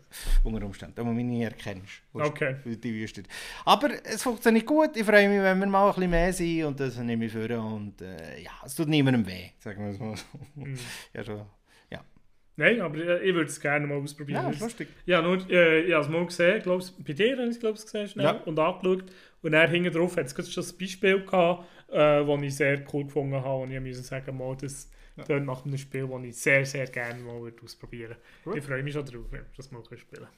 [0.44, 2.56] unter Umständen, aber wenn du nie erkennst, okay.
[2.64, 3.22] die Wüste.
[3.64, 6.80] Aber es funktioniert gut, ich freue mich, wenn wir mal ein bisschen mehr sind und
[6.80, 10.16] das nehme ich vor und äh, ja, es tut niemandem weh, sagen wir es mal
[10.16, 10.24] so.
[10.54, 10.78] Mhm.
[11.14, 11.46] ja, schon
[12.56, 14.44] Nein, aber äh, ich würde es gerne mal ausprobieren.
[14.44, 14.88] Ja, ist lustig.
[15.06, 18.08] Ja, nur, äh, ich habe es mal gesehen, glaub, bei dir habe ich es gesehen
[18.08, 18.32] schnell, ja.
[18.44, 19.04] und angeschaut.
[19.42, 23.04] Und dann hinten drauf hat es schon ein Beispiel gehabt, äh, das ich sehr cool
[23.04, 23.62] gefunden habe.
[23.62, 25.40] Und ich musste sagen, mal, das ja.
[25.40, 28.58] nach einem Spiel, das ich sehr, sehr gerne mal ausprobieren würde.
[28.58, 30.28] Ich freue mich schon drauf, wenn wir das mal spielen können.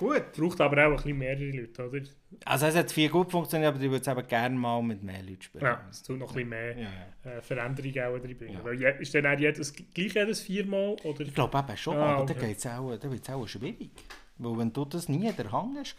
[0.00, 0.32] Gut.
[0.32, 2.00] Braucht aber auch ein bisschen mehrere Leute, oder?
[2.46, 5.22] Also es hat viel gut funktioniert, aber ich würde es eben gerne mal mit mehr
[5.22, 5.62] Leuten spielen.
[5.62, 6.88] Ja, es tut noch ein bisschen mehr ja,
[7.24, 7.30] ja.
[7.30, 8.64] Äh, Veränderungen auch drin Ja.
[8.64, 10.96] Weil, ist dann auch jedes, gleich jedes viermal?
[11.04, 11.20] Oder?
[11.20, 12.56] Ich glaube eben schon, ah, aber okay.
[12.62, 13.90] dann, dann wird es auch schwierig.
[14.38, 15.96] Weil wenn du das nie in der Hand hast...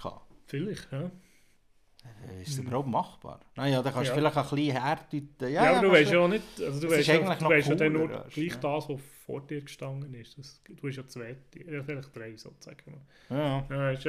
[0.47, 1.11] Vielleicht, ja.
[2.41, 3.39] Ist es überhaupt machbar?
[3.55, 5.29] Naja, dann kannst du vielleicht ein bisschen herdeuten.
[5.41, 7.75] Ja, ja, aber du weißt ja auch nicht, also du weißt, ja, du weißt ja
[7.75, 10.37] dann nur gleich das, was vor dir gestanden ist.
[10.37, 13.01] Das, du hast ja zwei, vielleicht drei sozusagen.
[13.29, 13.65] Ja.
[13.69, 14.05] Ja, ist,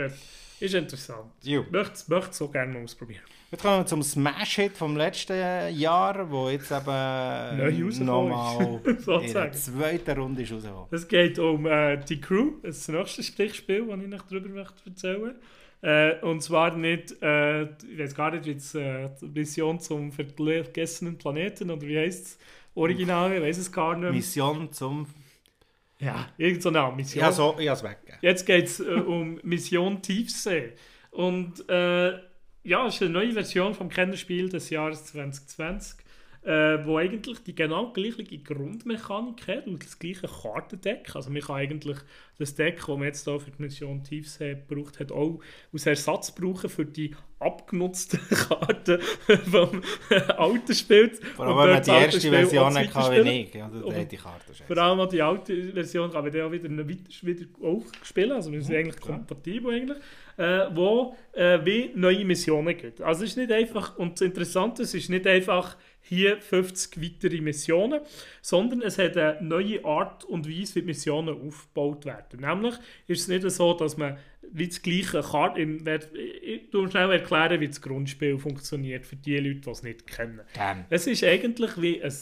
[0.61, 1.31] ist interessant.
[1.43, 3.23] Ich möchte möchte es so gerne mal ausprobieren.
[3.51, 5.37] Jetzt kommen wir zum Smash-Hit vom letzten
[5.77, 10.87] Jahr, wo jetzt eben nochmal in der zweiten Runde ist rausgekommen.
[10.91, 15.35] Es geht um äh, die Crew, das nächste Stichspiel, das ich noch darüber möchte erzählen
[15.83, 21.19] äh, Und zwar nicht, äh, ich weiß gar nicht, wie es äh, Mission zum vergessenen
[21.19, 22.39] Planeten oder wie heißt es
[22.75, 24.13] original, ich weiß es gar nicht.
[24.13, 25.07] Mission zum...
[25.99, 27.23] Ja, irgend so eine Mission.
[27.23, 28.19] Ja, so, ich habe es weggegeben.
[28.23, 30.73] Jetzt geht es äh, um Mission Tiefsee.
[31.11, 32.13] Und äh,
[32.65, 36.02] ja, es ist eine neue Version vom Kennerspiel des Jahres 2020,
[36.45, 41.15] äh, wo eigentlich die genau gleiche Grundmechanik hat und das gleiche Kartendeck.
[41.15, 41.99] Also man kann eigentlich
[42.39, 45.41] das Deck, das man jetzt hier für die Mission Tiefsee gebraucht hat, auch
[45.73, 49.01] als Ersatz brauchen für die abgenutzten Karten
[49.51, 49.83] vom
[50.37, 51.11] alten Spiel.
[51.37, 53.55] Vor allem, wenn man die erste Spiel Version auch hatte, wie ich.
[53.55, 56.69] Ja, dann hat die Karte Vor allem die alte Version kann man dann auch wieder,
[56.71, 56.87] weiter,
[57.23, 59.19] wieder auch spielen, also wir sind eigentlich klar.
[59.19, 59.99] kompatibel eigentlich,
[60.37, 63.01] äh, wo äh, wie neue Missionen gibt.
[63.01, 65.77] Also es ist nicht einfach, und das Interessante ist, es ist nicht einfach
[66.13, 68.01] hier 50 weitere Missionen,
[68.43, 72.41] sondern es hat eine neue Art und Weise, wie Missionen aufgebaut werden.
[72.41, 72.75] Nämlich
[73.07, 74.19] ist es nicht so, dass man
[74.55, 79.07] wie das gleiche Karte, ich, werd- ich, ich tu schnell erklären, wie das Grundspiel funktioniert,
[79.07, 80.41] für die Leute, die es nicht kennen.
[80.53, 80.85] Gerne.
[80.91, 82.13] Es ist eigentlich wie ein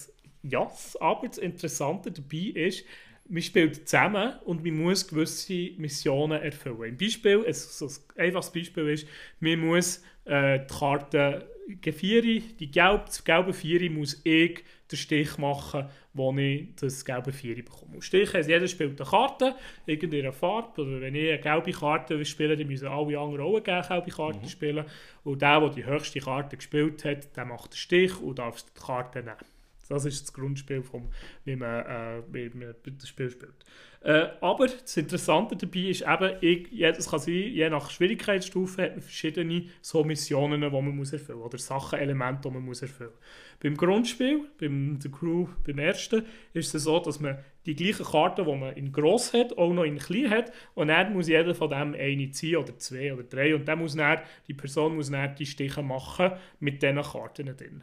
[0.42, 2.84] Jass, aber das Interessante dabei ist,
[3.28, 6.90] man spielt zusammen und man muss gewisse Missionen erfüllen.
[6.90, 7.92] Im Beispiel, ein, so ein
[8.26, 9.06] einfaches Beispiel ist,
[9.40, 15.38] man muss äh, die Karte G4, die gelbe, das gelbe 4 muss ich den Stich
[15.38, 17.94] machen, wo ich das gelbe 4 bekomme.
[17.94, 19.54] Und Stich heisst, jeder spielt eine Karte,
[19.86, 23.82] irgendeiner Farbe, oder wenn ich eine gelbe Karte spiele, dann müssen alle anderen auch eine
[23.82, 24.84] gelbe Karte spielen.
[25.24, 28.80] Und der, der die höchste Karte gespielt hat, der macht den Stich und darf die
[28.80, 29.59] Karte nehmen.
[29.90, 31.08] Das ist das Grundspiel, vom,
[31.44, 33.66] wie, man, äh, wie man das Spiel spielt.
[34.02, 38.92] Äh, aber das Interessante dabei ist eben, ich, jedes kann sein, je nach Schwierigkeitsstufe hat
[38.92, 43.10] man verschiedene so Missionen, die man muss erfüllen muss, oder Sachenelemente, die man muss erfüllen
[43.10, 43.58] muss.
[43.58, 48.44] Beim Grundspiel, beim The Crew, beim ersten, ist es so, dass man die gleichen Karten,
[48.46, 51.68] die man in gross hat, auch noch in klein hat und dann muss jeder von
[51.68, 55.34] dem eine ziehen, oder zwei oder drei und dann muss dann, die Person muss dann
[55.34, 56.30] die Stiche machen
[56.60, 57.82] mit diesen Karten drin.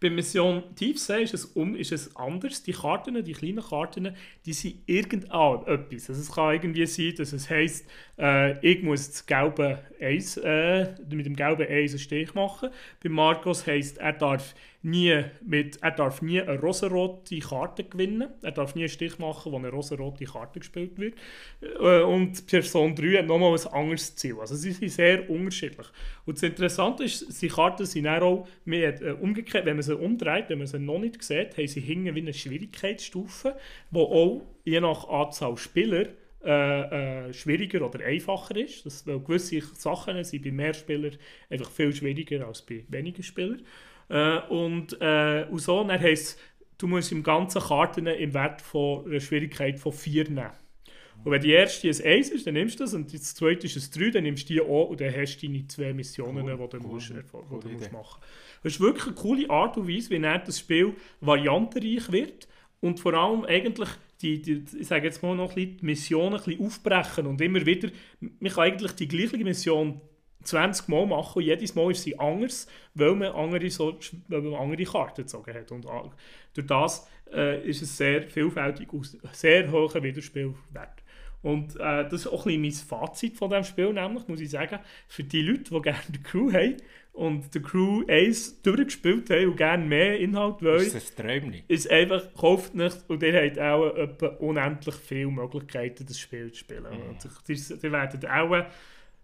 [0.00, 2.62] Bei Mission Tiefsee ist es, um, ist es anders.
[2.62, 4.16] Die Karten, die kleinen Karten,
[4.46, 6.08] die sind irgendetwas.
[6.08, 7.86] Also es kann irgendwie sein, dass es heisst,
[8.18, 12.70] äh, ich muss das gelbe Eis, äh, mit dem gelben Eis einen Stich machen.
[13.02, 18.28] Bei Marcos heisst, er darf nie, mit, er darf nie eine rosarote Karte gewinnen.
[18.42, 21.14] Er darf nie einen Stich machen, wo eine rosarote Karte gespielt wird.
[21.60, 24.36] Äh, und Person 3 hat nochmal ein anderes Ziel.
[24.40, 25.86] Also sie sind sehr unterschiedlich.
[26.24, 30.46] Und das Interessante ist, die Karten sind auch mehr, äh, umgekehrt, wenn man sie umdreht,
[30.48, 33.56] wenn man sie noch nicht sieht, haben sie hinten wie eine Schwierigkeitsstufe,
[33.90, 36.06] wo auch je nach Anzahl Spieler
[36.42, 38.86] äh, äh, schwieriger oder einfacher ist.
[38.86, 41.18] Das, weil gewisse Sachen sind bei mehr Spielern
[41.50, 43.62] einfach viel schwieriger als bei weniger Spielern.
[44.10, 46.38] Äh, und, äh, und so dann heisst
[46.78, 50.50] du musst im ganzen Karten im Wert von einer Schwierigkeit von 4 nehmen.
[51.22, 53.76] Und wenn die erste ein 1 ist, dann nimmst du das und das zweite ist
[53.76, 56.68] ein 3, dann nimmst du die auch und dann hast du deine zwei Missionen, Cool,
[56.70, 58.22] die du, cool, musst, die coole du musst machen.
[58.62, 62.48] Das ist wirklich eine coole Art und Weise, wie das Spiel variantenreich wird
[62.80, 63.90] und vor allem eigentlich
[64.22, 67.40] die, die, ich sage jetzt mal noch ein bisschen, die Missionen ein bisschen aufbrechen und
[67.40, 70.00] immer wieder, man kann eigentlich die gleiche Mission
[70.42, 73.98] 20 Mal machen und jedes Mal ist sie anders, weil man andere, so,
[74.28, 75.70] weil man andere Karten gezogen hat.
[75.72, 76.10] Und a-
[76.54, 81.02] durch das äh, ist es sehr vielfältig und sehr hoher Wiederspielwert.
[81.42, 84.50] Und äh, das ist auch ein bisschen mein Fazit von diesem Spiel, nämlich, muss ich
[84.50, 86.76] sagen, für die Leute, die gerne die Crew haben
[87.12, 91.16] und die Crew 1 durchgespielt haben und gerne mehr Inhalt wollen, Ist das ein
[91.68, 96.84] ist einfach, kauft nicht und ihr habt auch unendlich viele Möglichkeiten, das Spiel zu spielen.
[96.86, 98.66] Und ihr, ihr werdet auch,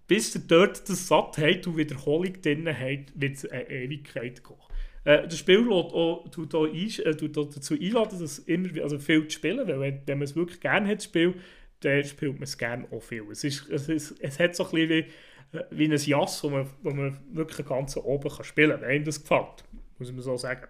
[0.06, 4.56] bis ihr dort das satt habt und Wiederholung drin habt, wird es eine Ewigkeit gehen.
[5.04, 8.98] Äh, das Spiel auch, tut auch einsch- äh, tut auch dazu einladen, das immer, also
[8.98, 11.34] viel zu spielen, weil wenn, wenn man es wirklich gerne hat, Spiel,
[11.80, 13.24] dann spielt man es gerne auch viel.
[13.30, 16.50] Es, ist, es, ist, es hat so ein bisschen wie, äh, wie ein Jass, wo
[16.50, 19.64] man, wo man wirklich ganzen oben kann spielen kann, wenn einem das gefällt,
[19.98, 20.66] muss man so sagen.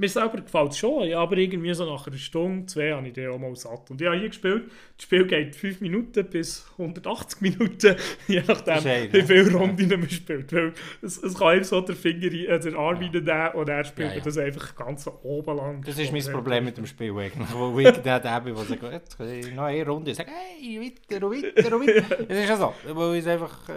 [0.00, 3.14] Mir selber gefällt es schon, ja, aber irgendwie so nach einer Stunde, zwei habe ich
[3.14, 3.90] den auch mal satt.
[3.90, 4.64] Und ich habe hier gespielt,
[4.96, 7.96] das Spiel geht 5 Minuten bis 180 Minuten,
[8.28, 10.52] je nachdem, wie viele Runden man spielt.
[10.52, 10.72] Weil
[11.02, 13.08] es, es kann ihm so der Finger, in- äh, den Arm Ja.
[13.08, 14.22] reinnehmen und er spielt Ja, ja.
[14.22, 15.82] das einfach ganz oben lang.
[15.84, 17.48] Das ist mein äh, Problem mit dem Spiel eigentlich.
[17.52, 20.12] Wo ich der der bin, der sagt, jetzt kann ich noch eine Runde.
[20.12, 20.80] Ich sage, hey,
[21.10, 22.18] weiter und weiter und weiter.
[22.28, 23.68] Es ist ja so, wo ich einfach...
[23.68, 23.72] Äh,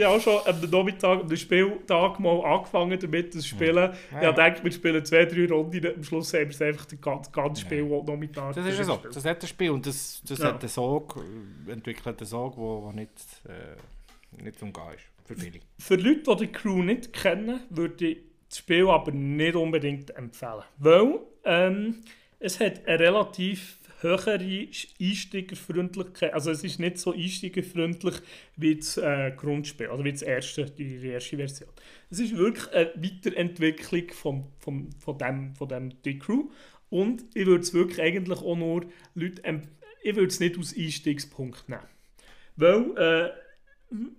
[0.00, 3.74] Ja, auch schon am Nachmittag, am Spieltag mal angefangen damit zu spielen.
[3.76, 4.28] Ja, Ja, ja.
[4.30, 7.00] ich denke, wir spielen zwei, drei drei Runden, am Schluss haben wir es einfach das
[7.00, 8.02] ganze, ganze Spiel ja.
[8.02, 10.46] noch mit Das ist so, das hat ein Spiel und das, das ja.
[10.46, 11.22] hat einen Sog,
[11.66, 15.60] entwickelt einen Sog, der nicht, äh, nicht umgehen ist, für viele.
[15.78, 18.18] Für Leute, die die Crew nicht kennen, würde ich
[18.48, 22.02] das Spiel aber nicht unbedingt empfehlen, weil ähm,
[22.38, 24.68] es hat eine relativ höhere
[25.00, 26.32] Einsteigerfreundlichkeit.
[26.32, 28.14] Also es ist nicht so einsteigerfreundlich
[28.56, 31.68] wie das äh, Grundspiel, also wie das erste, die, die erste Version.
[32.10, 36.48] Es ist wirklich eine Weiterentwicklung von, von, von dem, von dem die Crew.
[36.88, 39.62] Und ich würde es wirklich eigentlich auch nur Leute,
[40.02, 41.82] ich würde es nicht als Einstiegspunkt nehmen.
[42.56, 43.30] Weil äh,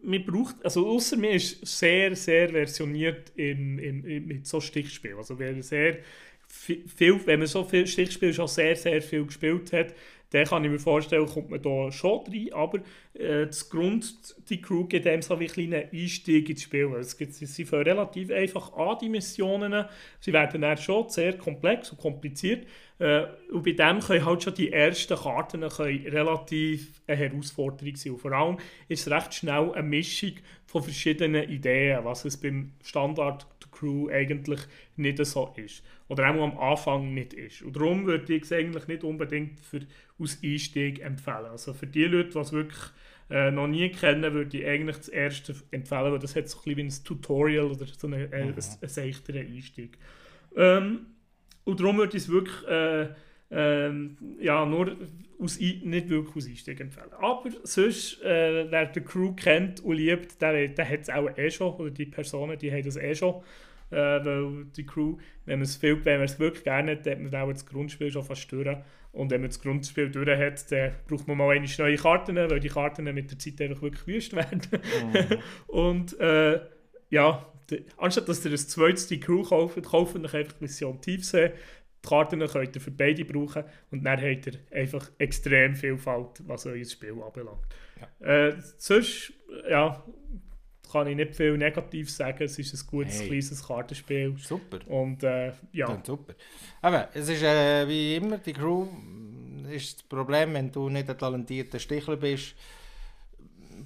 [0.02, 5.18] man braucht, also außer mir ist sehr, sehr versioniert im, im, mit so Stichspielen.
[5.18, 6.00] Also wer sehr
[6.48, 9.94] viel, wenn man so viel Stichspiel schon sehr, sehr viel gespielt hat,
[10.32, 12.80] dann kann ich mir vorstellen, kommt man da schon rein, aber
[13.14, 16.94] äh, das Grund, die Crew gibt einem so ein kleinen Einstieg ins Spiel.
[17.00, 19.86] Es gibt, sie fangen relativ einfach an, die Missionen.
[20.20, 22.68] Sie werden dann schon sehr komplex und kompliziert.
[23.00, 28.12] Äh, und bei dem können halt schon die ersten Karten relativ eine Herausforderung sein.
[28.12, 28.58] Und vor allem
[28.90, 30.34] ist es recht schnell eine Mischung
[30.66, 33.48] von verschiedenen Ideen, was es beim Standard
[33.78, 34.60] Crew eigentlich
[34.96, 35.84] nicht so ist.
[36.08, 37.62] Oder auch am Anfang nicht ist.
[37.62, 39.82] Und darum würde ich es eigentlich nicht unbedingt für,
[40.20, 41.46] aus Einstieg empfehlen.
[41.46, 42.84] Also für die Leute, die es wirklich
[43.30, 46.64] äh, noch nie kennen, würde ich eigentlich das erste empfehlen, weil das hat so ein
[46.64, 48.54] bisschen wie ein Tutorial oder so einen, äh, mhm.
[48.54, 49.98] einen seichteren Einstieg.
[50.56, 51.08] Ähm,
[51.66, 53.08] und darum würde ich es wirklich äh,
[53.50, 54.96] ähm, ja, nur
[55.40, 57.12] aus, nicht wirklich aus Einstieg empfehlen.
[57.20, 61.50] Aber sonst, äh, wer die Crew kennt und liebt, der, der hat es auch eh
[61.50, 63.42] schon, oder die Personen, die haben das eh schon
[63.92, 67.26] äh, weil die Crew, wenn man es viel, wenn man es wirklich gerne hat, dann
[67.26, 68.78] hat man auch das Grundspiel schon fast durch.
[69.12, 72.60] Und wenn man das Grundspiel durch hat, dann braucht man mal eine neue Karten, weil
[72.60, 74.62] die Karten mit der Zeit einfach wirklich wüst werden.
[75.68, 75.82] Oh.
[75.88, 76.60] und äh,
[77.10, 81.52] ja, die, anstatt dass ihr ein zweites die Crew kauft, kauft euch einfach Mission Tiefsee.
[82.04, 86.66] Die Karten könnt ihr für beide brauchen und dann habt ihr einfach extrem Vielfalt, was
[86.66, 87.66] euer Spiel anbelangt.
[88.22, 88.48] Ja.
[88.48, 89.34] Äh, sonst,
[89.70, 90.04] ja,
[90.92, 92.44] kann ich nicht viel negativ sagen.
[92.44, 93.28] Es ist ein gutes, hey.
[93.28, 94.36] kleines Kartenspiel.
[94.38, 94.80] Super.
[94.88, 95.88] Und äh, ja.
[95.88, 96.34] Dann super.
[96.82, 98.88] Aber es ist äh, wie immer, die Crew
[99.70, 102.56] ist das Problem, wenn du nicht ein talentierter Stichler bist,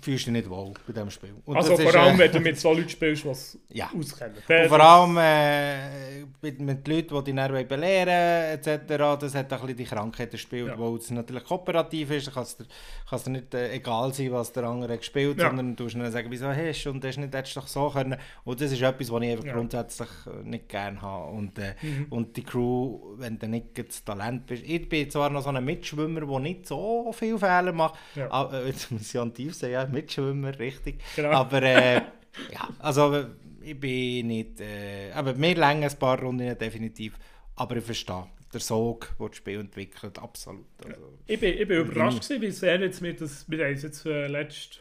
[0.01, 1.34] fühlst du dich nicht wohl bei diesem Spiel.
[1.45, 3.89] Und also vor ist, allem, äh, wenn du mit so Leuten spielst, die ja.
[3.97, 4.35] auskennen.
[4.35, 8.88] Und vor allem äh, mit, mit Leuten, die dich dann belehren etc.
[9.19, 10.77] Das hat ein bisschen die Krankheit gespielt, ja.
[10.77, 12.34] wo es natürlich kooperativ ist.
[12.34, 12.65] Kann es dir,
[13.11, 15.47] dir nicht äh, egal sein, was der andere gespielt ja.
[15.47, 18.18] sondern du musst dann sagen, wieso hast du und das nicht hättest doch so können.
[18.43, 19.53] Und das ist etwas, was ich einfach ja.
[19.53, 21.31] grundsätzlich äh, nicht gerne habe.
[21.31, 22.07] Und, äh, mhm.
[22.09, 24.63] und die Crew, wenn du nicht das Talent bist.
[24.65, 27.95] Ich bin zwar noch so ein Mitschwimmer, der nicht so viele Fehler macht,
[28.30, 31.01] aber äh, jetzt muss ich an tief sehen, ja, Mitschwimmer, richtig.
[31.15, 31.29] Genau.
[31.29, 31.95] Aber äh,
[32.51, 33.25] ja, also
[33.61, 34.59] ich bin nicht.
[34.59, 37.17] Äh, aber mir länger ein paar Runden definitiv.
[37.55, 40.65] Aber ich verstehe der Sog, der das Spiel entwickelt, absolut.
[40.83, 43.49] Also, ich bin, ich bin überrascht, gewesen, wie sehr jetzt wir das.
[43.49, 44.79] Wir haben jetzt äh, letzten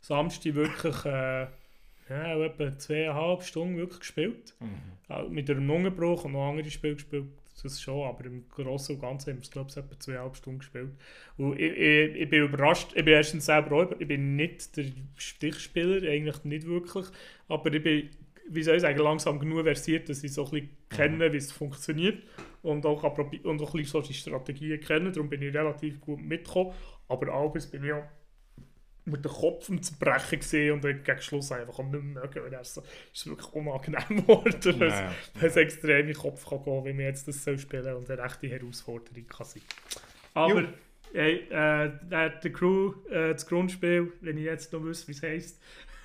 [0.00, 1.04] Samstag wirklich.
[1.04, 1.46] Äh,
[2.08, 4.54] ja, etwa zweieinhalb Stunden wirklich gespielt.
[4.60, 5.34] Mhm.
[5.34, 7.26] Mit einem Lungenbruch und noch andere Spiele gespielt
[7.64, 10.58] das schon, aber im Großen und Ganzen haben wir es, glaube ich, etwa zweieinhalb Stunden
[10.60, 10.90] gespielt.
[11.36, 14.86] Und ich, ich, ich, bin überrascht, ich bin erstens selber auch, ich bin nicht der
[15.16, 17.06] Stichspieler, eigentlich nicht wirklich,
[17.48, 18.10] aber ich bin,
[18.50, 21.52] wie soll ich sagen, langsam genug versiert, dass ich so ein bisschen kenne, wie es
[21.52, 22.22] funktioniert
[22.62, 26.20] und auch, und auch ein bisschen so die Strategien kenne, darum bin ich relativ gut
[26.20, 26.72] mitgekommen,
[27.08, 28.04] aber abends bin ich auch
[29.08, 32.54] mit dem Kopf am Zerbrechen gesehen und dann gegen Schluss einfach nicht mehr mögen, weil
[32.60, 32.82] es so,
[33.12, 35.62] ist wirklich unangenehm geworden, weil ja, es ja.
[35.62, 38.48] extrem in den Kopf kann gehen, wie man jetzt das soll spielen und eine echte
[38.48, 39.62] Herausforderung kann sein.
[40.34, 40.64] Aber
[41.12, 45.62] hey, äh, der Crew, äh, das Grundspiel, wenn ich jetzt noch wüsste, wie es heisst,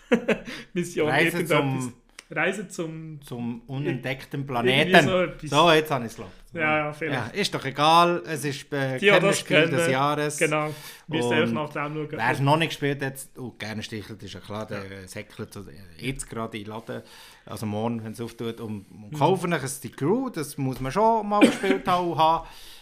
[0.74, 1.94] Mission Reise zum
[2.30, 3.22] Reise zum...
[3.22, 5.06] Zum unentdeckten Planeten.
[5.06, 6.20] So, so, jetzt habe ich es
[6.54, 7.36] Ja, ja, vielleicht.
[7.36, 10.38] Ja, ist doch egal, es ist äh, Kennerspiel des Jahres.
[10.38, 10.70] Genau,
[11.08, 12.08] wir müssen nach dem schauen.
[12.12, 15.08] Wer es noch nicht gespielt hat, oh, gerne stichelt, ist ja klar, der ja.
[15.08, 15.58] säckelt
[15.98, 17.02] jetzt gerade in Laden,
[17.46, 19.18] also morgen, wenn es auftut, und, und mhm.
[19.18, 22.18] kaufen euch die Crew, das muss man schon mal gespielt haben.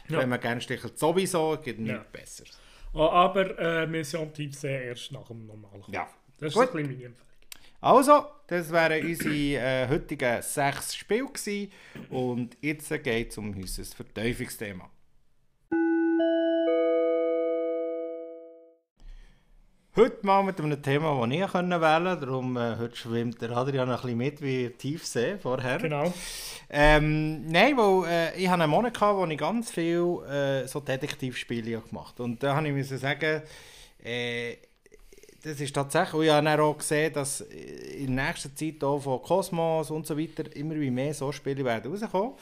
[0.09, 0.19] Ja.
[0.19, 2.05] Wenn man gerne stichelt, sowieso, geht nichts ja.
[2.11, 2.43] besser.
[2.93, 6.07] Aber äh, Mission Team sehr erst nach dem normalen Ja.
[6.37, 6.69] Das ist Gut.
[6.69, 7.30] ein bisschen meine Empfehlung.
[7.83, 11.71] Also, das wären unsere äh, heutigen sechs Spiele gewesen.
[12.11, 14.87] Und jetzt geht es um unser Verteufungsthema.
[19.95, 22.25] Heute mal mit einem Thema, das ich wählen konnte.
[22.25, 25.79] Darum äh, heute schwimmt der Adrian ein bisschen mit wie Tiefsee vorher.
[25.79, 26.13] Genau.
[26.69, 30.81] Ähm, nein, weil äh, ich hatte einen Monat, gehabt, wo ich ganz viele äh, so
[30.81, 32.23] Detektivspiele gemacht habe.
[32.25, 33.41] Und da habe ich sagen,
[34.03, 34.57] äh,
[35.43, 40.05] das ist tatsächlich, ich habe auch gesehen, dass in nächster Zeit auch von Cosmos und
[40.05, 42.33] so weiter immer mehr so Spiele werden rauskommen.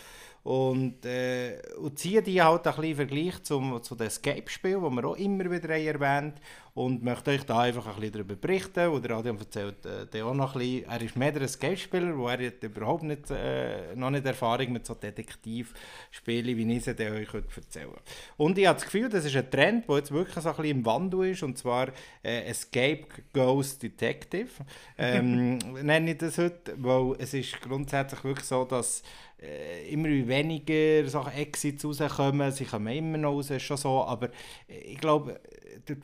[0.43, 5.05] Und, äh, und ziehe die halt ein bisschen Vergleich zum, zu den Escape-Spielen, die wir
[5.05, 6.35] auch immer wieder erwähnt.
[6.73, 8.87] Und möchte euch da einfach ein bisschen darüber berichten.
[8.89, 10.89] Und der Adrian erzählt äh, auch noch ein bisschen.
[10.89, 14.85] Er ist mehr ein Escape-Spieler, wo er hat überhaupt nicht, äh, noch nicht Erfahrung mit
[14.85, 17.89] so Detektivspielen, wie ich sie euch erzählen
[18.37, 20.77] Und ich habe das Gefühl, das ist ein Trend, der jetzt wirklich so ein bisschen
[20.77, 21.43] im Wandel ist.
[21.43, 21.89] Und zwar
[22.23, 24.49] äh, Escape Ghost Detective.
[25.01, 29.01] Ähm, nenne ich das heute, weil es ist grundsätzlich wirklich so, dass
[29.41, 32.51] äh, immer weniger Sachen Exits rauskommen.
[32.51, 34.03] Sie kommen immer noch raus, ist schon so.
[34.03, 34.29] Aber
[34.67, 35.39] ich glaube,
[35.85, 35.99] durch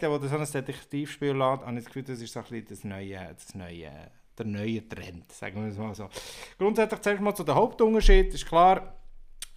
[0.00, 2.44] die Freiheiten, die so ein Detektivspiel lässt, habe ich das Gefühl, das ist so ein
[2.44, 3.90] bisschen das neue, das neue,
[4.38, 6.08] der neue Trend, sagen wir es mal so.
[6.58, 8.34] Grundsätzlich zuerst mal zu den Hauptunterschied.
[8.34, 8.99] Ist klar,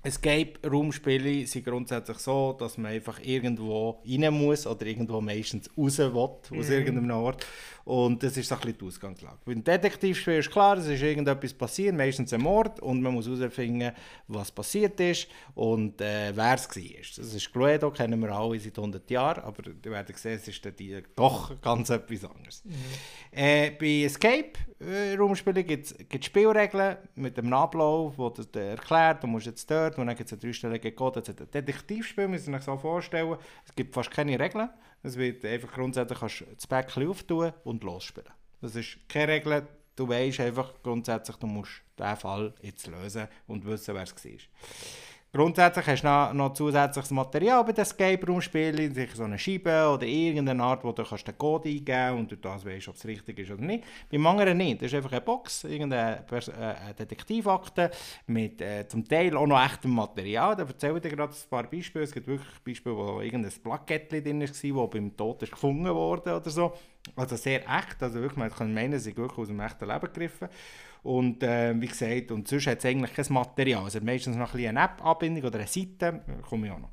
[0.04, 6.16] Escape-Room-Spiele sind grundsätzlich so, dass man einfach irgendwo rein muss oder irgendwo meistens raus will,
[6.16, 6.72] aus mm.
[6.72, 7.46] irgendeinem Ort.
[7.86, 9.38] Und das ist so ein bisschen die Ausgangslage.
[9.46, 13.92] Beim Detektivspiel ist klar, es ist irgendetwas passiert, meistens ein Mord, und man muss herausfinden,
[14.28, 16.84] was passiert ist und äh, wer es war.
[17.18, 20.66] Das ist Cluedo, kennen wir alle seit 100 Jahren, aber ihr werdet sehen, es ist
[21.16, 22.64] doch ganz etwas anderes.
[22.64, 22.74] Mhm.
[23.32, 29.70] Äh, bei Escape-Raumspielen gibt es Spielregeln mit dem Ablauf, wo das erklärt, du musst jetzt
[29.70, 31.24] dort, und dann gibt es einen dreistelligen Code.
[31.26, 34.70] Ein Detektivspiel, müsst ihr euch so vorstellen, es gibt fast keine Regeln.
[35.02, 38.32] Es wird einfach grundsätzlich kannst das Päckchen auftun und losspielen.
[38.62, 39.68] Das ist keine Regel.
[39.96, 44.32] Du weißt einfach grundsätzlich, du musst diesen Fall jetzt lösen und wissen, wer es war.
[45.36, 49.90] Grundsätzlich hast du noch, noch zusätzliches Material bei den Escape Room Spielen, so eine Scheibe
[49.92, 52.96] oder irgendeine Art, wo du kannst den Code eingeben kannst und du das weißt, ob
[52.96, 53.84] es richtig ist oder nicht.
[54.12, 54.84] Beim anderen nicht.
[54.84, 57.90] Das ist einfach eine Box, irgendeine äh, Detektivakte
[58.28, 60.56] mit äh, zum Teil auch noch echtem Material.
[60.56, 62.04] Da erzähle ich dir gerade ein paar Beispiele.
[62.04, 66.36] Es gibt wirklich Beispiele, wo irgendein Plakettchen drin war, das beim Tod ist gefunden wurde
[66.36, 66.74] oder so.
[67.16, 68.04] Also sehr echt.
[68.04, 70.48] Also wirklich, man kann meinen, sie wirklich aus dem echten Leben gegriffen.
[71.04, 73.84] Und äh, wie gesagt, und sonst hat es eigentlich kein Material.
[73.84, 76.92] Also meistens noch ein eine App-Anbindung oder eine Seite, komme ich auch noch.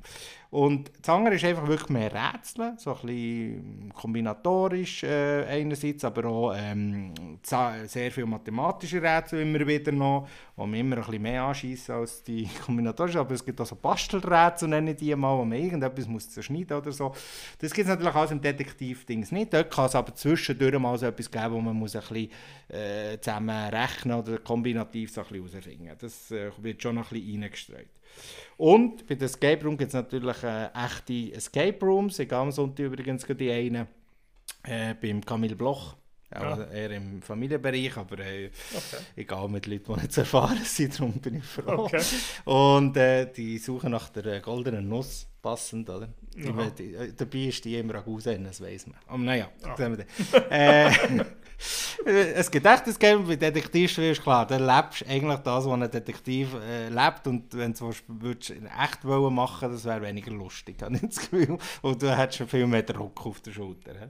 [0.51, 6.25] Und das andere ist einfach wirklich mehr Rätsel, so ein bisschen kombinatorisch äh, einerseits, aber
[6.25, 11.43] auch ähm, sehr viele mathematische Rätsel immer wieder noch, wo man immer ein bisschen mehr
[11.43, 15.45] anschießen als die kombinatorischen, aber es gibt auch so Bastelrätsel, nenne ich die mal, wo
[15.45, 17.15] man irgendetwas muss zerschneiden oder so.
[17.59, 19.53] Das gibt es natürlich auch im Detektiv-Dings nicht.
[19.53, 22.29] Dort kann es aber zwischendurch mal so etwas geben, wo man muss ein bisschen
[22.67, 25.95] äh, zusammen rechnen oder kombinativ so ein bisschen herausfinden.
[25.97, 27.87] Das äh, wird schon ein bisschen reingestreut.
[28.57, 32.19] Und bei den Escape Rooms gibt es natürlich äh, echte Escape Rooms.
[32.19, 33.87] Ich am Sonntag übrigens die eine
[34.63, 35.95] äh, beim Camille Bloch.
[36.33, 36.41] Ja.
[36.41, 39.25] Also eher im Familienbereich, aber äh, okay.
[39.25, 41.85] gehe mit Leuten, die nicht zu erfahren sind, darum bin ich froh.
[41.85, 42.01] Okay.
[42.45, 46.07] Und äh, die suchen nach der äh, goldenen Nuss, passend, oder?
[46.33, 48.97] Die, die, äh, dabei ist die immer auch aussehen, das weiß man.
[49.07, 49.75] Aber naja, ja.
[52.05, 56.55] äh, ein Gedächtnisgame bei Detektivspielen ist klar, dann lebst du eigentlich das, was ein Detektiv
[56.55, 61.01] äh, lebt und wenn du es echt wollen machen das wäre weniger lustig, habe ich
[61.01, 61.57] das Gefühl.
[61.81, 63.93] Und du hättest viel mehr Druck auf der Schulter.
[63.93, 64.07] He?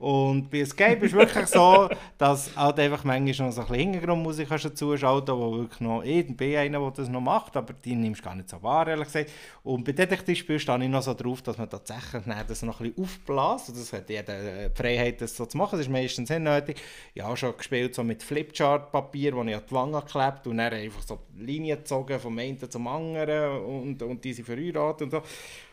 [0.00, 1.86] Und bei Escape ist es wirklich so,
[2.18, 6.56] dass halt einfach manchmal noch so ein bisschen Hintergrundmusik dazu schalten wo wirklich noch irgendwie
[6.56, 9.30] einer, der das noch macht, aber die nimmst du gar nicht so wahr, ehrlich gesagt.
[9.62, 13.04] Und bei Detektivspielen stehe ich noch so drauf, dass man tatsächlich das noch ein bisschen
[13.04, 13.68] aufbläst.
[13.68, 15.72] Und das hat jeder die Freiheit, das so zu machen.
[15.72, 16.80] Das ist meistens nicht nötig.
[17.12, 20.72] Ich habe schon gespielt so mit Flipchart-Papier, das ich an die Wange geklebt und dann
[20.72, 25.22] einfach so Linien gezogen vom einen zum anderen und, und diese verheiratet und so.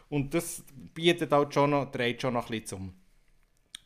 [0.10, 2.94] Und das bietet halt schon noch, trägt schon noch ein bisschen zum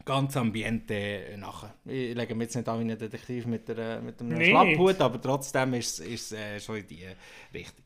[0.05, 1.73] ganz Ambiente nachher.
[1.85, 4.49] Ich lege mir jetzt nicht an wie ein Detektiv mit, der, mit einem nee.
[4.49, 7.05] Schlapphut, aber trotzdem ist es äh, schon in die
[7.53, 7.85] Richtung.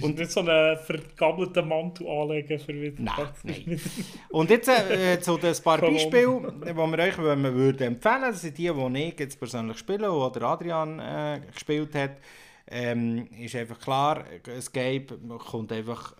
[0.00, 3.02] Und nicht so einen vergabelten Mantel anlegen für wieder.
[3.02, 3.80] Nein, nein.
[4.30, 8.32] Und jetzt äh, zu den paar Beispielen, die wir euch wenn würden empfehlen würden.
[8.32, 12.18] Das sind die, die ich jetzt persönlich spiele, die Adrian äh, gespielt hat.
[12.66, 15.06] Ähm, ist einfach klar, Escape
[15.38, 16.14] kommt einfach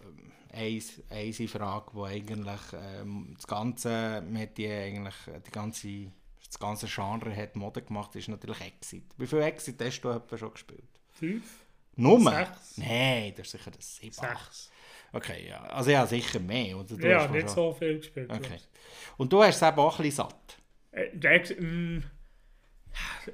[0.55, 5.15] eine, Frage, die eigentlich ähm, das ganze Medien, eigentlich
[5.47, 6.13] die ganze,
[6.47, 9.05] das ganze Genre hat Mode gemacht, ist natürlich Exit.
[9.17, 11.01] Wie viele Exit hast du etwa schon gespielt?
[11.13, 11.65] Fünf?
[11.97, 12.33] Nummer?
[12.33, 12.79] Sechs?
[12.79, 14.13] Nein, das ist sicher das sieben.
[14.13, 14.71] Sechs.
[15.13, 15.63] Okay, ja.
[15.65, 16.77] Also ja, sicher mehr.
[16.77, 16.97] Oder?
[16.97, 17.55] Du ja, nicht schon...
[17.55, 18.31] so viel gespielt.
[18.31, 18.59] Okay.
[19.17, 20.59] Und du hast es eben auch ein bisschen satt?
[20.91, 22.03] Äh, mh,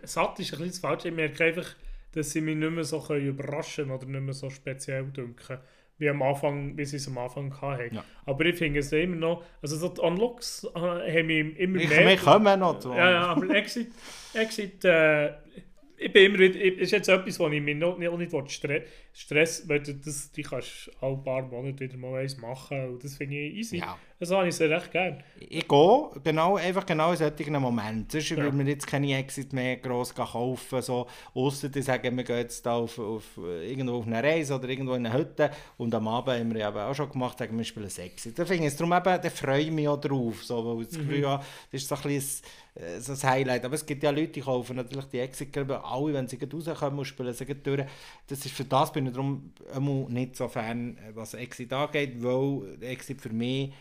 [0.02, 1.08] satt ist ein bisschen das Falsche.
[1.08, 1.74] Ich merke einfach,
[2.12, 5.58] dass sie mich nicht mehr so überraschen können oder nicht mehr so speziell denken
[6.00, 7.94] wie am Anfang, wie sie es am Anfang hatten.
[7.94, 8.04] Ja.
[8.24, 11.88] Aber ich finde es immer noch, also so die Unlocks äh, haben mich immer ich
[11.90, 12.14] mehr...
[12.14, 12.90] Ich kommen noch zu.
[12.92, 13.92] Ja, ja, aber Exit,
[14.34, 15.32] Exit äh,
[16.00, 18.82] ich bin immer wieder, ist jetzt etwas, wo ich mich noch, noch nicht Stress,
[19.12, 23.16] Stress weil das, die kannst du alle paar Monate wieder mal eins machen und das
[23.16, 23.78] finde ich easy.
[23.78, 23.98] Ja.
[24.18, 25.24] Das habe ich sehr recht gerne.
[25.38, 28.06] ich gehe genau, einfach genau in solchen Momenten.
[28.10, 30.82] Sonst würde man jetzt keine Exit mehr gross kaufen.
[30.82, 34.68] So, ausser die sagen, wir gehen jetzt da auf, auf, irgendwo auf eine Reise oder
[34.68, 37.64] irgendwo in eine Hütte und am Abend haben wir ja auch schon gemacht, sagen wir
[37.64, 38.38] spielen ein Exit.
[38.38, 40.44] Da finde ich es darum eben, da freue ich mich auch drauf.
[40.44, 42.42] So, weil das Gefühl habe, das ist so ein bisschen
[42.98, 43.64] so ein Highlight.
[43.64, 47.04] Aber es gibt ja Leute, die kaufen natürlich die Exit-Gruppe, alle, wenn sie rauskommen und
[47.04, 47.84] spielen sie durch.
[48.26, 49.52] Das ist für das bin ich darum
[50.08, 53.72] nicht so fan, was Exit angeht, weil Exit für mich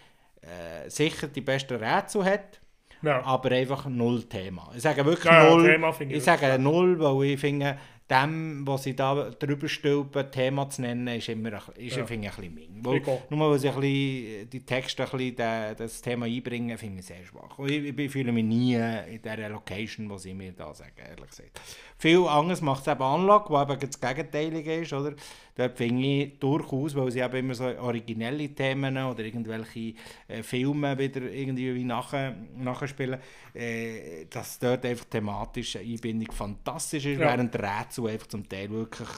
[0.41, 2.59] äh, sicher die besten Rätsel hat.
[3.01, 3.23] Ja.
[3.23, 4.71] Aber einfach null Thema.
[4.75, 5.95] Ich sage wirklich ja, null.
[5.99, 7.77] ich, ich sage null, weil ich finde,
[8.09, 12.05] dem, was sie da drüber stülpen, Thema zu nennen, ist immer ist, ja.
[12.05, 12.85] finde ich, ein bisschen.
[12.85, 16.99] Weil, nur weil sie ein bisschen, die Texte ein bisschen de, das Thema einbringen, finde
[16.99, 17.57] ich sehr schwach.
[17.57, 21.29] Und ich, ich fühle mich nie in dieser Location, wo sie mir da sagen, ehrlich
[21.29, 21.61] gesagt.
[22.01, 25.13] Viel anderes macht es eben Anlage, wo eben das Gegenteilige ist, oder?
[25.55, 29.95] Dort finde ich durchaus, weil sie eben immer so originelle Themen oder irgendwelche
[30.29, 33.19] äh, Filme wieder irgendwie nachher, nachspielen,
[33.53, 37.27] äh, dass dort einfach thematische Einbindung fantastisch ist, ja.
[37.27, 39.09] während Rätsel einfach zum Teil wirklich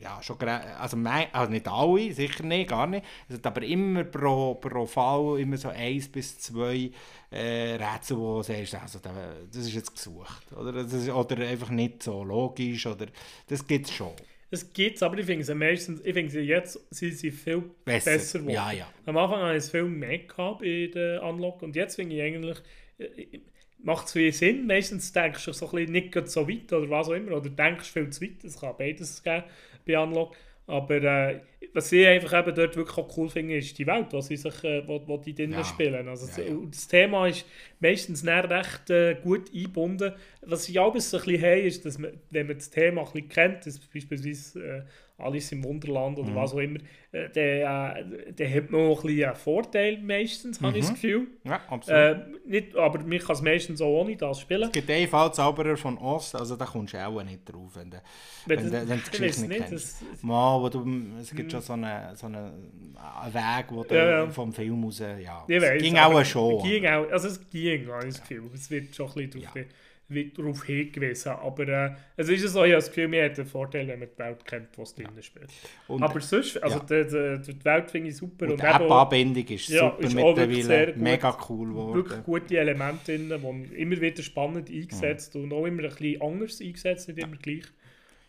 [0.00, 3.04] ja, schon also, mein, also nicht alle, sicher nicht, gar nicht.
[3.28, 6.90] Es hat aber immer pro, pro Fall immer so eins bis zwei
[7.30, 10.52] äh, Rätsel, wo du sagst, also, das ist jetzt gesucht.
[10.52, 12.86] Oder, das ist, oder einfach nicht so logisch.
[12.86, 13.06] Oder,
[13.46, 14.12] das gibt es schon.
[14.50, 18.12] Es gibt aber ich finde sie meistens, ich finde sie jetzt sind sie viel besser,
[18.12, 18.54] besser geworden.
[18.54, 18.88] Ja, ja.
[19.06, 22.22] Am Anfang hatte ich es viel mehr gehabt bei der Unlock und jetzt finde ich
[22.22, 22.58] eigentlich,
[22.98, 23.40] äh,
[23.78, 24.66] macht es viel Sinn.
[24.66, 27.90] Meistens denkst du so ein bisschen nicht so weit oder was auch immer, oder denkst
[27.90, 29.44] viel zu weit, es kann beides geben
[29.86, 30.34] bei Unlock.
[30.66, 31.40] Aber äh,
[31.74, 34.64] was ich einfach eben dort wirklich auch cool finde, ist die Welt, was sie sich,
[34.64, 35.64] äh, wo, wo die drinnen ja.
[35.64, 36.08] spielen.
[36.08, 36.56] Also ja, ja.
[36.70, 37.44] Das Thema ist
[37.80, 40.12] meistens recht äh, gut eingebunden.
[40.40, 43.28] Was ich auch ein bisschen habe, ist, dass man, wenn man das Thema ein bisschen
[43.28, 44.82] kennt, das beispielsweise äh,
[45.16, 46.34] Alice im Wunderland oder mhm.
[46.34, 46.80] was auch immer,
[47.12, 50.66] äh, dann äh, hat man auch ein bisschen einen Vorteil meistens, mhm.
[50.66, 50.94] habe ich das mhm.
[50.94, 51.26] Gefühl.
[51.44, 52.00] Ja, absolut.
[52.00, 52.16] Äh,
[52.46, 54.64] nicht, aber man kann es meistens auch ohne das spielen.
[54.64, 57.90] Es gibt einen Fall Zauberer von Ost, also da kommst du auch nicht drauf, wenn
[57.90, 58.02] du,
[58.46, 60.02] wenn, wenn, wenn du die Geschichte nicht, kennst.
[60.02, 60.84] Das, Mal, wo du,
[61.20, 62.52] es gibt schon so einen so eine
[63.32, 66.62] Weg, wo du ja, vom Film raus, ja, es weiss, ging auch schon.
[66.64, 68.50] Ging auch, also es ging, habe ich das Gefühl.
[68.52, 69.64] Es wird schon ein bisschen ja
[70.08, 71.32] wird darauf hingewiesen.
[71.32, 74.08] Aber äh, es ist so, ich habe das Gefühl, man hat den Vorteil, wenn man
[74.08, 75.50] die Welt kennt, was drinnen spielt.
[75.88, 76.84] Und, aber sonst, also ja.
[76.84, 78.46] die, die, die, Welt finde ich super.
[78.46, 81.94] Und, und die App-Anbindung ist ja, super ist mittlerweile, mega cool geworden.
[81.94, 85.44] Wirklich gute Elemente drin, die immer wieder spannend eingesetzt mhm.
[85.44, 87.64] und auch immer ein bisschen anders eingesetzt, nicht immer gleich.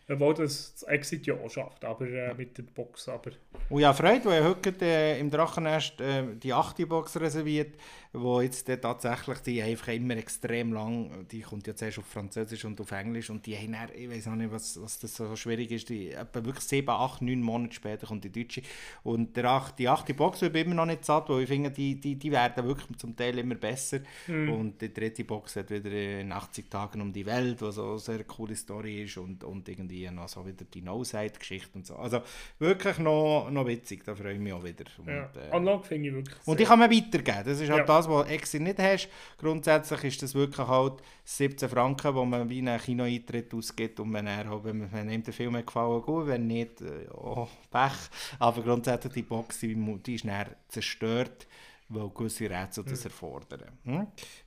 [0.08, 3.08] Obwohl das, das Exit ja auch schafft, aber äh, mit der Box.
[3.08, 3.32] Aber.
[3.68, 7.74] Und ja, Freude, wo er heute äh, im Drachennest äh, die achte Box reserviert,
[8.16, 12.64] wo jetzt äh, tatsächlich die einfach immer extrem lang, die kommt ja zuerst auf Französisch
[12.64, 15.36] und auf Englisch und die haben dann, ich weiß auch nicht, was, was das so
[15.36, 18.62] schwierig ist, die, etwa wirklich sieben, acht, neun Monate später kommt die deutsche
[19.02, 22.00] und der ach, die achte Box wird immer noch nicht satt, weil ich finde, die,
[22.00, 24.52] die, die werden wirklich zum Teil immer besser mhm.
[24.52, 28.24] und die dritte Box hat wieder in 80 Tagen um die Welt, was eine sehr
[28.24, 31.96] coole Story ist und, und irgendwie noch so wieder die No-Side-Geschichte und so.
[31.96, 32.22] Also
[32.58, 34.84] wirklich noch, noch witzig, da freue ich mich auch wieder.
[34.98, 35.30] Und, ja.
[35.36, 37.84] äh, Anlage finde ich wirklich Und die kann man weitergeben, das ist halt ja.
[37.84, 39.08] das, das, was Exit nicht hast.
[39.38, 44.26] Grundsätzlich ist das wirklich halt 17 Franken, wo man wie einen Kinoeintritt ausgibt und wenn,
[44.26, 47.92] er, wenn, man, wenn ihm der Film gefallen gut, wenn nicht, äh, oh, Pech.
[48.38, 51.46] Aber grundsätzlich die Box, die, ist dann zerstört
[51.88, 53.10] weil gewisse Rätsel das hm.
[53.10, 53.78] erfordern.
[53.84, 54.06] Hm?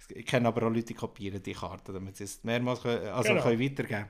[0.10, 3.30] Ich kenne aber auch Leute, die kopieren die Karten, damit sie es mehrmals können, also
[3.30, 3.44] genau.
[3.44, 4.06] können weitergeben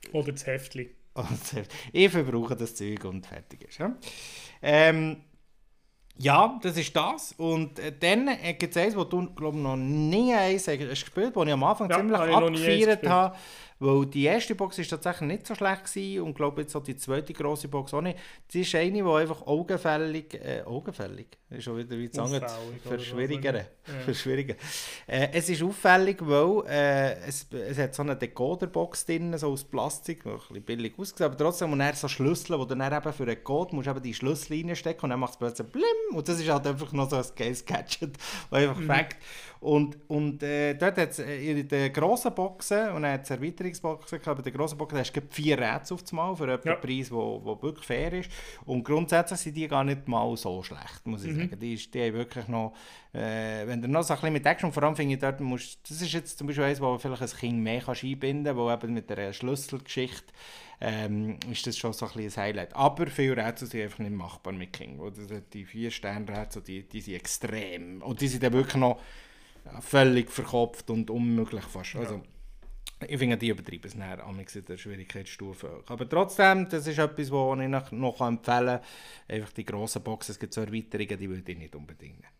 [0.00, 0.14] können.
[0.14, 0.90] Oder das Heftchen.
[1.92, 3.78] Ich verbrauche das Zeug und fertig ist.
[3.78, 3.94] Ja?
[4.62, 5.18] Ähm,
[6.18, 7.32] ja, das ist das.
[7.38, 11.32] Und äh, dann äh, gibt es eins, wo du, glaube noch nie eins hast gespielt,
[11.34, 13.36] das ich am Anfang ja, ziemlich abgefeiert habe.
[13.82, 16.94] Weil die erste Box war tatsächlich nicht so schlecht gewesen und glaube jetzt auch die
[16.94, 18.16] zweite große Box auch nicht.
[18.48, 22.40] Sie ist eine, die einfach augenfällig, äh, augenfällig, ist schon wieder wie sagen,
[22.84, 23.56] verschwierigen.
[23.56, 23.64] Ja.
[24.04, 24.56] verschwierigen.
[25.08, 29.64] Äh, es ist auffällig, weil äh, es, es hat so eine Decoder-Box drin, so aus
[29.64, 33.12] Plastik, ein bisschen billig ausgesehen, aber trotzdem, und dann so Schlüssel, wo du dann eben
[33.12, 36.28] für einen Code musst eben die Schlüssel reinstecken und dann macht es plötzlich blim und
[36.28, 38.16] das ist halt einfach noch so ein Case-Gadget,
[38.50, 38.86] das einfach mhm.
[38.86, 39.16] fängt.
[39.62, 43.30] Und, und äh, dort hat es äh, in den grossen Boxen, und dann hat es
[43.30, 46.74] Erweiterungsboxen gehabt, bei den grossen Boxen hast du vier Rätsel auf Mal für einen ja.
[46.74, 48.28] Preis, der wirklich fair ist.
[48.64, 51.42] Und grundsätzlich sind die gar nicht mal so schlecht, muss ich mhm.
[51.42, 51.60] sagen.
[51.60, 52.74] Die, ist, die haben wirklich noch,
[53.12, 55.78] äh, wenn du noch so ein bisschen mit Action, vor allem finde ich dort, musst,
[55.88, 58.68] das ist jetzt zum Beispiel eins, wo vielleicht ein Kind mehr kannst einbinden kann, wo
[58.68, 60.32] eben mit der Schlüsselgeschichte
[60.80, 62.74] ähm, ist das schon so ein, ein Highlight.
[62.74, 64.98] Aber viele Rätsel sind einfach nicht machbar mit King.
[64.98, 68.02] Oder die vier Sterne-Rätsel, die, die sind extrem.
[68.02, 69.00] Und die sind dann wirklich noch
[69.80, 71.96] völlig verkopft und unmöglich fast.
[71.96, 72.22] Also,
[73.06, 75.82] ich finde, die übertreiben es näher in der Schwierigkeitsstufe.
[75.86, 78.80] Aber trotzdem, das ist etwas, was ich noch empfehlen kann.
[79.28, 82.32] Einfach die grossen Boxen, es gibt so Erweiterungen, die würde ich nicht unbedingt nehmen.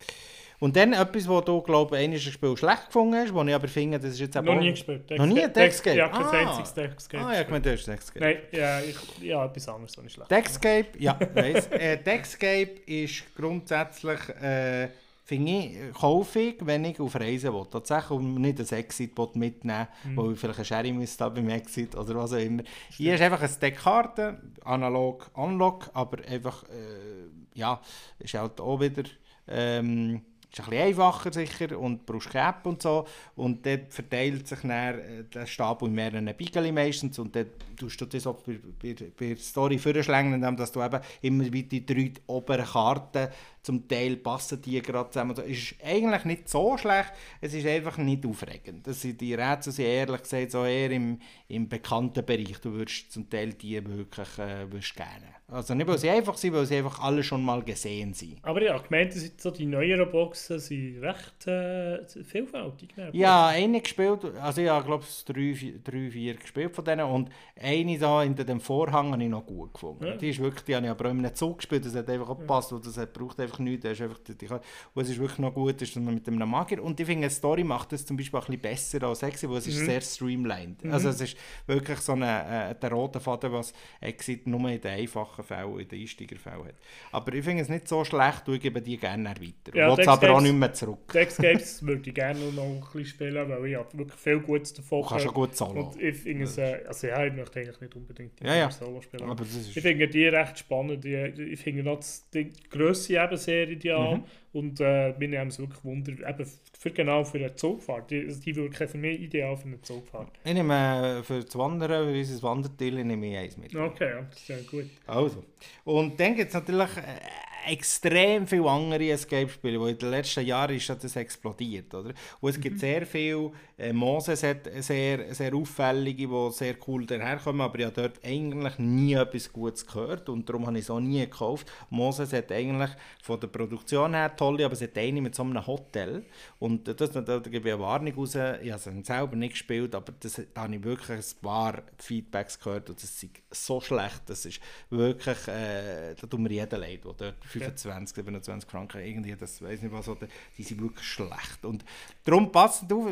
[0.60, 3.66] Und dann etwas, wo du, glaube ich, eines Spiel schlecht gefunden hast, wo ich aber
[3.66, 5.10] finde, das ist jetzt Noch nie gespielt.
[5.10, 5.96] Noch nie Dex- Dexcape?
[5.96, 6.30] Ja, kein Ah.
[6.30, 7.24] einziges Dexcape.
[7.24, 8.20] Ah, ja, ich meine, du hast Dexcape.
[8.24, 10.30] Nein, ja, ich, ja, etwas anderes, was nicht schlecht.
[10.30, 11.66] Dexcape, ja, weiss.
[11.66, 14.88] äh, Dexcape ist grundsätzlich, äh,
[15.32, 17.66] finde ich, äh, kaufe ich, wenn ich auf Reisen will.
[17.70, 22.14] Tatsächlich, um nicht ein Exit mitnehmen, wo ich vielleicht eine Sherry müsste beim Exit oder
[22.16, 22.62] was auch immer.
[22.90, 27.80] Hier ist einfach ein Deck Karten, analog, unlock, aber einfach, äh, ja,
[28.18, 29.04] ist halt auch wieder...
[29.48, 30.22] Ähm,
[30.52, 33.06] ist ein bisschen einfacher sicher und brauchst App und so.
[33.36, 37.46] Und dort verteilt sich dann äh, der Stab in mehreren Bigeli meistens und dann
[37.76, 41.52] tust du das auch bei, bei, bei der Story vorschlagen, indem dass du eben immer
[41.52, 43.28] wieder die drei oberen Karten
[43.62, 45.36] zum Teil passen die gerade zusammen.
[45.38, 48.86] Es ist eigentlich nicht so schlecht, es ist einfach nicht aufregend.
[48.86, 52.60] Das sind die Rätsel sind ehrlich gesagt so eher im, im bekannten Bereich.
[52.60, 55.41] Du würdest zum Teil die wirklich äh, würdest gerne.
[55.52, 58.38] Also nicht, weil sie einfach sind, weil sie einfach alle schon mal gesehen sind.
[58.42, 62.96] Aber ja, gemeint, sind so die neueren Boxen sind recht äh, vielfältig.
[62.96, 63.10] Ne?
[63.12, 67.06] Ja, eine gespielt, also ich habe glaube ich drei, vier- drei, vier gespielt von denen
[67.06, 67.28] und
[67.60, 70.06] eine da hinter dem Vorhang habe ich noch gut gefunden.
[70.06, 70.16] Ja.
[70.16, 72.28] Die ist wirklich, die habe ich aber auch in einem Zug gespielt, das hat einfach
[72.38, 75.18] gepasst, und das hat, braucht einfach nichts, das ist einfach, die, die, und es ist
[75.18, 78.16] wirklich noch gut, ist mit einem Magier und ich finde, die Story macht das zum
[78.16, 80.84] Beispiel auch ein bisschen besser als Exit, weil es ist sehr streamlined.
[80.90, 84.90] Also es ist wirklich so eine, äh, der rote Faden, was Exit nur in den
[84.92, 86.74] einfachen Fällen, in den Einsteigerfällen hat.
[87.12, 89.76] Aber ich finde es nicht so schlecht, und ich gebe die gerne weiter.
[89.76, 91.12] Ja, Ja, es Dex aber auch Games- nicht mehr zurück.
[91.12, 95.02] Dexcapes würde ich gerne noch ein bisschen spielen, weil ich habe wirklich viel Gutes davon
[95.02, 95.34] Du kannst gehört.
[95.34, 95.80] gut solo.
[95.88, 98.70] Und ich finde es, äh, also ja, ich möchte eigentlich nicht unbedingt die Ja, ja.
[98.70, 99.22] Solo spielen.
[99.24, 99.76] Aber das ist...
[99.76, 101.04] Ich finde die recht spannend.
[101.04, 104.16] Ich finde noch das- die Grösse eben sehr ideal.
[104.18, 104.24] Mhm.
[104.52, 108.10] Und äh, mir haben es wirklich Wunder, eben für, genau für eine Zugfahrt.
[108.10, 110.28] Die, also die wirken für mich ideal für eine Zugfahrt.
[110.44, 113.74] Ich nehme äh, für das Wandern, für unser Wanderteil, nehme ich eins mit.
[113.74, 114.86] Okay, ja, das ist ja gut.
[115.06, 115.42] Also.
[115.84, 117.18] Und dann gibt es natürlich äh,
[117.66, 122.12] extrem viele andere Escape-Spiele, wo in den letzten Jahren ist das explodiert, oder?
[122.40, 127.60] Und es gibt sehr viele, äh, Moses hat sehr, sehr auffällige, die sehr cool daherkommen,
[127.60, 131.00] aber ich habe dort eigentlich nie etwas Gutes gehört und darum habe ich es auch
[131.00, 131.70] nie gekauft.
[131.90, 132.90] Moses hat eigentlich
[133.22, 136.24] von der Produktion her tolle, aber es hat eine mit so einem Hotel
[136.58, 139.94] und das, da, da gebe ich eine Warnung raus, ich habe es selber nicht gespielt,
[139.94, 144.22] aber das, da habe ich wirklich ein paar Feedbacks gehört und das ist so schlecht,
[144.26, 144.60] das ist
[144.90, 149.82] wirklich, äh, da tut mir jeder leid, der dort 25, 27 Franken irgendwie, das weiß
[149.82, 150.26] nicht was, oder,
[150.56, 151.84] die sind wirklich schlecht und
[152.24, 153.06] darum passt auf,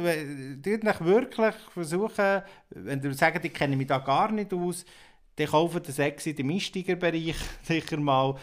[0.62, 4.84] tut euch wirklich versuchen, wenn du sagst, ich kenne mich da gar nicht aus,
[5.36, 8.36] dann kauft das Exit im Einsteigerbereich sicher mal.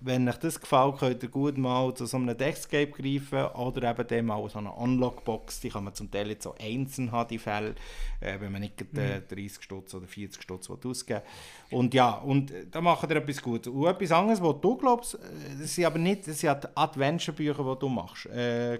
[0.00, 4.06] Wenn euch das gefällt, könnt ihr gut mal zu so einem Dexcape greifen oder eben
[4.06, 5.60] dann mal so eine Unlockbox.
[5.60, 7.74] Die kann man zum Teil jetzt so einzeln haben, die Fälle,
[8.20, 11.22] äh, wenn man nicht äh, 30 Stutz oder 40 Stutz will ausgeben
[11.70, 13.66] Und ja, und äh, da macht ihr etwas gut.
[13.66, 15.18] Und etwas anderes, was du glaubst, äh,
[15.60, 18.78] das sind aber nicht, das sind Adventure-Bücher, die du machst, äh,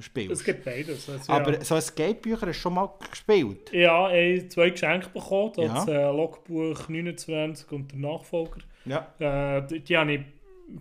[0.00, 0.32] spielst.
[0.32, 1.08] Es gibt beides.
[1.08, 1.64] Also, aber ja.
[1.64, 3.72] so Escape-Bücher hast du schon mal gespielt?
[3.72, 5.52] Ja, ich habe zwei Geschenke bekommen.
[5.56, 6.10] Das Ja.
[6.10, 8.60] äh, Logbuch 29 und der Nachfolger.
[8.84, 9.06] Ja.
[9.18, 10.20] Äh, die, die habe ich,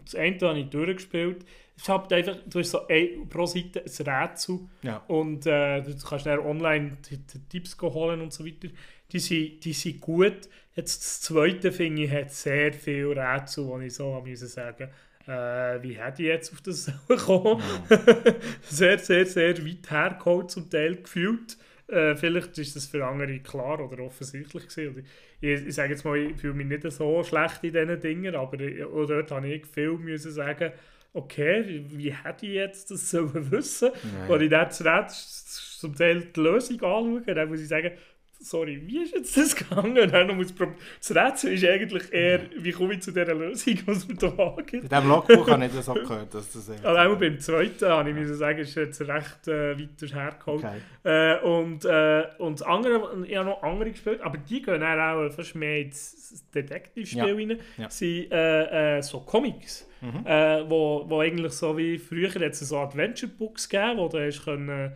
[0.06, 1.46] das eine habe ich durchgespielt.
[1.76, 4.98] Es ist halt einfach, du hast so ein, pro Seite ein Rätsel Ja.
[5.08, 8.68] und äh, du kannst dann online die, die Tipps holen und so weiter.
[9.12, 10.50] Die sind, die sind gut.
[10.76, 14.90] Jetzt das zweite, finde ich, hat sehr viele Rätsel, wo ich so müssen sagen
[15.28, 17.62] äh, wie hätte ich jetzt auf das gekommen?
[18.62, 21.58] sehr, sehr, sehr weit hergeholt zum Teil gefühlt.
[21.88, 25.06] Äh, vielleicht ist das für andere klar oder offensichtlich gewesen.
[25.40, 28.60] Ich, ich sage jetzt mal, ich fühle mich nicht so schlecht in diesen Dingen, aber
[28.60, 30.74] ich- dort habe ich viel müssen sagen,
[31.14, 33.92] okay, wie hätte ich jetzt das sollen wissen?
[34.04, 34.70] Ja, Wenn ich dann
[35.10, 37.92] zum Teil die Lösung anschaue, dann muss ich sagen,
[38.40, 39.98] sorry, wie ist jetzt das gegangen?
[39.98, 44.08] Und dann muss das Rätsel ist eigentlich eher, wie komme ich zu dieser Lösung, was
[44.08, 44.84] mir da angeht.
[44.84, 46.34] In diesem Logbuch habe ich das auch gehört.
[46.34, 50.08] Dass das Also einmal beim zweiten habe ich müssen sagen, ist jetzt recht äh, weiter
[50.16, 50.64] hergeholt.
[50.64, 50.78] Okay.
[51.04, 55.00] Äh, und, äh, und das andere, ich habe noch andere gespielt, aber die gehen dann
[55.00, 57.34] auch fast mehr ins Detektivspiel Ja.
[57.36, 57.60] rein.
[57.78, 57.90] Ja.
[57.90, 59.88] sind äh, äh, so Comics,
[60.26, 64.94] äh, wo, wo eigentlich so wie früher es so Adventure-Books gegeben, wo du hast können,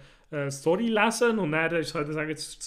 [0.49, 2.58] Story lesen und dann ist halt sagen, es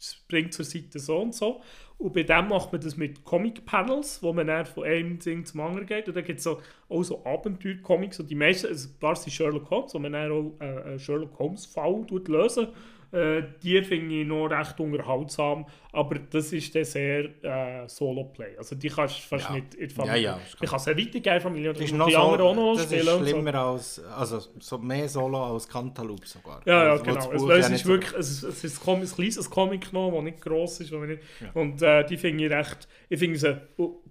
[0.00, 1.62] springt zur Seite so und so.
[1.96, 5.60] Und bei dem macht man das mit Comic-Panels, wo man dann von einem Ding zum
[5.60, 6.08] anderen geht.
[6.08, 8.20] Und dann gibt es so, auch so Abenteuer-Comics.
[8.20, 10.98] Und die meisten, also ein paar sind Sherlock Holmes, wo man dann auch äh, einen
[10.98, 12.68] Sherlock Holmes-Fall lösen
[13.12, 18.56] Äh, die finde ich noch recht unterhaltsam, aber das ist dann sehr äh, Solo-Play.
[18.58, 19.54] Also die kannst du fast Ja.
[19.54, 20.16] nicht in die Familie.
[20.20, 22.74] Ja, ja, ich kann es ja weitergeben, Familie, Das ist und die anderen auch noch
[22.76, 23.00] das spielen.
[23.02, 23.30] ist und so.
[23.30, 26.60] schlimmer als, also so mehr Solo als Cantaloupe sogar.
[26.66, 27.14] Ja, ja, Also, genau.
[27.16, 30.24] das Es, es ist so- wirklich es, ist- es ist ein kleines, Comic noch, das
[30.24, 30.92] nicht gross ist.
[30.92, 31.20] nicht,
[31.54, 33.56] Und äh, die finde ich recht, ich finde sie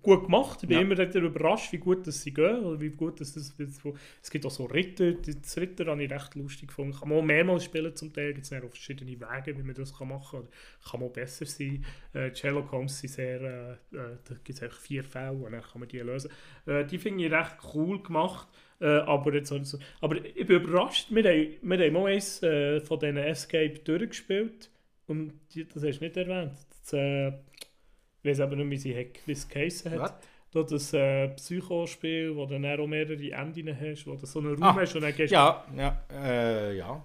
[0.01, 0.59] gut gemacht.
[0.63, 2.63] Ich bin immer wieder überrascht, wie gut das sie gehen.
[2.65, 3.79] Oder wie gut das, das, das
[4.21, 6.93] Es gibt auch so Ritter, das Ritter habe ich recht lustig gefunden.
[6.97, 9.97] Kann man auch mehrmals spielen zum Teil, gibt es auch verschiedene Wege, wie man das
[9.97, 10.39] kann machen kann.
[10.41, 10.49] Oder
[10.91, 11.72] kann man besser sein.
[12.13, 15.61] Äh, die Sherlock Holmes sind sehr, äh, äh, da gibt es vier Fälle und dann
[15.61, 16.31] kann man die lösen.
[16.65, 18.47] Äh, die finde ich recht cool gemacht.
[18.79, 22.81] Äh, aber, jetzt, also, aber ich bin überrascht, wir haben, wir haben mal eins äh,
[22.81, 24.69] von diesen Escape durchgespielt
[25.07, 26.51] und die, das hast du nicht erwähnt.
[26.69, 30.21] Das, äh, ich weiß aber nicht, wie, sie, es geheissen hat.
[30.51, 34.53] Da das äh, Psychospiel, wo du dann auch mehrere Enden hast, wo du so einen
[34.53, 35.31] Raum Ah, hast und dann gehst.
[35.33, 37.03] Ja, ja, äh, ja.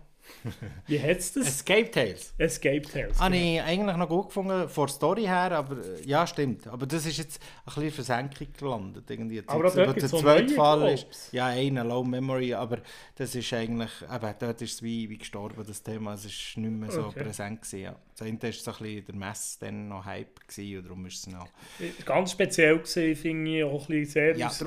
[0.86, 1.48] Wie heisst das?
[1.48, 2.32] Escape Tales.
[2.38, 3.18] Escape Tales.
[3.18, 3.52] Habe genau.
[3.54, 6.66] ich eigentlich noch gut gefunden, von der Story her, aber äh, ja, stimmt.
[6.66, 9.10] Aber das ist jetzt ein bisschen Versenkung gelandet.
[9.10, 9.36] Irgendwie.
[9.36, 12.78] Jetzt- Aber der so zweite Fall ist, ja, einer, Low Memory, aber
[13.16, 16.14] das ist eigentlich, eben, dort ist es wie, wie gestorben, das Thema.
[16.14, 17.22] Es ist nicht mehr so Okay.
[17.24, 17.96] präsent gewesen, ja.
[18.18, 21.18] Das eine war so ein bisschen der Mess dann noch Hype gewesen, und darum ist
[21.18, 21.46] es noch...
[22.04, 24.64] Ganz speziell gesehen, finde ich auch ein bisschen sehr Ja, aus,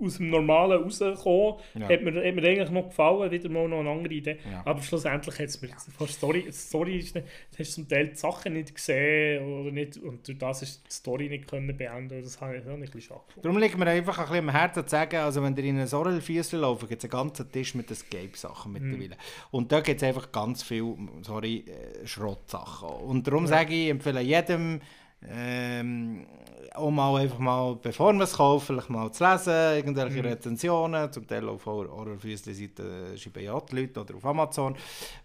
[0.00, 1.56] aus, dem Normalen rausgekommen.
[1.74, 1.88] Ja.
[1.88, 4.38] Hat, mir, hat mir eigentlich noch gefallen, wieder mal noch eine andere Idee.
[4.48, 4.62] Ja.
[4.64, 8.08] Aber schlussendlich hat es mir von der Story, Story ist nicht, du hast zum Teil
[8.10, 12.18] die Sachen nicht gesehen oder nicht, und durch das ist die Story nicht können beenden
[12.18, 13.22] und das habe ich, ich ein bisschen schade.
[13.42, 15.88] Darum liegt mir einfach ein bisschen am Herzen zu sagen, also wenn ihr in ein
[15.88, 19.16] Sorrel-Füssel laufen, gibt es einen ganzen Tisch mit Escape-Sachen mittlerweile.
[19.50, 22.91] Und da gibt es einfach ganz viel, sorry, äh, Schrottsachen.
[22.92, 24.80] Und darum sage ich, ich empfehle jedem,
[25.30, 26.26] ähm,
[26.74, 31.26] auch mal einfach mal, bevor man es kauft, vielleicht mal zu lesen, irgendwelche Rezensionen, zum
[31.26, 34.74] Teil auf Horrorfüssli-Seiten schreiben ja die Leute oder auf Amazon,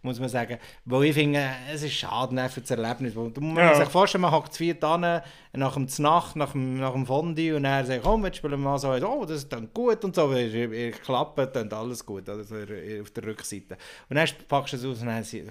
[0.01, 0.57] muss man sagen.
[0.85, 3.15] Weil ich finde, es ist schade für das Erlebnis.
[3.15, 3.75] Weil Du musst Ja.
[3.75, 5.21] sich vorstellen, man hockt zu viert an,
[5.53, 8.57] nach dem Znacht, nach dem, nach dem Fondue und dann sagt, komm, jetzt spielen wir
[8.57, 12.27] mal so, oh, das ist dann gut und so, ihr, ihr klappt, dann alles gut,
[12.29, 13.77] also auf der Rückseite.
[14.09, 15.45] Und dann packst du es aus und dann sie-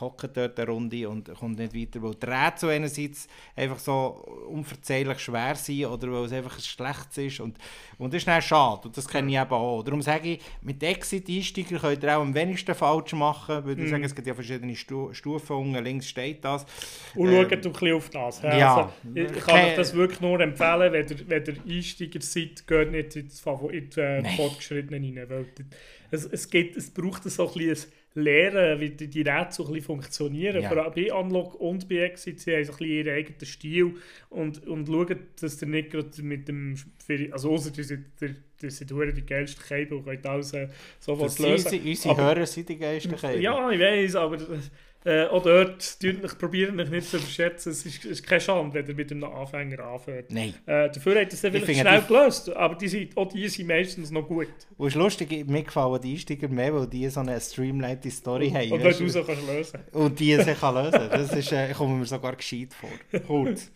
[0.00, 5.18] hocken dort eine Runde und kommt nicht weiter, weil die Rätsel einerseits einfach so unverzeihlich
[5.18, 7.56] schwer sind oder weil es einfach ein schlechtes ist und,
[7.98, 9.82] und das ist dann schade und das kenne ich eben auch.
[9.82, 14.04] Darum sage ich, mit Exit-Einsteiger könnt ihr auch am wenigsten falsch machen, weil ich sage,
[14.04, 16.66] es gibt ja verschiedene Stu Stufen, unten links steht das.
[17.14, 18.42] Und Ähm, schaut ein bisschen auf das.
[18.42, 18.76] ja.
[18.76, 22.90] Also, ich, kann euch das wirklich nur empfehlen, wenn ihr, wenn ihr Einsteiger seid, geht
[22.90, 25.28] nicht in die, in die äh, Fortgeschrittenen rein.
[25.28, 25.46] Weil
[26.10, 29.86] es, es, geht, es braucht so ein bisschen Lehren, wie die, die Rätsel ein bisschen
[29.86, 30.62] funktionieren.
[30.62, 30.68] Ja.
[30.68, 33.94] Vor allem bei Unlock und bei Exit, sie haben so ein bisschen ihren eigenen Stil
[34.30, 36.76] und, und schauen, dass ihr nicht gerade mit dem...
[37.32, 37.82] Also außer die,
[38.62, 40.68] die sind verdammt die geilsten Käbe und könnt alles äh,
[41.00, 41.66] sofort Das lösen.
[41.66, 43.36] unsere, unsere Aber- Hörer sind die geilsten Käfer.
[43.38, 44.38] ja, ich weiß, aber
[45.04, 47.72] äh, auch dort tut mich, probieren mich nicht zu überschätzen.
[47.72, 50.30] Es ist, ist keine Schande, wenn ihr mit einem Anfänger anfängt.
[50.30, 50.54] Nein.
[50.66, 53.48] Äh, dafür hat es dann Ich vielleicht schnell die- gelöst, aber die sind, auch die
[53.48, 54.48] sind meistens noch gut.
[54.76, 58.72] Und ist lustig, mir gefallen die Einsteiger mehr, weil die so eine streamlinete Story haben.
[58.72, 59.12] Und weißt wenn du?
[59.12, 62.34] du so kannst lösen Und die sich kann lösen Das ist, äh, kommt mir sogar
[62.36, 63.20] gescheit vor.
[63.26, 63.70] Kurz.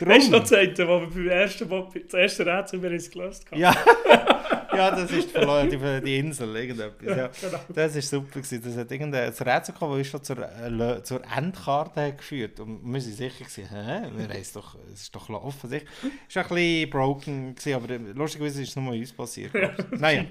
[0.00, 3.10] Weißt du noch Drum, Zeit, wo wir beim ersten Mal, das erste Rätsel wir es
[3.10, 3.60] gelöst haben?
[3.60, 3.72] ja.
[4.76, 7.16] ja, das ist die, die, die Insel, irgendetwas.
[7.16, 7.30] Ja.
[7.40, 7.60] Genau.
[7.74, 8.40] Das war super.
[8.40, 8.62] Gewesen.
[8.64, 13.00] Das hat irgendein Rätsel gekommen, das schon zur, äh, zur Endkarte hat geführt Und wir
[13.00, 14.10] sind sicher, gewesen, hä?
[14.16, 15.90] Wir es doch, es ist doch offensichtlich.
[16.28, 19.52] Es war ein bisschen broken, gewesen, aber lustigerweise ist es nur uns passiert.
[19.54, 20.00] ich.
[20.00, 20.24] Naja.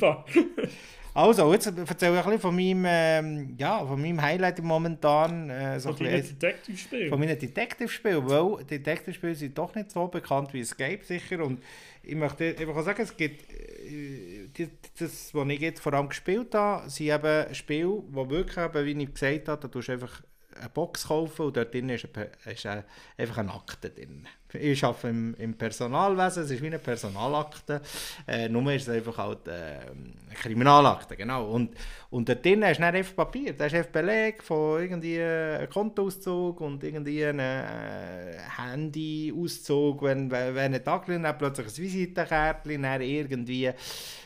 [1.15, 5.49] Also, jetzt erzähle ich ein bisschen von meinem, ähm, ja, von meinem Highlight im momentan.
[5.49, 7.10] Äh, so ein ein bisschen, Detektivspiel.
[7.10, 11.61] von meinen Detective-Spielen, weil Detective-Spiele sind doch nicht so bekannt wie Escape sicher und
[12.02, 14.68] ich möchte einfach sagen, es gibt äh,
[14.99, 19.03] das, was ich jetzt vor allem gespielt habe, sind eben Spiele, die wirklich eben, wie
[19.03, 20.22] ich gesagt habe, da tust du einfach
[20.60, 22.84] eine Box kaufen und dort drin ist, ein, ist ein,
[23.18, 24.27] einfach eine Akte drin.
[24.53, 27.81] Ich arbeite im, im Personalwesen, es ist wie eine Personalakte,
[28.27, 31.49] äh, nur ist es einfach halt äh, eine Kriminalakte, genau.
[31.49, 31.75] Und,
[32.09, 35.69] und dort drin hast du dann einfach Papier, da hast einfach Beleg von irgendwie einem
[35.69, 43.01] Kontoauszug und irgendwie einem äh, Handyauszug, wenn, wenn, wenn ein Tag plötzlich ein Visitenkärtchen, dann
[43.01, 43.71] irgendwie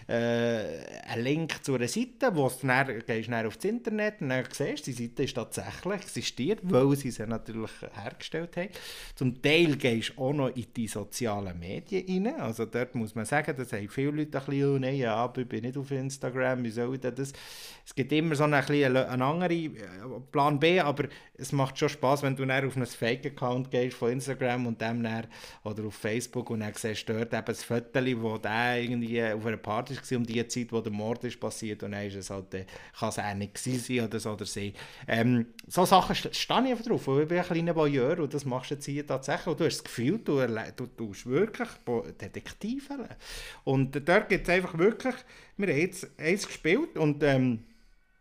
[0.08, 4.30] äh, ein Link zu einer Seite, wo du dann, gehst dann auf das Internet und
[4.30, 8.70] dann siehst, die Seite ist tatsächlich existiert, weil sie sie natürlich hergestellt haben.
[9.16, 12.40] Zum Teil gehst du auch noch in die sozialen Medien rein.
[12.40, 15.42] Also dort muss man sagen, das haben viele Leute ein bisschen, oh nein, ja, aber
[15.42, 17.34] ich bin nicht auf Instagram, wie soll ich das?
[17.86, 19.80] Es gibt immer so einen, einen anderen äh,
[20.32, 21.06] Plan B, aber
[21.36, 25.04] es macht schon Spaß, wenn du dann auf einen Fake-Account gehst von Instagram und dem
[25.04, 25.28] dann,
[25.64, 29.46] oder auf Facebook und dann siehst du dort eben das Foto, wo der irgendwie auf
[29.46, 32.30] einer Party war, um die Zeit, wo der Mord ist passiert und dann ist es
[32.30, 32.66] halt, äh,
[32.98, 34.74] kann es auch nicht sein oder so oder sein.
[35.08, 38.46] Ähm, so Sachen stehe ich einfach drauf, weil ich bin ein kleiner Voyeur und das
[38.46, 40.46] machst du jetzt hier tatsächlich und du hast das Gefühl, du,
[40.76, 41.70] du, du bist wirklich
[42.22, 42.90] Detektiv.
[43.64, 45.16] Und dort gibt es einfach wirklich,
[45.58, 47.64] wir haben jetzt eins gespielt und ähm,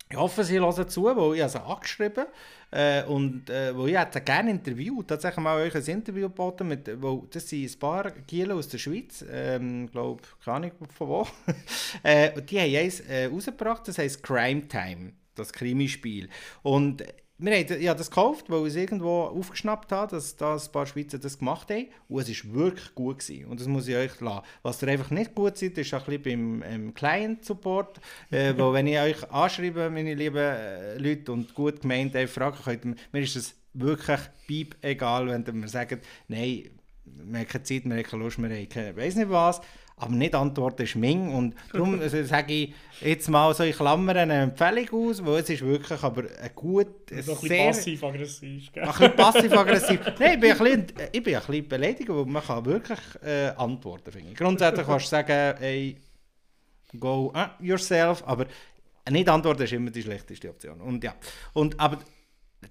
[0.08, 2.26] ich hoffe, Sie hören zu, weil ich also angeschrieben
[2.70, 6.90] äh, und äh, wo ich hätte gerne interviewt, tatsächlich mal euch ein Interview geboten, mit,
[7.00, 11.26] wo, das sind ein paar Giele aus der Schweiz, ähm, glaube keine Ahnung von wo,
[12.02, 16.28] äh, die haben eins äh, rausgebracht, das heisst Crime Time, das Krimispiel.
[16.62, 17.04] Und
[17.38, 20.86] wir haben, habe das gekauft, weil ich es irgendwo aufgeschnappt habe, dass, dass ein paar
[20.86, 21.86] Schweizer das gemacht haben.
[22.08, 23.18] Und es war wirklich gut.
[23.18, 23.46] Gewesen.
[23.46, 24.44] Und das muss ich euch lassen.
[24.62, 28.00] Was ihr einfach nicht gut seid, ist ein bisschen beim ähm, Client-Support.
[28.30, 32.58] Äh, weil wenn ich euch anschreibe, meine lieben äh, Leute, und gut gemeint äh, fragen
[32.62, 36.70] könnt, mir ist es wirklich piep egal, wenn ihr mir sagt, nein,
[37.04, 39.60] wir haben keine Zeit, wir haben keine Lust, wir haben keine, weiss nicht was
[39.98, 44.42] aber nicht antworten ist Ming und darum sage ich jetzt mal so in Klammern eine
[44.42, 47.66] Empfehlung aus, weil es ist wirklich aber ein gut, ein sehr...
[47.68, 50.00] passiv-aggressiv, Ein bisschen passiv-aggressiv.
[50.18, 53.48] Nein, ich bin ein bisschen, ich bin ein bisschen beleidigt, weil man kann wirklich äh,
[53.56, 54.36] antworten, finde ich.
[54.36, 55.96] Grundsätzlich kannst du sagen, hey,
[56.98, 58.46] go uh, yourself, aber
[59.10, 60.80] nicht antworten ist immer die schlechteste Option.
[60.80, 61.14] Und ja,
[61.54, 61.98] und, aber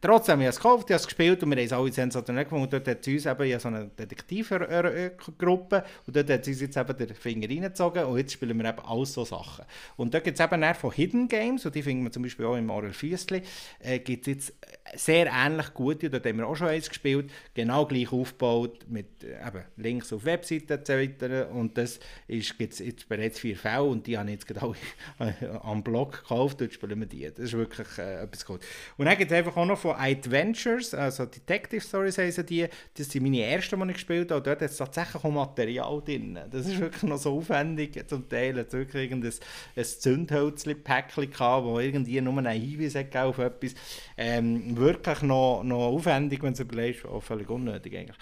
[0.01, 2.43] Trotzdem, habe ich es gekauft, ich habe es gespielt und wir haben es alle sensationell
[2.43, 2.65] gefunden.
[2.65, 6.61] Und dort hat es uns eben ja so eine Detektivgruppe und dort hat es uns
[6.61, 9.65] jetzt eben den Finger reingezogen und jetzt spielen wir eben alles so Sachen.
[9.95, 12.55] Und dort gibt es eben von Hidden Games und die finden wir zum Beispiel auch
[12.55, 13.43] im Orel Füssli,
[13.79, 14.53] äh, gibt es jetzt
[14.95, 19.47] sehr ähnlich gute, dort haben wir auch schon eins gespielt, genau gleich aufgebaut mit äh,
[19.47, 21.51] eben Links auf Webseiten etc.
[21.51, 24.75] Und das gibt es jetzt bereits vier Fälle und die habe ich jetzt gerade auch
[25.63, 27.25] am Blog gekauft, dort spielen wir die.
[27.25, 28.61] Das ist wirklich äh, etwas gut.
[28.97, 33.09] Und dann gibt es einfach auch noch von Adventures, also Detective Stories heißen die, das
[33.09, 36.39] sind meine ersten, die ich gespielt habe, dort hat es tatsächlich auch Material drin.
[36.51, 39.33] Das ist wirklich noch so aufwendig, zum Teil es wirklich irgendein
[39.75, 43.73] ein Zündhölzchen-Päckchen gehabt, wo irgendwie nur einen Hinweis hat auf etwas.
[44.17, 48.17] Ähm, wirklich noch, noch aufwendig, wenn du es überlegst, auch völlig unnötig eigentlich.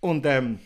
[0.00, 0.58] Und ähm,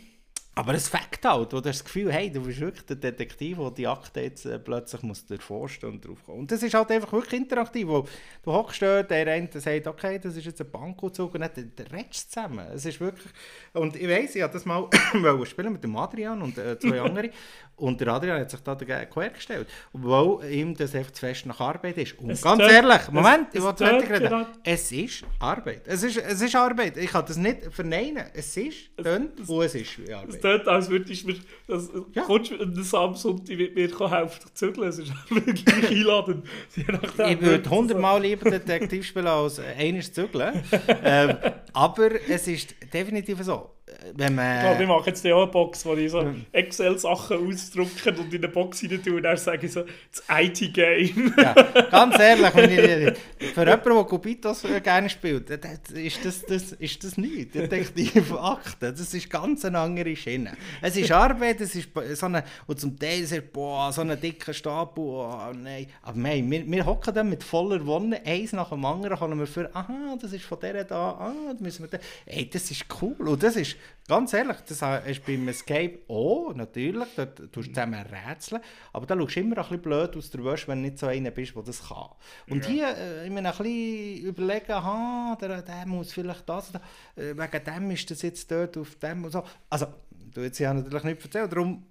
[0.55, 3.57] aber es fängt halt, wo du hast das Gefühl, hey, du bist wirklich der Detektiv,
[3.57, 6.41] der die Akte jetzt äh, plötzlich muss durchforsten und drauf kommen.
[6.41, 8.07] Und das ist halt einfach wirklich interaktiv, wo
[8.43, 11.93] du hockst dort, der eine sagt, okay, das ist jetzt ein Bankauszug und dann der
[11.93, 12.67] redest zusammen.
[12.75, 13.33] Es ist wirklich,
[13.73, 14.89] und ich weiss, ich habe das mal
[15.47, 17.31] spielen mit dem Adrian und äh, zwei anderen
[17.77, 21.61] und der Adrian hat sich da dagegen quergestellt, weil ihm das einfach zu fest nach
[21.61, 22.19] Arbeit ist.
[22.19, 24.47] Und es ganz tönt, ehrlich, Moment, es, ich will fertig reden.
[24.63, 25.83] Es ist Arbeit.
[25.87, 26.97] Es ist, es ist Arbeit.
[26.97, 28.27] Ich kann das nicht verneinen.
[28.35, 31.37] Es ist, tönt, und es ist Arbeit tut, als würdest du mir,
[31.73, 32.23] das, ja.
[32.23, 34.89] kommst du an Samsung die mit mir helfen zu zügeln.
[34.89, 36.47] Es ist wirklich einladend.
[36.77, 40.63] ich würde hundertmal lieber Detektiv spielen als eines zügeln.
[41.05, 41.37] ähm,
[41.73, 43.71] aber es ist definitiv so
[44.15, 44.57] wenn man...
[44.57, 48.45] Ich glaube, ich mache jetzt auch eine Box, wo ich so Excel-Sachen ausdrucke und in
[48.45, 51.35] eine Box rein tue und dann sage ich so, das IT-Game.
[51.37, 51.53] ja,
[51.91, 52.79] ganz ehrlich, wenn ich,
[53.55, 57.55] für jemanden, der Cubitos gerne spielt, ist das, das, ist das nicht.
[57.55, 60.53] Detektivakte, das ist ganz eine andere Schiene.
[60.81, 64.53] Es ist Arbeit, es ist so eine, und zum Teil ist boah, so ein dicker
[64.53, 65.87] Stapel, oh, nein.
[66.03, 69.47] Aber nein, wir, wir hocken dann mit voller Wonne, eins nach dem anderen, können wir
[69.47, 71.99] für, aha, das ist von der da, ah, da müssen wir da.
[72.27, 73.77] Ey, das ist cool und das ist
[74.09, 78.61] Ganz ehrlich, das ist beim Escape auch, natürlich, dort tust du zusammen rätseln,
[78.93, 81.07] aber da schaust du immer ein bisschen blöd aus der Wäsche, wenn du nicht so
[81.07, 82.09] einer bist, der das kann.
[82.51, 82.71] Und ja.
[82.71, 86.73] hier, äh, ich meine, ein bisschen überlegen, aha, der, der muss vielleicht das,
[87.15, 89.45] äh, wegen dem ist das jetzt dort auf dem und so.
[89.71, 89.87] Also,
[90.33, 91.85] du jetzt ja natürlich nicht erzählen, darum,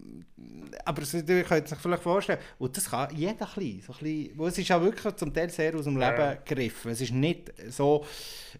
[0.85, 4.47] aber ihr könnt sich vielleicht vorstellen, und das kann jeder ein bisschen, so ein bisschen,
[4.47, 6.34] es ist auch wirklich zum Teil sehr aus dem Leben ja.
[6.35, 6.91] gegriffen.
[6.91, 8.05] Es ist nicht so,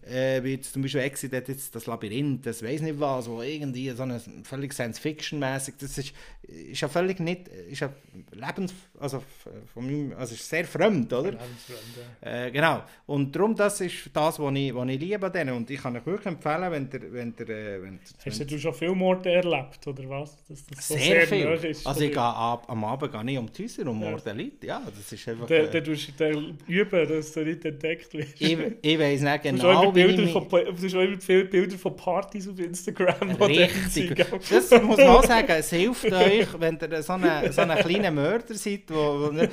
[0.08, 3.42] äh, wie jetzt zum Beispiel Exit hat jetzt das Labyrinth, das weiß nicht was, wo
[3.42, 7.90] irgendwie so eine völlig Science-Fiction-mäßig, das ist, ist ja völlig nicht, ist ja
[8.32, 9.22] lebens, also
[9.72, 11.32] von meinem, also ist sehr fremd, oder?
[11.32, 12.46] Ja.
[12.46, 12.82] Äh, genau.
[13.06, 15.54] Und darum, das ist das, was ich, was ich liebe an denen.
[15.54, 18.74] Und ich kann euch wirklich empfehlen, wenn der, wenn der, äh, wenn, Hast du schon
[18.74, 19.71] viel Morde erlebt?
[19.72, 20.36] Erlebt, oder was?
[20.48, 21.44] Dass das so Sehr, viel.
[21.44, 24.10] nahe ist also ich gehe ab, am Abend gehe ich um die Häuser und Ja.
[24.10, 24.66] morde Leute.
[24.66, 25.46] Ja, das ist einfach...
[25.46, 28.40] Dann äh, dann tust du üben, dass du nicht entdeckt wirst.
[28.40, 31.20] ich, ich weiss nicht Du hast auch genau, wie ich von, du hast auch immer
[31.20, 33.30] viele Bilder von Partys auf Instagram.
[33.40, 34.14] Richtig.
[34.50, 38.10] Das muss man auch sagen, es hilft euch, wenn ihr so ein so eine kleiner
[38.10, 39.48] Mörder seid, wo, wo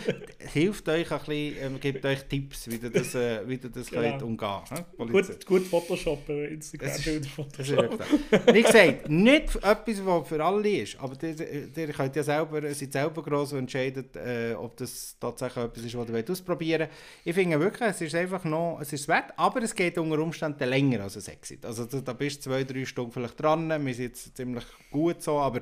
[0.54, 3.90] hilft euch ein bisschen, ähm, gibt euch Tipps, wie ihr das, äh, wie ihr das
[3.90, 4.02] Genau.
[4.02, 4.50] könnt umgehen
[4.98, 5.12] könnt.
[5.12, 8.02] Gut, gut Photoshoppen, Das Instagram-Bilder Das ist Photoshop.
[8.32, 8.56] etwas.
[8.56, 13.22] Wie gesagt, nicht etwas, was für alle ist, aber ihr, könnt ja selber, seid selber
[13.22, 16.92] gross und entscheidet, äh, ob das tatsächlich etwas ist, was ihr ausprobieren wollt.
[17.24, 20.68] Ich finde wirklich, es ist einfach noch, es ist wert, aber es geht unter Umständen
[20.68, 21.66] länger als ein Exit.
[21.66, 25.22] Also da, da bist du zwei, drei Stunden vielleicht dran, wir sind jetzt ziemlich gut
[25.22, 25.62] so, aber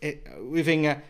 [0.00, 0.16] äh,
[0.54, 1.02] ich finde,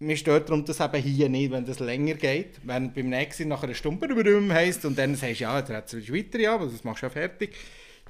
[0.00, 2.60] mir stört darum das eben hier nicht, wenn das länger geht.
[2.62, 4.08] Wenn beim nächsten nach einer Stunde
[4.54, 7.06] heisst und dann sagst du, ja, jetzt hat es weiter, ja, aber das machst du
[7.06, 7.54] ja fertig.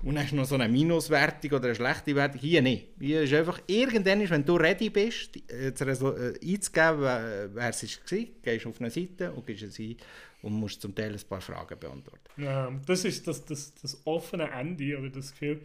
[0.03, 2.41] Und hast noch so eine Minuswertung oder eine schlechte Wertung.
[2.41, 2.89] Hier nicht.
[3.01, 7.01] Hier ist einfach, irgendwann, wenn du ready bist, die- äh, einzugeben,
[7.55, 9.97] wer es war, gehst du auf eine Seite und gibst es ein
[10.43, 12.21] und musst zum Teil ein paar Fragen beantworten.
[12.37, 15.61] Ja, das ist das, das, das offene Ende, oder das Gefühl,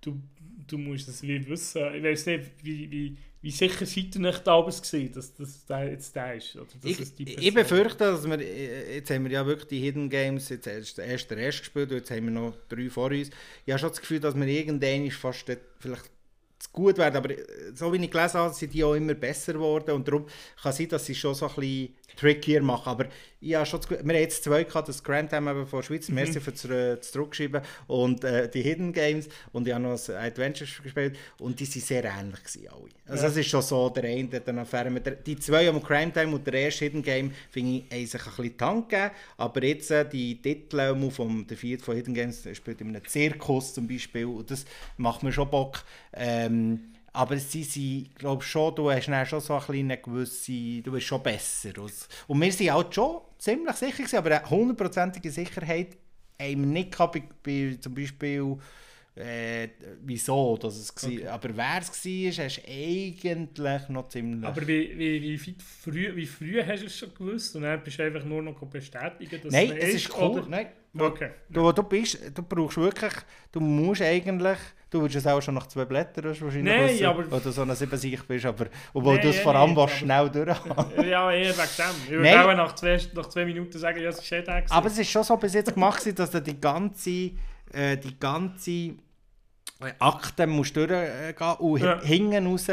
[0.00, 0.20] du,
[0.66, 1.94] du musst es wie wissen.
[1.94, 5.90] Ich weiß nicht, wie, wie, wie sicher seid ihr nicht damals gewesen, dass das der
[5.90, 6.56] jetzt der ist?
[6.56, 9.68] Oder dass Ich, es die ich befürchte, dass wir, äh, jetzt haben wir ja wirklich
[9.68, 12.88] die Hidden Games, jetzt erst der erste erst gespielt und jetzt haben wir noch drei
[12.88, 13.30] vor uns.
[13.66, 15.44] Ich habe schon das Gefühl, dass wir irgendwann fast
[15.78, 16.10] vielleicht
[16.58, 17.34] zu gut werden, aber
[17.74, 20.26] so wie ich gelesen habe, sind die auch immer besser geworden und darum
[20.62, 23.06] kann es sein, dass sie schon so ein bisschen trickier machen, aber
[23.52, 26.14] habe schon das wir haben jetzt zwei gehabt, das Grand Time eben von Schweiz, Mhm.
[26.14, 30.08] merci für das, äh, das Zurückschreiben und äh, die Hidden Games und ich habe noch
[30.08, 32.88] ein Adventures gespielt und die sind sehr ähnlich gewesen, alle.
[33.06, 33.28] Also Ja.
[33.30, 36.12] es ist schon so, der eine hat eine Affäre mit der, die zwei am Crime
[36.12, 39.90] Time und der erste Hidden Game finde ich, haben sich ein bisschen gegeben, aber jetzt
[39.90, 43.86] äh, die Titel ähm, vom der vierte von Hidden Games spielt in einem Zirkus zum
[43.86, 44.64] Beispiel und das
[44.96, 45.82] macht mir schon Bock.
[46.14, 51.06] Ähm, aber sie sind, glaube schon, du hast dann schon so eine gewisse, du bist
[51.06, 51.70] schon besser.
[52.26, 55.96] Und wir sind halt schon ziemlich sicher gewesen, aber eine hundertprozentige Sicherheit
[56.42, 58.58] haben wir nicht gehabt, bei, bei zum Beispiel
[59.16, 59.68] äh,
[60.02, 61.26] wieso dass es okay.
[61.26, 64.44] aber wer es war, hast du eigentlich noch ziemlich...
[64.48, 67.54] Aber wie, wie, wie, früh, wie früh hast du es schon gewusst?
[67.54, 70.30] Und dann bist du einfach nur noch bestätigen, dass Nein, es es ist cool.
[70.40, 70.66] oder- Nein.
[70.96, 71.30] Okay.
[71.48, 73.12] Du, du, bist, du brauchst wirklich,
[73.50, 74.58] du musst eigentlich,
[74.90, 77.62] du würdest es auch schon nach zwei Blättern wahrscheinlich Nein, wissen, aber- weil du so
[77.62, 81.04] eine Siebensicht bist, aber obwohl Nein, du es vor allem aber- schnell durchhaben.
[81.08, 82.04] Ja, eher wegen dem.
[82.04, 82.38] Ich würde Nein.
[82.38, 84.44] auch nach zwei, nach zwei Minuten sagen, ja, es ist eh.
[84.70, 87.32] Aber es ist schon so bis jetzt gemacht, dass du die ganze,
[87.72, 88.94] äh, die ganze äh,
[89.98, 92.00] Akte musst durchgehen und Ja.
[92.02, 92.66] hinten raus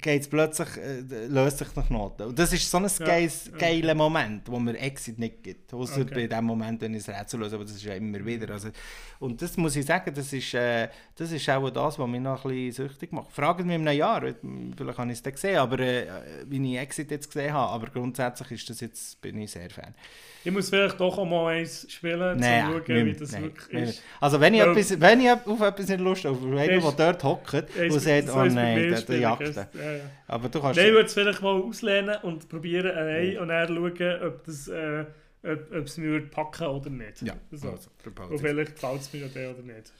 [0.00, 2.22] geht's plötzlich, äh, löst sich der Knoten.
[2.24, 3.58] Und das ist so ein Ja, geiles, ja.
[3.58, 5.72] geiler Moment, wo mir Exit nicht gibt.
[5.74, 6.14] Außer Okay.
[6.14, 8.52] bei dem Moment, wenn ich das Rätsel löse, aber das ist ja immer wieder.
[8.52, 8.68] Also,
[9.20, 12.44] und das muss ich sagen, das ist, äh, das ist auch das, was mich noch
[12.44, 13.32] ein bisschen süchtig macht.
[13.32, 14.20] Fragen mich in einem Jahr,
[14.76, 16.06] vielleicht habe ich es dann gesehen, aber äh,
[16.46, 19.94] wie ich Exit jetzt gesehen habe, aber grundsätzlich ist das jetzt, bin ich sehr Fan.
[20.44, 23.32] ich muss vielleicht doch auch mal eins spielen, um zu Nein, schauen, nicht- wie das
[23.32, 24.02] nein, wirklich ist.
[24.20, 26.98] Also wenn ich, etwas, wenn ich auf etwas nicht Lust habe, auf einen, der Ist-
[27.00, 30.02] dort hockt und sagt, oh nein, der, der jagt Ja, ja.
[30.26, 30.76] Aber du kannst...
[30.78, 34.68] Nein, ich würde es vielleicht mal auslehnen und probieren allein und dann schauen, ob, das,
[34.68, 35.04] äh,
[35.42, 37.22] ob, ob es mir packen oder nicht.
[37.22, 37.70] ja, So.
[37.70, 39.92] also, Und vielleicht gefällt es mir ja der oder nicht.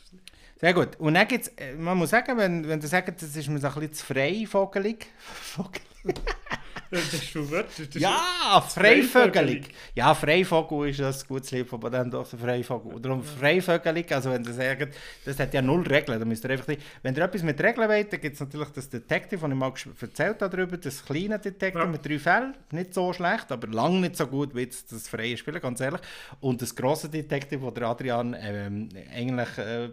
[0.60, 0.97] Sehr gut.
[0.98, 3.68] Und dann gibt's, äh, man muss sagen, wenn, wenn du sagst, das ist mir so
[3.68, 5.06] ein bisschen zu freivogelig.
[5.43, 6.14] Vogel- Das
[7.94, 9.69] Ja, Freivögelig.
[9.94, 12.94] Ja, Freivogel ist das gutes Lied von dann doch der Freivogel.
[12.94, 14.90] Und darum freivögelig, also wenn sie sagen,
[15.24, 18.12] das hat ja null Regeln, dann müsst ihr einfach wenn ihr etwas mit Regeln wollt,
[18.12, 21.82] dann gibt es natürlich das Detective, das ich mal erzählt habe darüber, das kleine Detective
[21.82, 21.86] Ja.
[21.86, 25.60] mit drei Fällen, nicht so schlecht, aber lang nicht so gut wie das freie Spielen,
[25.60, 26.01] ganz ehrlich.
[26.40, 29.90] Und das grosse Detective, wo der Adrian ähm, eigentlich äh,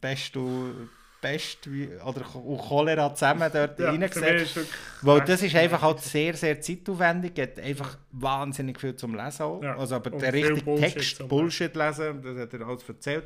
[0.00, 0.90] best und
[1.26, 4.58] Pest wie- oder und Cholera zusammen dort Ja, reingesetzt
[5.02, 9.62] weil das ist einfach halt sehr, sehr zeitaufwendig, hat einfach wahnsinnig viel zum Lesen auch.
[9.62, 13.24] Ja, Also aber und der richtige Bullshit Text, Bullshit lesen, das hat er alles erzählt.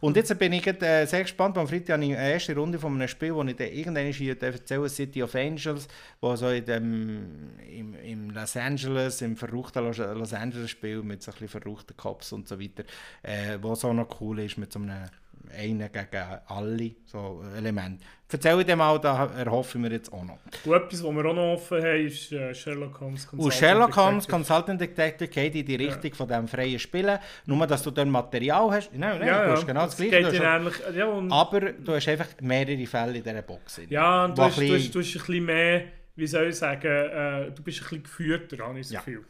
[0.00, 2.94] Und jetzt bin ich äh, sehr gespannt, am Freitag habe ich eine erste Runde von
[2.94, 5.88] einem Spiel, das ich dann irgendwann hier erzählen City of Angels,
[6.20, 7.26] wo so in dem,
[7.68, 11.96] im, im Los Angeles, im verruchten Los, Los Angeles Spiel mit so ein bisschen verruchten
[11.96, 12.84] Cops und so weiter,
[13.22, 15.08] äh, wo so noch cool ist mit so einem
[15.56, 18.00] einen gegen alle so Element.
[18.30, 20.38] Erzähl dir mal, da erhoffe ich mir jetzt auch noch.
[20.64, 23.96] Und etwas, was wir auch noch offen haben, ist äh, Sherlock Holmes Und Consulting Sherlock
[23.96, 24.30] Holmes Detective.
[24.36, 27.18] Consultant Detective geht in die Richtung von diesem freien Spielen.
[27.46, 28.90] Nur, dass du dann Material hast.
[28.92, 29.56] Nein, nein, Ja, du ja.
[29.56, 30.42] hast genau das Es Gleiche.
[30.44, 33.80] ähnlich, ja, und, aber du hast einfach mehrere Fälle in dieser Box.
[33.88, 35.82] ja, und du hast, ein du, hast, du hast ein bisschen mehr,
[36.16, 38.98] wie soll ich sagen, äh, du bist ein bisschen geführter, habe ich das Ja.
[39.00, 39.24] Gefühl.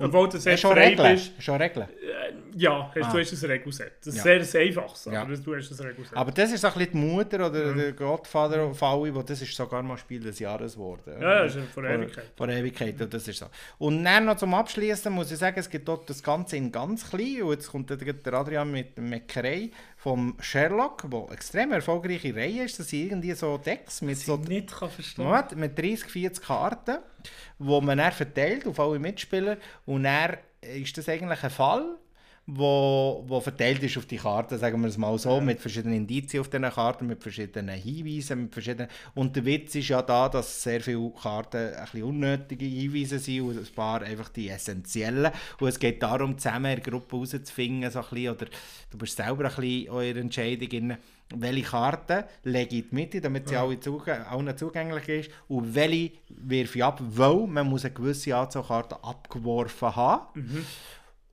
[0.00, 1.14] Obwohl du sehr Hast schon Regeln?
[1.14, 1.32] bist.
[1.42, 1.86] Schon Regeln?
[2.56, 3.12] Ja, hast, Ah.
[3.12, 3.92] du hast ein Regelset.
[4.04, 4.40] Das ist Ja.
[4.44, 5.22] sehr einfaches, Ja.
[5.22, 6.16] aber du hast ein Regelset.
[6.16, 7.78] Aber das ist so ein bisschen die Mutter oder Mhm.
[7.78, 11.14] der Godfather von allen, wo das ist sogar mal Spiel des Jahres geworden.
[11.20, 12.24] ja, das ist von Ewigkeit.
[12.36, 13.46] Vor Ewigkeit, und das ist so.
[13.78, 17.08] Und dann noch zum Abschließen muss ich sagen, es gibt dort das Ganze in ganz
[17.08, 17.42] klein.
[17.42, 19.70] Und jetzt kommt der der Adrian mit Meckerei
[20.02, 22.78] vom Sherlock, wo extrem erfolgreiche Reihe ist.
[22.78, 26.98] Das sind irgendwie so Decks mit so nicht kann verstehen Moment, mit 30, 40 Karten,
[27.58, 29.58] wo man dann verteilt auf alle Mitspieler.
[29.84, 31.98] Und dann ist das eigentlich ein Fall,
[32.52, 36.40] wo, wo verteilt ist auf die Karten, sagen wir es mal so, mit verschiedenen Indizien
[36.40, 38.88] auf diesen Karten, mit verschiedenen Hinweisen, mit verschiedenen...
[39.14, 43.42] Und der Witz ist ja da, dass sehr viele Karten ein bisschen unnötige Hinweise sind
[43.42, 45.32] und ein paar einfach die essentiellen.
[45.60, 48.46] Und es geht darum, zusammen in der Gruppe herauszufinden, so ein bisschen, oder
[48.90, 50.96] du bist selber ein bisschen eure Entscheidung in
[51.32, 55.74] welche Karte lege ich in die Mitte, damit sie alle zuge allen zugänglich ist und
[55.74, 60.66] welche wirfe ich ab, weil man muss eine gewisse Anzahl Karten abgeworfen haben.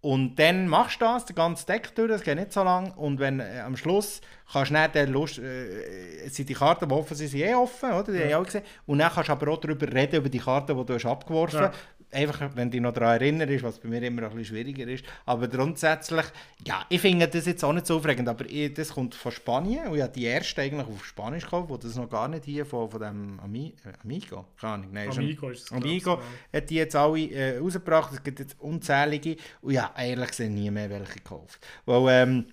[0.07, 2.93] Und dann machst du das, den ganzen Deck durch, das geht nicht so lang.
[2.93, 6.95] Und wenn äh, am Schluss kannst du nicht der Lust, äh, sind die Karten, die
[6.95, 8.13] offen sind, sind eh offen, oder?
[8.13, 8.63] Die ja auch gesehen.
[8.85, 11.59] Und dann kannst du aber auch darüber reden, über die Karten, die du hast abgeworfen
[11.59, 11.71] Ja.
[12.09, 15.03] Einfach, wenn du dich noch daran erinnerst, was bei mir immer ein bisschen schwieriger ist.
[15.25, 16.25] Aber grundsätzlich,
[16.65, 19.87] ja, ich finde das jetzt auch nicht so aufregend, aber ich, das kommt von Spanien
[19.89, 22.65] und ich habe die erste eigentlich auf Spanisch gekauft, wo das noch gar nicht hier
[22.65, 26.21] von, von dem Ami, äh, Amigo, keine Ahnung, nein, ist ein- Amigo ist es, Amigo
[26.53, 30.71] hat die jetzt alle äh, rausgebracht, es gibt jetzt unzählige und ja, ehrlich gesagt nie
[30.71, 31.59] mehr welche gekauft.
[31.85, 32.45] Weil, ähm,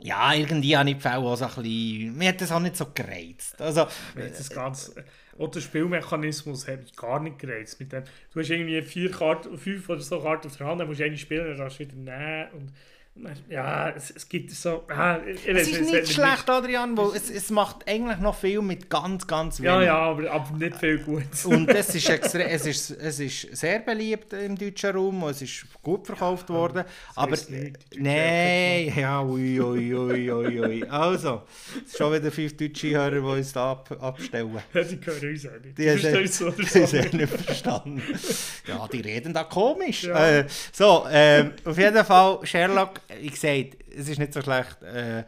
[0.00, 2.76] ja, irgendwie habe ich die Fälle auch so ein bisschen, mir hat das auch nicht
[2.76, 3.60] so gereizt.
[3.60, 3.86] Also,
[4.38, 5.04] Das ganze,
[5.38, 7.78] auch der Spielmechanismus hat mich gar nicht gereizt.
[7.80, 10.88] Mit dem, du hast irgendwie vier Karten, fünf oder so Karten auf der Hand, dann
[10.88, 12.50] musst du eine spielen, dann darfst du wieder nehmen.
[12.52, 12.72] Und,
[13.48, 14.84] ja, es, es gibt so.
[14.88, 18.88] Ah, es ist hat nicht schlecht, Adrian, weil es, es macht eigentlich noch viel mit
[18.88, 19.72] ganz, ganz wenig.
[19.72, 21.24] Ja, ja, aber, aber nicht viel gut.
[21.44, 25.42] Und es ist, extre es, ist, es ist sehr beliebt im deutschen Raum, und es
[25.42, 26.84] ist gut verkauft worden.
[27.14, 27.36] Aber
[27.96, 30.84] nein, ja, ui, ui, ui, ui, ui.
[30.88, 31.42] Also,
[31.84, 34.58] es schon wieder fünf deutsche Hörer, die uns da ab, abstellen.
[34.74, 35.78] Ja, die können uns auch nicht.
[35.78, 38.02] Die haben es es nicht verstanden.
[38.66, 40.04] Ja, die reden da komisch.
[40.04, 40.38] Ja.
[40.40, 44.82] Äh, so, ähm, auf jeden Fall, Sherlock, ich gesagt, es ist nicht so schlecht.
[44.82, 45.24] Äh,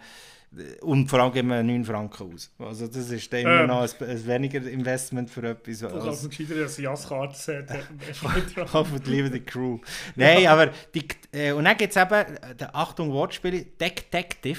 [0.80, 2.50] und vor allem geben wir 9 Franken aus.
[2.58, 3.66] Also das ist dann immer Ähm.
[3.68, 5.78] noch ein, ein weniger Investment für etwas.
[5.78, 8.68] Du als- kannst gescheiter als ein Jasskarte haben.
[8.72, 9.78] Hoffentlich lieber die Crew.
[10.16, 14.58] Nein, aber die, äh, und dann gibt es eben, äh, der Achtung Wortspiele, Detective.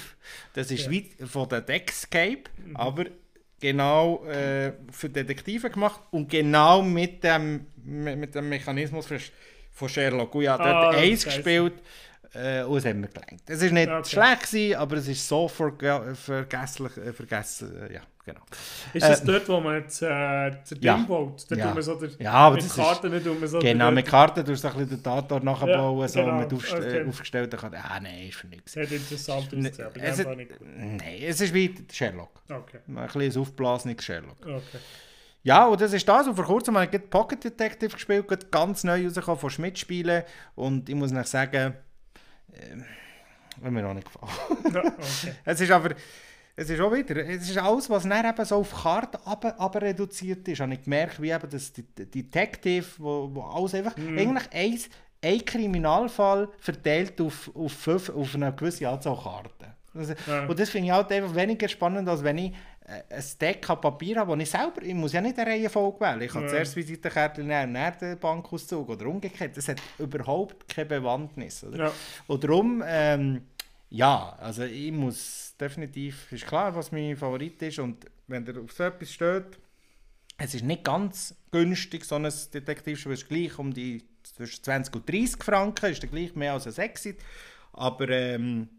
[0.54, 0.92] Das ist Ja.
[0.92, 2.44] wie von der Deckscape,
[2.74, 3.06] aber
[3.60, 9.20] genau äh, für Detektive gemacht und genau mit dem, mit, dem Mechanismus für,
[9.74, 10.34] von Sherlock.
[10.36, 11.36] Und ich habe Ah, dort eins scheiße.
[11.36, 11.74] gespielt
[12.34, 13.42] äh, und es hat mir gelangt.
[13.48, 14.10] Es ist nicht Okay.
[14.10, 18.40] schlecht gewesen, aber es ist so verge vergesslich, äh, vergessen, äh, ja, genau.
[18.94, 20.96] Ist das Äh, dort, wo man das, äh, der Ja.
[20.98, 21.46] Baut?
[21.50, 21.66] Da Ja.
[21.66, 23.86] tut man so der, Ja, aber mit das ist- Karten nicht tut man so Genau,
[23.86, 26.74] der- mit Karten tust du ein bisschen den Tatort nachbauen, Ja, so genau, mit aufst
[26.74, 27.06] okay.
[27.08, 27.76] aufgestellten Karten.
[27.76, 28.72] Ah, nein, ist für nichts.
[28.72, 30.68] Sehr interessant ausgesehen, aber Es, war nicht gut.
[30.78, 32.42] nein, es ist wie Sherlock.
[32.50, 34.38] Okay, Ein bisschen ein aufblasenes Sherlock.
[34.42, 34.80] okay.
[35.44, 36.28] Ja, und das ist das.
[36.28, 40.22] Und vor kurzem habe ich Pocket Detective gespielt, ganz neu rausgekommen von Schmidt-Spielen.
[40.54, 41.74] Und ich muss noch sagen,
[42.54, 44.32] äh, hat mir auch nicht gefallen.
[44.74, 45.36] Ja, okay.
[45.46, 45.96] Es ist aber,
[46.56, 49.82] es ist auch wieder, es ist alles, was dann eben so auf Karten aber, aber
[49.82, 50.60] reduziert ist.
[50.60, 54.90] Habe ich gemerkt, wie eben das die, die Detective, wo, wo alles einfach, eigentlich eins,
[55.24, 59.74] ein Kriminalfall verteilt auf, auf, fünf, auf eine gewisse Anzahl Karten.
[59.94, 60.46] Also, Ja.
[60.46, 62.52] Und das finde ich halt einfach weniger spannend, als wenn ich
[62.86, 66.00] äh, ein Deck an Papier habe, wo ich selber, ich muss ja nicht eine Reihenfolge
[66.00, 66.22] wählen.
[66.22, 66.50] Ich kann Ja.
[66.50, 69.56] zuerst Visitenkärtchen nehmen, dann den Bankauszug oder umgekehrt.
[69.58, 71.64] Das hat überhaupt keine Bewandtnis.
[71.64, 71.86] Oder?
[71.86, 71.92] Ja.
[72.28, 73.42] Und darum, ähm,
[73.90, 78.72] ja, also ich muss definitiv, ist klar, was mein Favorit ist und wenn der auf
[78.72, 79.60] so etwas steht,
[80.38, 85.10] es ist nicht ganz günstig, so ein Detektivspiel ist gleich um die zwischen 20 und
[85.10, 87.20] 30 Franken, ist dann gleich mehr als ein Exit,
[87.74, 88.70] aber ähm,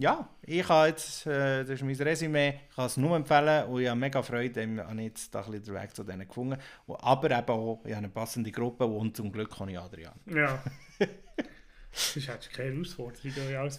[0.00, 3.80] ja, ich habe jetzt, äh, das ist mein Resümee, ich kann es nur empfehlen und
[3.82, 6.56] ich habe mega Freude, ich habe jetzt da ein bisschen den Weg zu denen gefunden,
[6.86, 10.14] Und- aber eben auch, ich habe eine passende Gruppe und zum Glück habe ich Adrian.
[10.26, 10.58] Ja.
[11.92, 13.32] Das ist keine Herausforderung,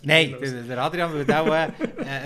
[0.04, 1.70] Nein, der, der Adrian würde auch äh,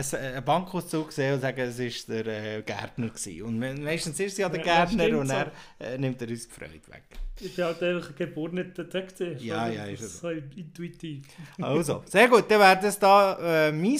[0.01, 3.09] äh, einen Bankauszug sehen und sagen, es war der äh, Gärtner.
[3.09, 3.41] Gewesen.
[3.43, 5.33] Und me- meistens ist es ja der Ja, Gärtner stimmt und so.
[5.33, 7.03] er äh, nimmt er uns die Freude weg.
[7.39, 9.41] Ich bin halt einfach ein geborener Detektiv.
[9.41, 10.07] Ja, ja, ist er.
[10.07, 11.25] So intuitiv.
[11.61, 13.99] Also, sehr gut, dann wäre das da äh, mein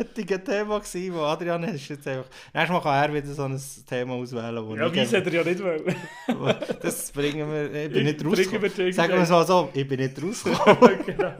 [0.00, 2.26] heutiges Thema gewesen, wo Adrian ist jetzt einfach...
[2.52, 5.32] Nächstes Mal kann er wieder so ein Thema auswählen, wo Ja, ich- wie hätte er
[5.32, 5.94] ja nicht wollen.
[6.36, 6.52] wo-
[6.82, 7.84] Das bringen wir...
[7.86, 8.92] Ich bin nicht Bringen wir rausgekommen.
[8.92, 11.00] Sagen wir es mal so, ich bin nicht rausgekommen.
[11.22, 11.34] genau.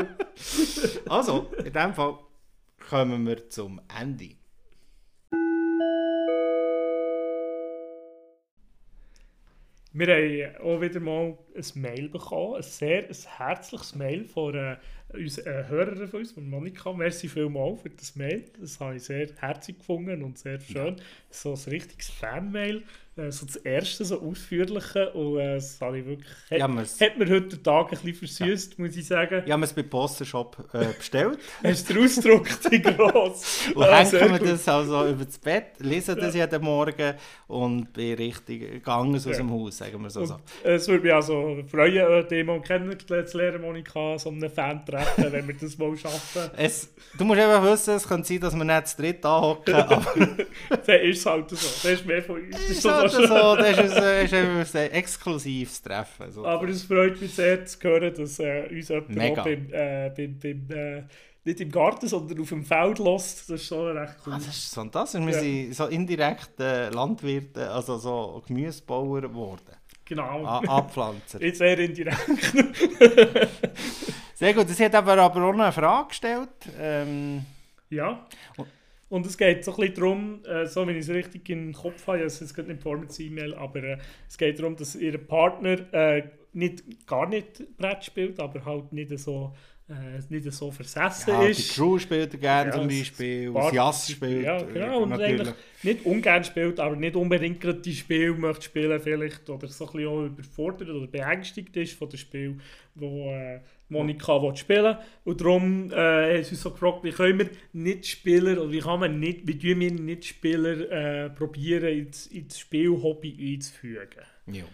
[1.09, 2.19] Also, in dem Fall
[2.89, 4.37] kommen wir zum Ende.
[9.95, 14.81] Wir haben auch wieder mal ein Mail bekommen, ein sehr ein herzliches Mail von einer,
[15.15, 16.93] einer Hörerin von uns, Monika.
[16.93, 18.45] Merci vielmals für das Mail.
[18.59, 20.97] Das habe ich sehr herzlich gefunden und sehr schön.
[20.97, 21.05] Ja.
[21.31, 22.83] So ein richtiges Fan-Mail.
[23.15, 25.11] Äh, so das erste, so ausführliche.
[25.13, 28.15] Und äh, das habe ich wirklich, hat, ja, hat mir heute den Tag ein bisschen
[28.15, 28.85] versüßt, ja.
[28.85, 29.41] muss ich sagen.
[29.41, 31.39] Ja, wir haben es bei Postershop äh, bestellt.
[31.63, 33.69] Hast du ausgedruckt, wie gross.
[33.75, 36.47] und ah, hängen wir das also über das Bett, lesen das ja.
[36.47, 37.15] jeden Morgen
[37.49, 40.25] und bin richtig gegangen aus dem Haus, sagen wir so.
[40.25, 40.41] so.
[40.65, 45.55] Es würde mich also freuen, dich mal kennenzulernen, Monika, so einen Fan treffen, wenn wir
[45.55, 46.51] das mal schaffen.
[46.57, 50.05] Es, du musst einfach wissen, es könnte sein, dass wir nicht zu dritt anhocken, aber...
[50.87, 51.57] Dann ist es halt so.
[51.57, 52.51] Das ist mehr von uns.
[52.51, 56.31] Das ist so so, das ist, ein, ist ein, ein exklusives Treffen.
[56.31, 56.47] So.
[56.47, 60.71] Aber es freut mich sehr zu hören, dass äh, uns jemand beim, äh, beim, beim
[60.71, 61.03] äh,
[61.45, 63.51] nicht im Garten, sondern auf dem Feld lässt.
[63.51, 64.35] Das ist schon recht cool.
[64.35, 65.21] Ah, das ist fantastisch.
[65.21, 65.41] Wir ja.
[65.41, 69.77] sind so indirekt äh, Landwirte, also so Gemüsebauer geworden.
[70.05, 70.45] Genau.
[70.45, 71.43] A Abpflanzer.
[71.43, 72.19] Jetzt sehr indirekt.
[74.43, 74.69] Sehr gut.
[74.69, 76.49] Sie hat aber, aber auch noch eine Frage gestellt.
[76.81, 77.45] Ähm,
[77.91, 78.27] ja.
[79.09, 82.05] Und es geht so ein bisschen darum, äh, so wie ich es richtig im Kopf
[82.09, 83.99] habe, es ist nicht vor mit E-Mail, aber äh,
[84.29, 86.25] es geht darum, dass ihr Partner äh,
[86.55, 89.55] nicht, gar nicht Brett spielt, aber halt nicht so,
[89.89, 91.71] äh, nicht so versessen ja, ist.
[91.71, 95.41] Die Crew spielt er gerne ja, zum Beispiel, das Jass spielt Ja, genau, und natürlich.
[95.41, 99.87] eigentlich nicht ungern spielt, aber nicht unbedingt gerade die Spiel möchte spielen vielleicht, oder so
[99.87, 102.59] ein bisschen auch überfordert oder beängstigt ist von dem Spiel,
[102.97, 103.31] wo
[103.93, 108.07] Monika will spielen und darum äh, haben sie uns so gefragt, wie können wir nicht
[108.07, 112.59] Spieler oder wie kann man nicht, wie tun wir nicht Spieler äh, probieren ins, ins
[112.59, 114.25] Spielhobby einzufügen.
[114.47, 114.65] Ja.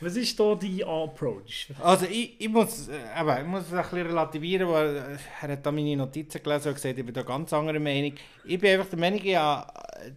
[0.00, 1.68] Was ist da dein Approach?
[1.80, 5.48] Also ich, ich, muss, äh, eben, ich muss es ein bisschen relativieren, weil äh, er
[5.48, 8.12] hat da meine Notizen gelesen und gesagt, ich bin da ganz anderer Meinung.
[8.44, 9.66] Ich bin einfach der Meinung, ja,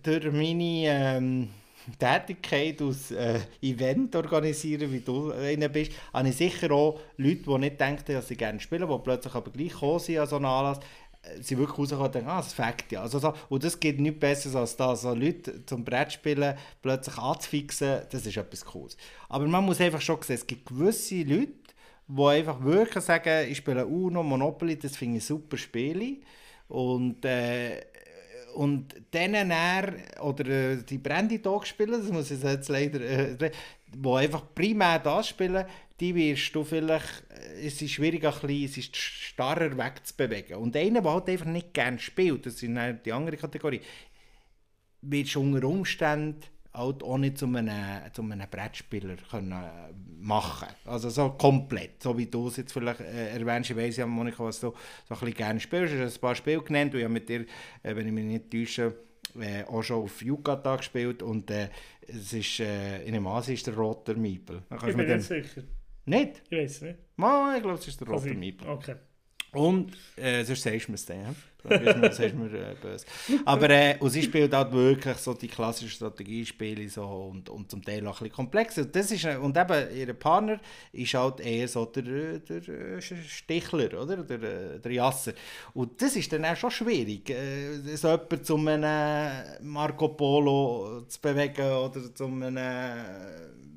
[0.04, 1.50] durch meine ähm,
[1.98, 7.58] Tätigkeit als äh, Event organisieren, wie du einer bist, habe ich sicher auch Leute, die
[7.58, 10.46] nicht denken, dass sie gerne spielen, die plötzlich aber gleich kommen sind an so einen
[10.46, 10.80] Anlass,
[11.24, 13.02] äh, sie wirklich rauskommen und denken, ah, das fängt ja.
[13.02, 18.02] Also so, und das geht nichts Besseres als da, so Leute zum Brettspielen plötzlich anzufixen,
[18.10, 18.98] das ist etwas Cooles.
[19.30, 21.54] Aber man muss einfach schon sehen, es gibt gewisse Leute,
[22.08, 26.18] die einfach wirklich sagen, ich spiele Uno, Monopoly, das finde ich super Spiele.
[26.70, 27.82] Und äh,
[28.58, 33.38] und denen er, oder äh, die Brandy Dog spielen, das muss ich jetzt leider, äh,
[33.38, 35.64] die einfach primär das spielen,
[36.00, 40.58] die wirst du vielleicht, äh, es ist schwierig, ein bisschen, es ist starrer wegzubewegen.
[40.58, 42.64] Und einer, der halt einfach nicht gerne spielt, das ist
[43.06, 43.82] die andere Kategorie,
[45.02, 46.42] wirst du unter Umständen
[46.78, 47.70] halt auch nicht zu einem,
[48.14, 53.02] zu einem Brettspieler können äh, machen Also so komplett, so wie du es jetzt vielleicht
[53.02, 53.70] äh, erwähnst.
[53.70, 54.74] Ich weiss ja, Monika, was du so
[55.10, 55.94] ein bisschen gerne spielst.
[55.94, 57.42] Du hast ein paar Spiele genannt ich habe mit dir,
[57.84, 58.94] äh, wenn ich mich nicht täusche,
[59.40, 61.70] äh, auch schon auf Yucatan gespielt und äh,
[62.02, 64.64] es ist, äh, in dem Asi ist der rote Miepel.
[64.88, 65.64] Ich bin nicht sicher.
[66.06, 66.42] Nicht?
[66.50, 67.00] Ich weiß nicht.
[67.18, 68.68] Mal, ich glaube, es ist der rote Miepel.
[68.70, 68.96] Okay.
[69.58, 71.36] Und äh, sonst sagst du mir es dann.
[71.64, 73.06] Das ist mir äh, böse.
[73.44, 77.84] Aber äh, und sie spielt halt wirklich so die klassischen Strategiespiele so und, und zum
[77.84, 78.78] Teil auch ein bisschen komplex.
[78.78, 80.60] Und, das ist, äh, und eben ihr Partner
[80.94, 84.18] ist halt eher so der, der, äh, Stichler, oder?
[84.18, 85.34] Der, äh, der Jasser.
[85.74, 91.20] Und das ist dann auch schon schwierig, äh, so jemanden zu einem Marco Polo zu
[91.20, 92.58] bewegen oder zu einem,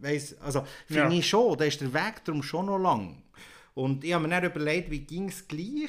[0.00, 1.18] weiss, also finde ja.
[1.18, 3.16] ich schon, da ist der Weg darum schon noch lang.
[3.80, 5.88] Und ich habe mir dann überlegt, wie ging es gleich?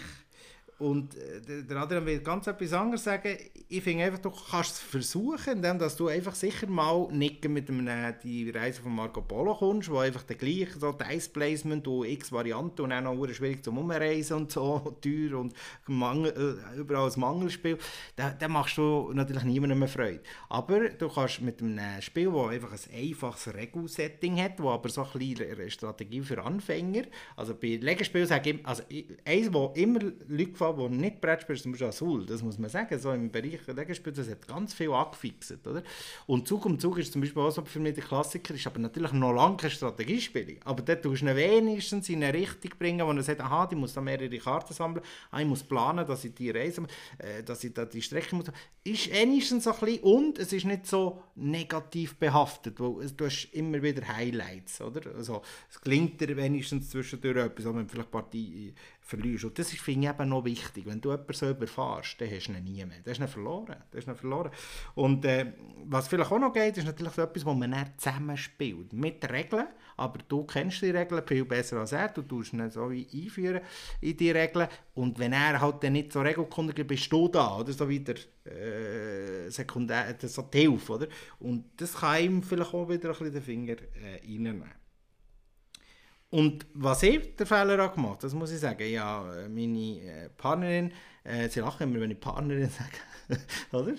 [0.82, 3.38] Und äh, der Adrian will ganz etwas anderes sagen.
[3.70, 7.70] Ich finde einfach, du kannst es versuchen, indem dass du einfach sicher mal nicht mit
[7.70, 12.08] einem, die Reise von Marco Polo kommst, wo einfach der gleiche so Dice Placement und
[12.08, 15.54] x Varianten und auch noch schwierig zum Umreisen und so, teuer und
[15.86, 17.78] Mangel, äh, überall ein Mangelspiel.
[18.16, 20.22] Da, da machst du natürlich niemandem mehr Freude.
[20.50, 25.04] Aber du kannst mit einem Spiel, das einfach ein einfaches Regelsetting hat, wo aber so
[25.04, 27.04] ein bisschen Strategie für Anfänger,
[27.36, 28.82] also bei Legespielen sage ich, also
[29.26, 32.70] eins, wo immer Leute gefallen, die nicht Brettspiel ist zum Beispiel Azul, das muss man
[32.70, 35.84] sagen, so im Bereich Legespiel, das hat ganz viel angefixt, oder?
[36.28, 38.80] Und Zug um Zug ist zum Beispiel auch so für mich der Klassiker, ist aber
[38.80, 43.06] natürlich noch lange kein Strategiespiel, aber dort tust du ihn wenigstens in eine Richtung bringen,
[43.06, 46.24] wo er sagt, aha, ich muss da mehrere Karten sammeln, ah, ich muss planen, dass
[46.26, 46.84] ich die Reise,
[47.18, 48.46] äh, dass ich da die Strecke muss,
[48.84, 53.50] ist wenigstens so ein bisschen, und es ist nicht so negativ behaftet, weil du hast
[53.54, 55.16] immer wieder Highlights, oder?
[55.16, 59.46] Also, es klingt dir wenigstens zwischendurch etwas, wenn man vielleicht Partie verlierst.
[59.46, 60.86] Und das finde ich, eben noch wichtig.
[60.86, 63.00] Wenn du jemanden so überfährst, dann hast du ihn nie mehr.
[63.04, 63.76] Dann hast du ihn verloren.
[63.92, 64.52] Dann hast verloren.
[64.96, 65.54] Und äh,
[65.86, 68.94] was vielleicht auch noch geht, ist natürlich so etwas, wo man dann zusammen spielt.
[68.94, 69.68] Mit Regeln,
[69.98, 72.10] aber du kennst die Regeln viel besser als er.
[72.10, 73.62] Du tust ihn so einführen
[74.00, 74.68] in die Regeln.
[74.94, 77.74] Und wenn er halt dann nicht so regelkundig ist, bist du da, oder?
[77.74, 78.14] So wieder
[78.46, 81.08] äh, sekundär, so die Hilfe, oder?
[81.40, 84.81] Und das kann ihm vielleicht auch wieder ein bisschen den Finger äh, reinnehmen.
[86.32, 90.92] Und was ich den Fehler auch gemacht das muss ich sagen, ja, meine äh, Partnerin,
[91.26, 93.38] äh, sie lachen immer, wenn ich Partnerin sage,
[93.74, 93.94] oder?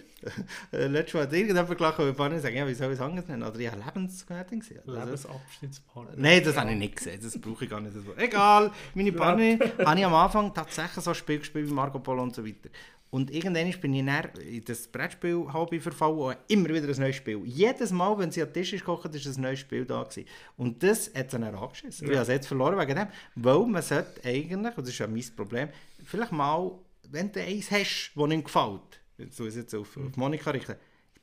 [0.72, 3.00] Äh, letztes Mal hat irgendjemand gelacht, wenn ich Partnerin sage, ja, wie soll ich es
[3.00, 3.42] anders nennen?
[3.42, 4.80] Oder ja, Lebensgefährtin gesehen.
[4.86, 6.14] Also, Lebensabschnittspartner.
[6.16, 7.94] Nein, das habe ich nicht gesehen, das brauche ich gar nicht.
[8.16, 12.22] Egal, meine Partnerin habe ich am Anfang tatsächlich so ein Spiel gespielt wie Marco Polo
[12.22, 12.70] und so weiter.
[13.14, 17.42] Und irgendwann bin ich dann in das Brettspiel-Hobby verfallen und immer wieder ein neues Spiel.
[17.44, 20.26] Jedes Mal, wenn sie an den Tisch gekocht ist ein neues Spiel da gewesen.
[20.56, 22.06] Und das hat sie dann angeschissen.
[22.06, 22.12] Ja.
[22.12, 25.06] Ich habe es jetzt verloren wegen dem, weil man sollte eigentlich, und das ist ja
[25.06, 25.68] mein Problem,
[26.02, 26.72] vielleicht mal,
[27.10, 30.76] wenn du eins hast, das ihm gefällt, so ist jetzt auf, auf Monika richten,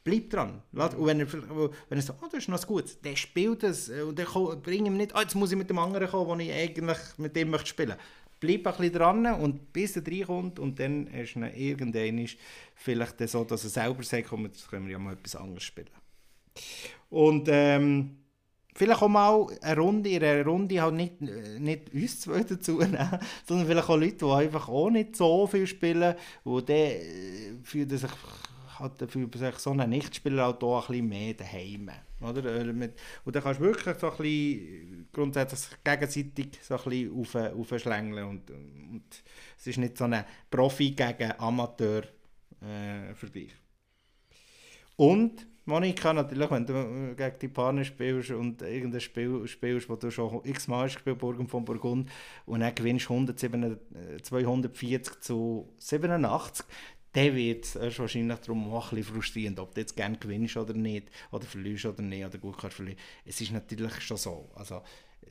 [0.04, 0.62] bleib dran.
[0.72, 4.20] Und wenn er, wenn er sagt, oh, das ist noch gut, dann spielt das und
[4.20, 7.00] dann bringe ihm nicht, oh, jetzt muss ich mit dem anderen kommen, wo ich eigentlich
[7.18, 8.04] mit dem möchte spielen möchte
[8.40, 12.28] bleib ein bisschen dran und bis er reinkommt und dann hast du irgendwann
[12.76, 15.90] vielleicht so, dass er selber sagt, komm, jetzt können wir ja mal etwas anderes spielen.
[17.10, 18.18] Und ähm,
[18.76, 23.20] vielleicht auch mal eine Runde, in einer Runde halt nicht, nicht uns zwei dazu nehmen,
[23.46, 27.98] sondern vielleicht auch Leute, die einfach auch nicht so viel spielen, die dann äh, fühlen
[27.98, 28.12] sich
[28.80, 31.92] hat für sich so einen Nichtspieler halt auch ein bisschen mehr daheim.
[32.22, 32.46] Oder?
[32.46, 32.90] Äh,
[33.24, 38.28] und dann kannst du wirklich so ein bisschen grundsätzlich gegenseitig so ein bisschen auf, aufschlängeln
[38.28, 39.04] und, und
[39.58, 42.04] es ist nicht so ein Profi gegen Amateur
[42.62, 43.56] äh, Vergleich.
[44.96, 49.96] Und Monika, natürlich, wenn du äh, gegen die Partner spielst und irgendein Spiel spielst, wo
[49.96, 52.10] du schon x-mal hast gespielt, Burgen von Burgund,
[52.48, 53.78] und dann gewinnst 107,
[54.24, 56.66] 240 äh, zu 87,
[57.14, 61.10] dann wird es wahrscheinlich darum auch ein frustrierend, ob du jetzt gerne gewinnst oder nicht,
[61.32, 63.00] oder verlierst oder nicht, oder gut kannst verlieren.
[63.26, 64.50] Es ist natürlich schon so.
[64.56, 64.82] Also,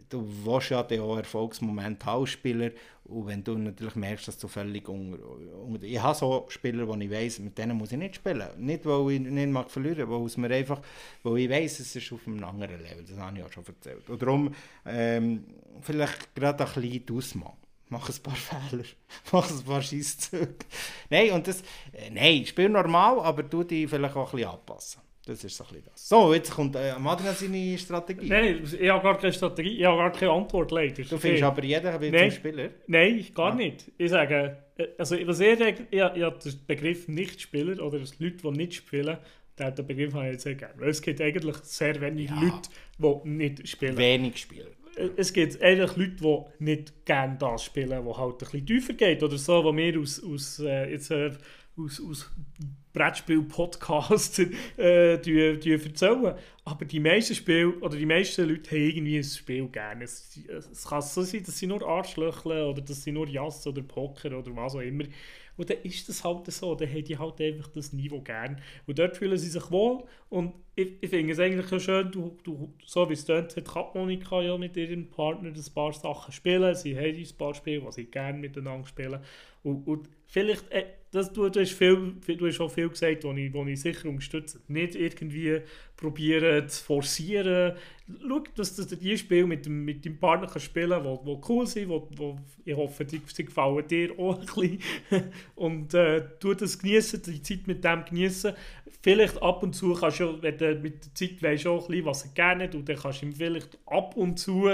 [0.08, 2.70] du willst ja auch Erfolgsmoment haben als Spieler
[3.04, 5.18] und wenn du natürlich merkst, dass du völlig unter...
[5.64, 8.48] unter ich habe so Spieler, wo ich weiss, mit denen muss ich nicht spielen.
[8.58, 10.80] Nicht, weil ich nicht mag verlieren, weil, es mir einfach,
[11.22, 13.04] weil ich weiss, es ist auf einem anderen Level.
[13.08, 14.08] Das habe ich auch schon erzählt.
[14.08, 15.44] Und darum ähm,
[15.80, 18.36] vielleicht gerade ein bisschen ausmachen mach ein paar
[18.70, 18.84] Fehler,
[19.32, 20.54] mach ein paar Scheisszüge.
[21.10, 21.62] nein, und das,
[21.92, 25.02] äh, nein, spiel normal, aber du dich vielleicht auch ein bisschen anpassen.
[25.28, 26.08] Das ist so ein bisschen das.
[26.08, 28.28] So, jetzt kommt äh, Adrian seine Strategie.
[28.28, 31.02] Nein, ich habe gar keine Strategie, ich habe gar keine Antwort leider.
[31.02, 32.70] Du findest aber jeder wird zum Spieler?
[32.86, 33.54] Nein, gar ja.
[33.56, 33.92] nicht.
[33.98, 38.50] Ich sage, äh, also was ich, ich, ich, habe den Begriff Nicht-Spieler oder Leute, die
[38.52, 39.18] nicht spielen,
[39.58, 40.86] den Begriff habe ich jetzt sehr gerne.
[40.86, 42.40] es gibt eigentlich sehr wenige ja.
[42.40, 42.70] Leute,
[43.24, 43.98] die nicht spielen.
[43.98, 44.77] Wenig Spieler
[45.16, 49.22] es gibt einfach Leute, die nicht gerne das spielen, wo halt ein bisschen tiefer geht
[49.22, 51.32] oder so, wo wir aus, aus, äh, jetzt, äh,
[51.76, 52.30] aus, aus
[52.92, 54.38] Brettspiel-Podcasts
[54.76, 56.34] äh, die, die erzählen.
[56.64, 60.04] Aber die meisten Spiele, oder die meisten Leute haben irgendwie ein Spiel gerne.
[60.04, 63.82] Es, es kann so sein, dass sie nur Arschlöcheln oder dass sie nur Jass oder
[63.82, 65.04] Poker oder was auch immer.
[65.58, 68.60] Und dann ist das halt so, dann haben die halt einfach das Niveau gern.
[68.86, 70.04] Und dort fühlen sie sich wohl.
[70.30, 73.94] Und ich, ich finde es eigentlich auch schön, du, du, so wie es dort hat,
[73.94, 76.74] Monika ja mit ihrem Partner ein paar Sachen spielen.
[76.74, 79.20] Sie haben ein paar Spiele, die sie gerne miteinander spielen.
[79.64, 83.36] Und, und vielleicht, äh, das, du, du, hast viel, du hast auch viel gesagt, was
[83.36, 84.60] ich, ich sicher unterstütze.
[84.68, 85.62] Nicht irgendwie
[85.96, 87.76] probieren zu forcieren.
[88.26, 91.88] Schau, dass du die Spiele mit mit deinem Partner kannst spielen kannst, die cool sind,
[91.88, 94.78] wo, wo ich hoffe, die, sie gefallen dir auch ein bisschen.
[95.54, 98.52] Und äh, du das genießen, die Zeit mit dem genießen.
[99.00, 102.04] Vielleicht ab und zu kannst du, wenn du mit der Zeit weißt, auch ein bisschen,
[102.04, 104.68] was er gerne hat, dann kannst du ihm vielleicht ab und zu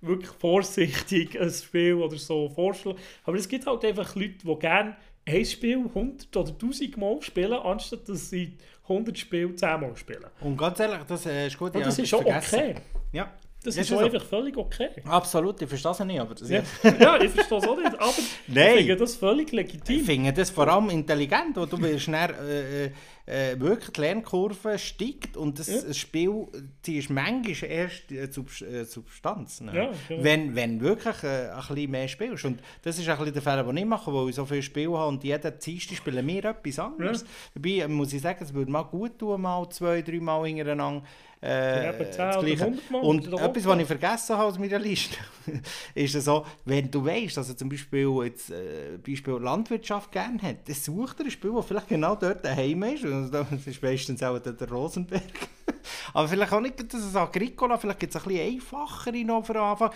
[0.00, 2.98] wirklich vorsichtig ein Spiel oder so vorschlagen.
[3.24, 4.96] Aber es gibt halt einfach Leute, die gerne
[5.28, 10.26] ein Spiel 100 oder 1000 Mal spielen, anstatt dass sie 100 Spiele 10 Mal spielen.
[10.40, 11.74] Und ganz ehrlich, das äh, ist gut.
[11.74, 12.76] Und das ist schon okay.
[13.12, 13.32] Ja.
[13.64, 14.90] Das ist, ist einfach völlig okay.
[15.04, 16.20] Absolut, ich verstehe es nicht.
[16.20, 16.62] Aber ja.
[17.00, 17.98] ja, ich verstehe es auch nicht.
[17.98, 18.12] Aber
[18.46, 18.68] Nein.
[18.70, 19.96] ich finde das völlig legitim.
[19.96, 22.90] Ich finde das vor allem intelligent, wo du wirst schnell äh,
[23.26, 25.92] äh, wirklich die Lernkurve steigt und das, ja.
[25.92, 26.46] Spiel
[26.86, 29.60] ist manchmal erst äh, Substanz.
[29.60, 29.74] Ne?
[29.74, 30.24] Ja, genau.
[30.24, 32.44] wenn, wenn wirklich äh, ein bisschen mehr spielst.
[32.44, 34.96] Und das ist ein bisschen der Fehler, den ich mache, weil ich so viele Spiele
[34.96, 37.22] habe und jeden Dienstag spielen wir etwas anderes.
[37.22, 37.26] Ja.
[37.54, 41.02] Dabei muss ich sagen, es würde mal gut tun, mal zwei, drei Mal hintereinander
[41.46, 42.72] äh, das Gleiche.
[42.90, 45.16] Und etwas, was ich vergessen habe aus meiner Liste,
[45.94, 50.68] ist so, wenn du weißt, dass er zum Beispiel jetzt äh, Beispiel Landwirtschaft gerne hat,
[50.68, 53.04] dann sucht er ein Spiel, das vielleicht genau dort daheim ist.
[53.04, 55.22] Und das ist meistens auch der Rosenberg.
[56.12, 59.90] Aber vielleicht auch nicht das Agricola, vielleicht gibt es ein bisschen einfachere noch für Anfang.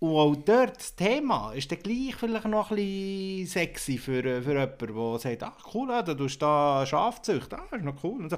[0.00, 4.52] Und auch dort, das Thema ist dann gleich vielleicht noch ein bisschen sexy für, für
[4.52, 8.22] jemanden, der sagt, ah cool, ah, du tust da Schafzucht, ah, ist noch cool.
[8.22, 8.36] Und so.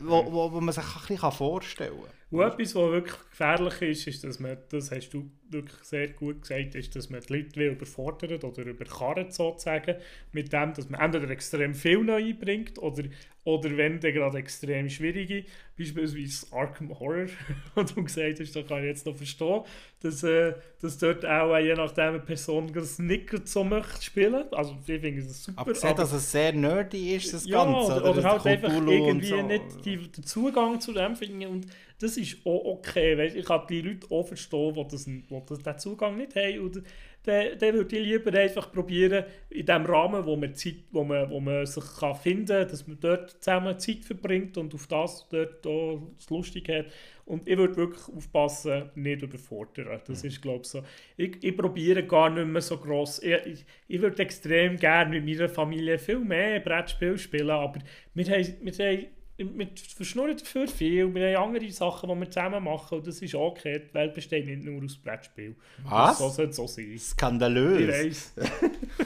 [0.00, 2.38] wo, wo, wo man sich ein bisschen vorstellen kann.
[2.38, 6.42] Und etwas, was wirklich gefährlich ist, ist, dass man, das hast du wirklich sehr gut
[6.42, 9.96] gesagt, ist, dass man die Leute überfordert oder überkarrt sozusagen,
[10.32, 13.04] mit dem, dass man entweder extrem viel neu einbringt oder,
[13.48, 15.42] oder wenn dann gerade extrem schwierige,
[15.78, 17.28] beispielsweise Arkham Horror,
[17.74, 19.62] was du gesagt hast, da kann ich jetzt noch verstehen,
[20.00, 20.52] dass, äh,
[20.82, 24.44] dass dort auch je nachdem eine Person das nicht so möchte spielen.
[24.52, 25.62] Also ich finde das super.
[25.62, 27.92] Aber gesehen, dass es sehr nerdy ist, das ja, Ganze.
[27.92, 29.40] oder, oder halt einfach irgendwie so.
[29.40, 31.66] nicht die, den Zugang zu dem finden und
[32.00, 35.58] das ist auch okay, weißt, ich kann die Leute auch verstehen, die, das, die das,
[35.58, 36.82] den Zugang nicht haben und
[37.28, 41.30] dann, dann würde ich lieber einfach probieren, in dem Rahmen, wo man, Zeit, wo man,
[41.30, 45.28] wo man sich kann finden kann, dass man dort zusammen Zeit verbringt und auf das
[45.28, 46.86] dort auch das lustig hat.
[47.26, 50.00] Und ich würde wirklich aufpassen, nicht überfordern.
[50.06, 50.82] Das ist, glaube ich, so.
[51.18, 53.22] Ich, ich probiere gar nicht mehr so gross.
[53.22, 57.80] Ich, ich, ich würde extrem gerne mit meiner Familie viel mehr Brettspiel spielen, aber
[58.14, 59.06] wir haben, wir haben
[59.38, 61.14] wir verschnurren dafür viel.
[61.14, 63.82] Wir haben andere Sachen, die wir zusammen machen und das ist okay.
[63.88, 65.54] Die Welt besteht nicht nur aus Brettspiel.
[65.84, 66.18] Was?
[66.18, 66.90] So sollte es auch sein.
[66.94, 68.34] Ich Skandalös.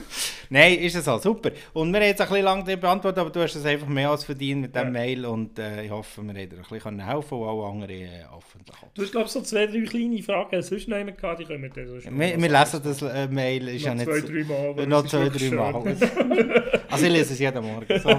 [0.50, 1.50] Nein, ist es so, super.
[1.72, 4.24] Und wir haben jetzt ein bisschen lange beantwortet, aber du hast es einfach mehr als
[4.24, 4.92] verdient mit diesem Ja.
[4.92, 8.08] Mail und äh, ich hoffe, wir haben dir ein bisschen helfen und auch andere äh,
[8.30, 8.88] hoffentlich auch.
[8.94, 11.62] Du hast, glaube ich, so zwei, drei kleine Fragen sonst noch immer gehabt, die können
[11.62, 14.20] wir dann so schnell Wir, wir lesen das äh, Mail, ist ja noch nicht zwei,
[14.20, 14.44] so- drei
[14.74, 14.86] Mal.
[14.86, 15.50] noch zwei, drei.
[15.50, 16.82] Mal.
[16.90, 17.98] also ich lese es jeden Morgen.
[18.00, 18.10] So.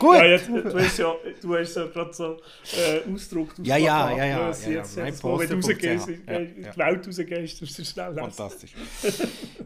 [0.00, 0.16] Gut.
[0.16, 2.38] Ja, jetzt, du hast ja, du hast ja gerade so
[2.74, 3.50] äh, Ausdruck.
[3.62, 5.06] Ja, ja, ja, ja, Jetzt, ja, ja.
[5.06, 6.70] jetzt, wo, wenn du rausgehst, Ja, äh, in ja.
[6.72, 8.30] die Welt rausgehst, musst du schnell lesen.
[8.32, 8.72] Fantastisch.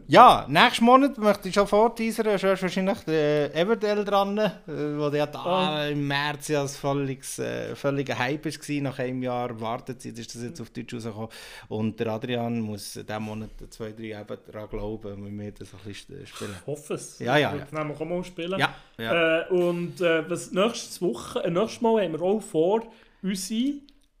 [0.07, 5.27] ja, nächsten Monat möchte ich schon vorteasern, ist wahrscheinlich der Everdell dran, äh, wo der
[5.27, 5.87] da Ah.
[5.87, 8.81] im März ja ein völliges, äh, völliger Hype war.
[8.81, 11.29] Nach einem Jahr Wartezeit ist das jetzt auf Deutsch rausgekommen.
[11.69, 15.79] Und der Adrian muss diesen Monat zwei, drei eben daran glauben, wenn wir das ein
[15.85, 16.55] bisschen spielen.
[16.59, 17.19] Ich hoffe es.
[17.19, 17.53] Ja, ja, ja.
[17.53, 18.59] würde nämlich auch mal spielen.
[18.59, 19.41] Ja, ja.
[19.41, 22.83] Äh, und äh, was nächste Woche, äh, nächstes Mal haben wir auch vor,
[23.21, 23.73] unsere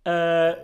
[0.03, 0.55] äh,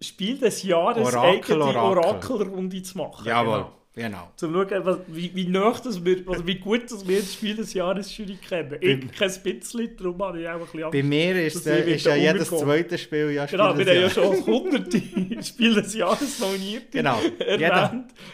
[0.00, 2.36] Spiel des Jahres Orakel, eigene Orakel.
[2.38, 3.26] Orakelrunde zu machen.
[3.26, 3.81] Jawohl, Genau.
[3.94, 4.30] Genau.
[4.36, 7.56] Zum schauen, was, wie, wie, nah das wir, also wie gut dass wir das Spiel
[7.56, 8.76] des Jahres Jury kennen.
[8.80, 11.08] Ich kein bisschen, darum habe ich auch ein bisschen Bei Angst.
[11.08, 14.46] mir ist, äh, ist ja jedes zweite Spiel ja Spiel Genau, wir haben ja schon
[14.46, 15.02] hunderte
[15.44, 16.90] Spiel des Jahres nominiert.
[16.90, 17.92] Genau, jeder.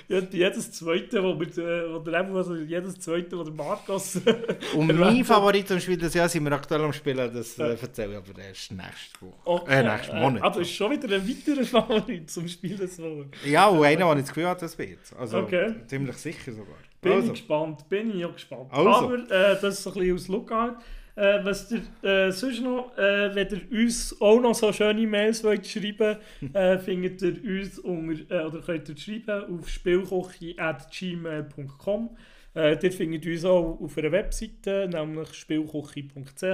[0.08, 0.32] erwähnt.
[0.32, 4.20] Jedes zweite, wo wir, äh, wo der, also jedes zweite, wo der Markus
[4.74, 5.26] Und mein hat.
[5.26, 8.40] Favorit zum Spiel des Jahres sind wir aktuell am Spielen, das äh, erzähle ich aber
[8.42, 9.34] erst nächste Woche.
[9.44, 9.80] Okay.
[9.80, 10.42] Äh, nächsten Monat.
[10.42, 13.26] Also ist schon wieder ein weiterer Favorit zum Spiel des Jahres.
[13.44, 14.98] Ja, und einer, der ich das Gefühl habe, das wird.
[15.18, 15.47] Also Okay.
[15.86, 16.76] Ziemlich sicher sogar.
[17.00, 18.68] Bin also, ich gespannt, bin ich auch gespannt.
[18.70, 18.90] Also.
[18.90, 20.76] Aber äh, das ist ein bisschen aus Lookout.
[21.18, 21.80] Äh, was der,
[22.28, 26.18] äh, sonst noch, äh, wenn ihr uns auch noch so schöne Mails wollt schreiben
[26.54, 32.10] äh, findet ihr uns unter, äh, oder könnt ihr schreiben auf spielkochi.gmail.com.
[32.54, 36.44] Äh, dort findet ihr uns auch auf einer Webseite, nämlich spielkochi.ch.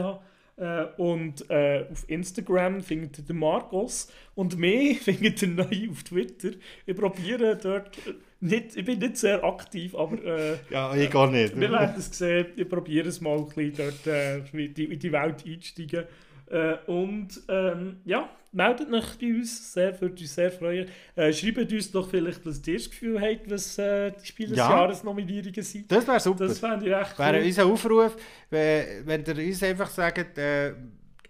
[0.57, 6.05] Äh, und äh, auf Instagram findet ihr den Markus und mich findet ihr neu auf
[6.05, 6.53] Twitter.
[6.87, 7.99] Ich probiere dort,
[8.45, 11.59] nicht, ich bin nicht sehr aktiv, aber äh, ja, ich gar nicht.
[11.59, 12.47] wir werden es sehen.
[12.57, 16.05] Ich probiere es mal ein bisschen dort äh, in, die, in die Welt einsteigen.
[16.51, 20.87] Äh, und ähm, ja, meldet euch bei uns, sehr, würde uns sehr freuen.
[21.17, 24.59] Äh, schreibt uns doch vielleicht, was ihr das Gefühl habt, was äh, die Spiel des
[24.59, 24.69] Ja.
[24.71, 25.91] Jahres-Nominierungen sind.
[25.91, 26.47] Das wäre super.
[26.47, 27.45] Das fände ich recht wäre cool.
[27.47, 28.17] unser Aufruf,
[28.51, 30.75] wenn, wenn ihr uns einfach sagt, äh,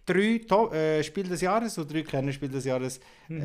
[0.04, 3.40] drei to äh, Spiel des Jahres oder drei kleine Spiel des Jahres, Mhm.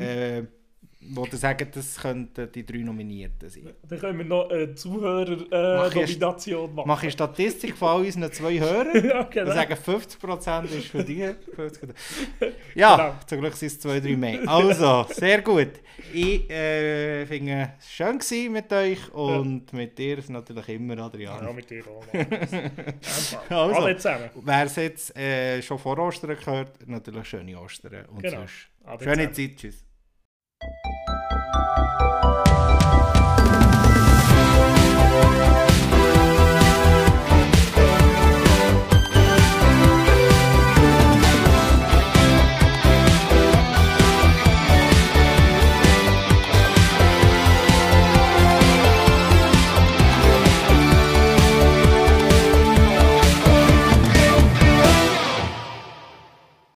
[1.02, 3.70] Äh, wo ihr sagt, das könnten die drei Nominierten sein.
[3.88, 6.88] Dann können wir noch eine Zuhörer-Nomination machen.
[6.88, 9.04] Mache ich Statistik von all unseren zwei Hörern.
[9.06, 9.52] ja, genau.
[9.52, 11.22] sagen 50% ist für dich.
[11.56, 11.94] 50%.
[12.74, 13.14] Ja, Genau.
[13.26, 14.40] zum Glück sind es zwei, drei mehr.
[14.46, 15.70] Also, sehr gut.
[16.12, 21.44] Ich äh, finde es schön gewesen mit euch und mit dir ist natürlich immer Adrian.
[21.44, 22.04] Ja, mit dir auch.
[23.48, 23.80] Also.
[23.82, 24.30] Alle zusammen.
[24.42, 28.38] Wer es jetzt äh, schon vor Ostern gehört, natürlich schöne Ostern und Genau.
[28.38, 28.68] sonst
[29.02, 29.34] schöne zusammen.
[29.34, 29.56] Zeit.
[29.56, 29.84] Tschüss.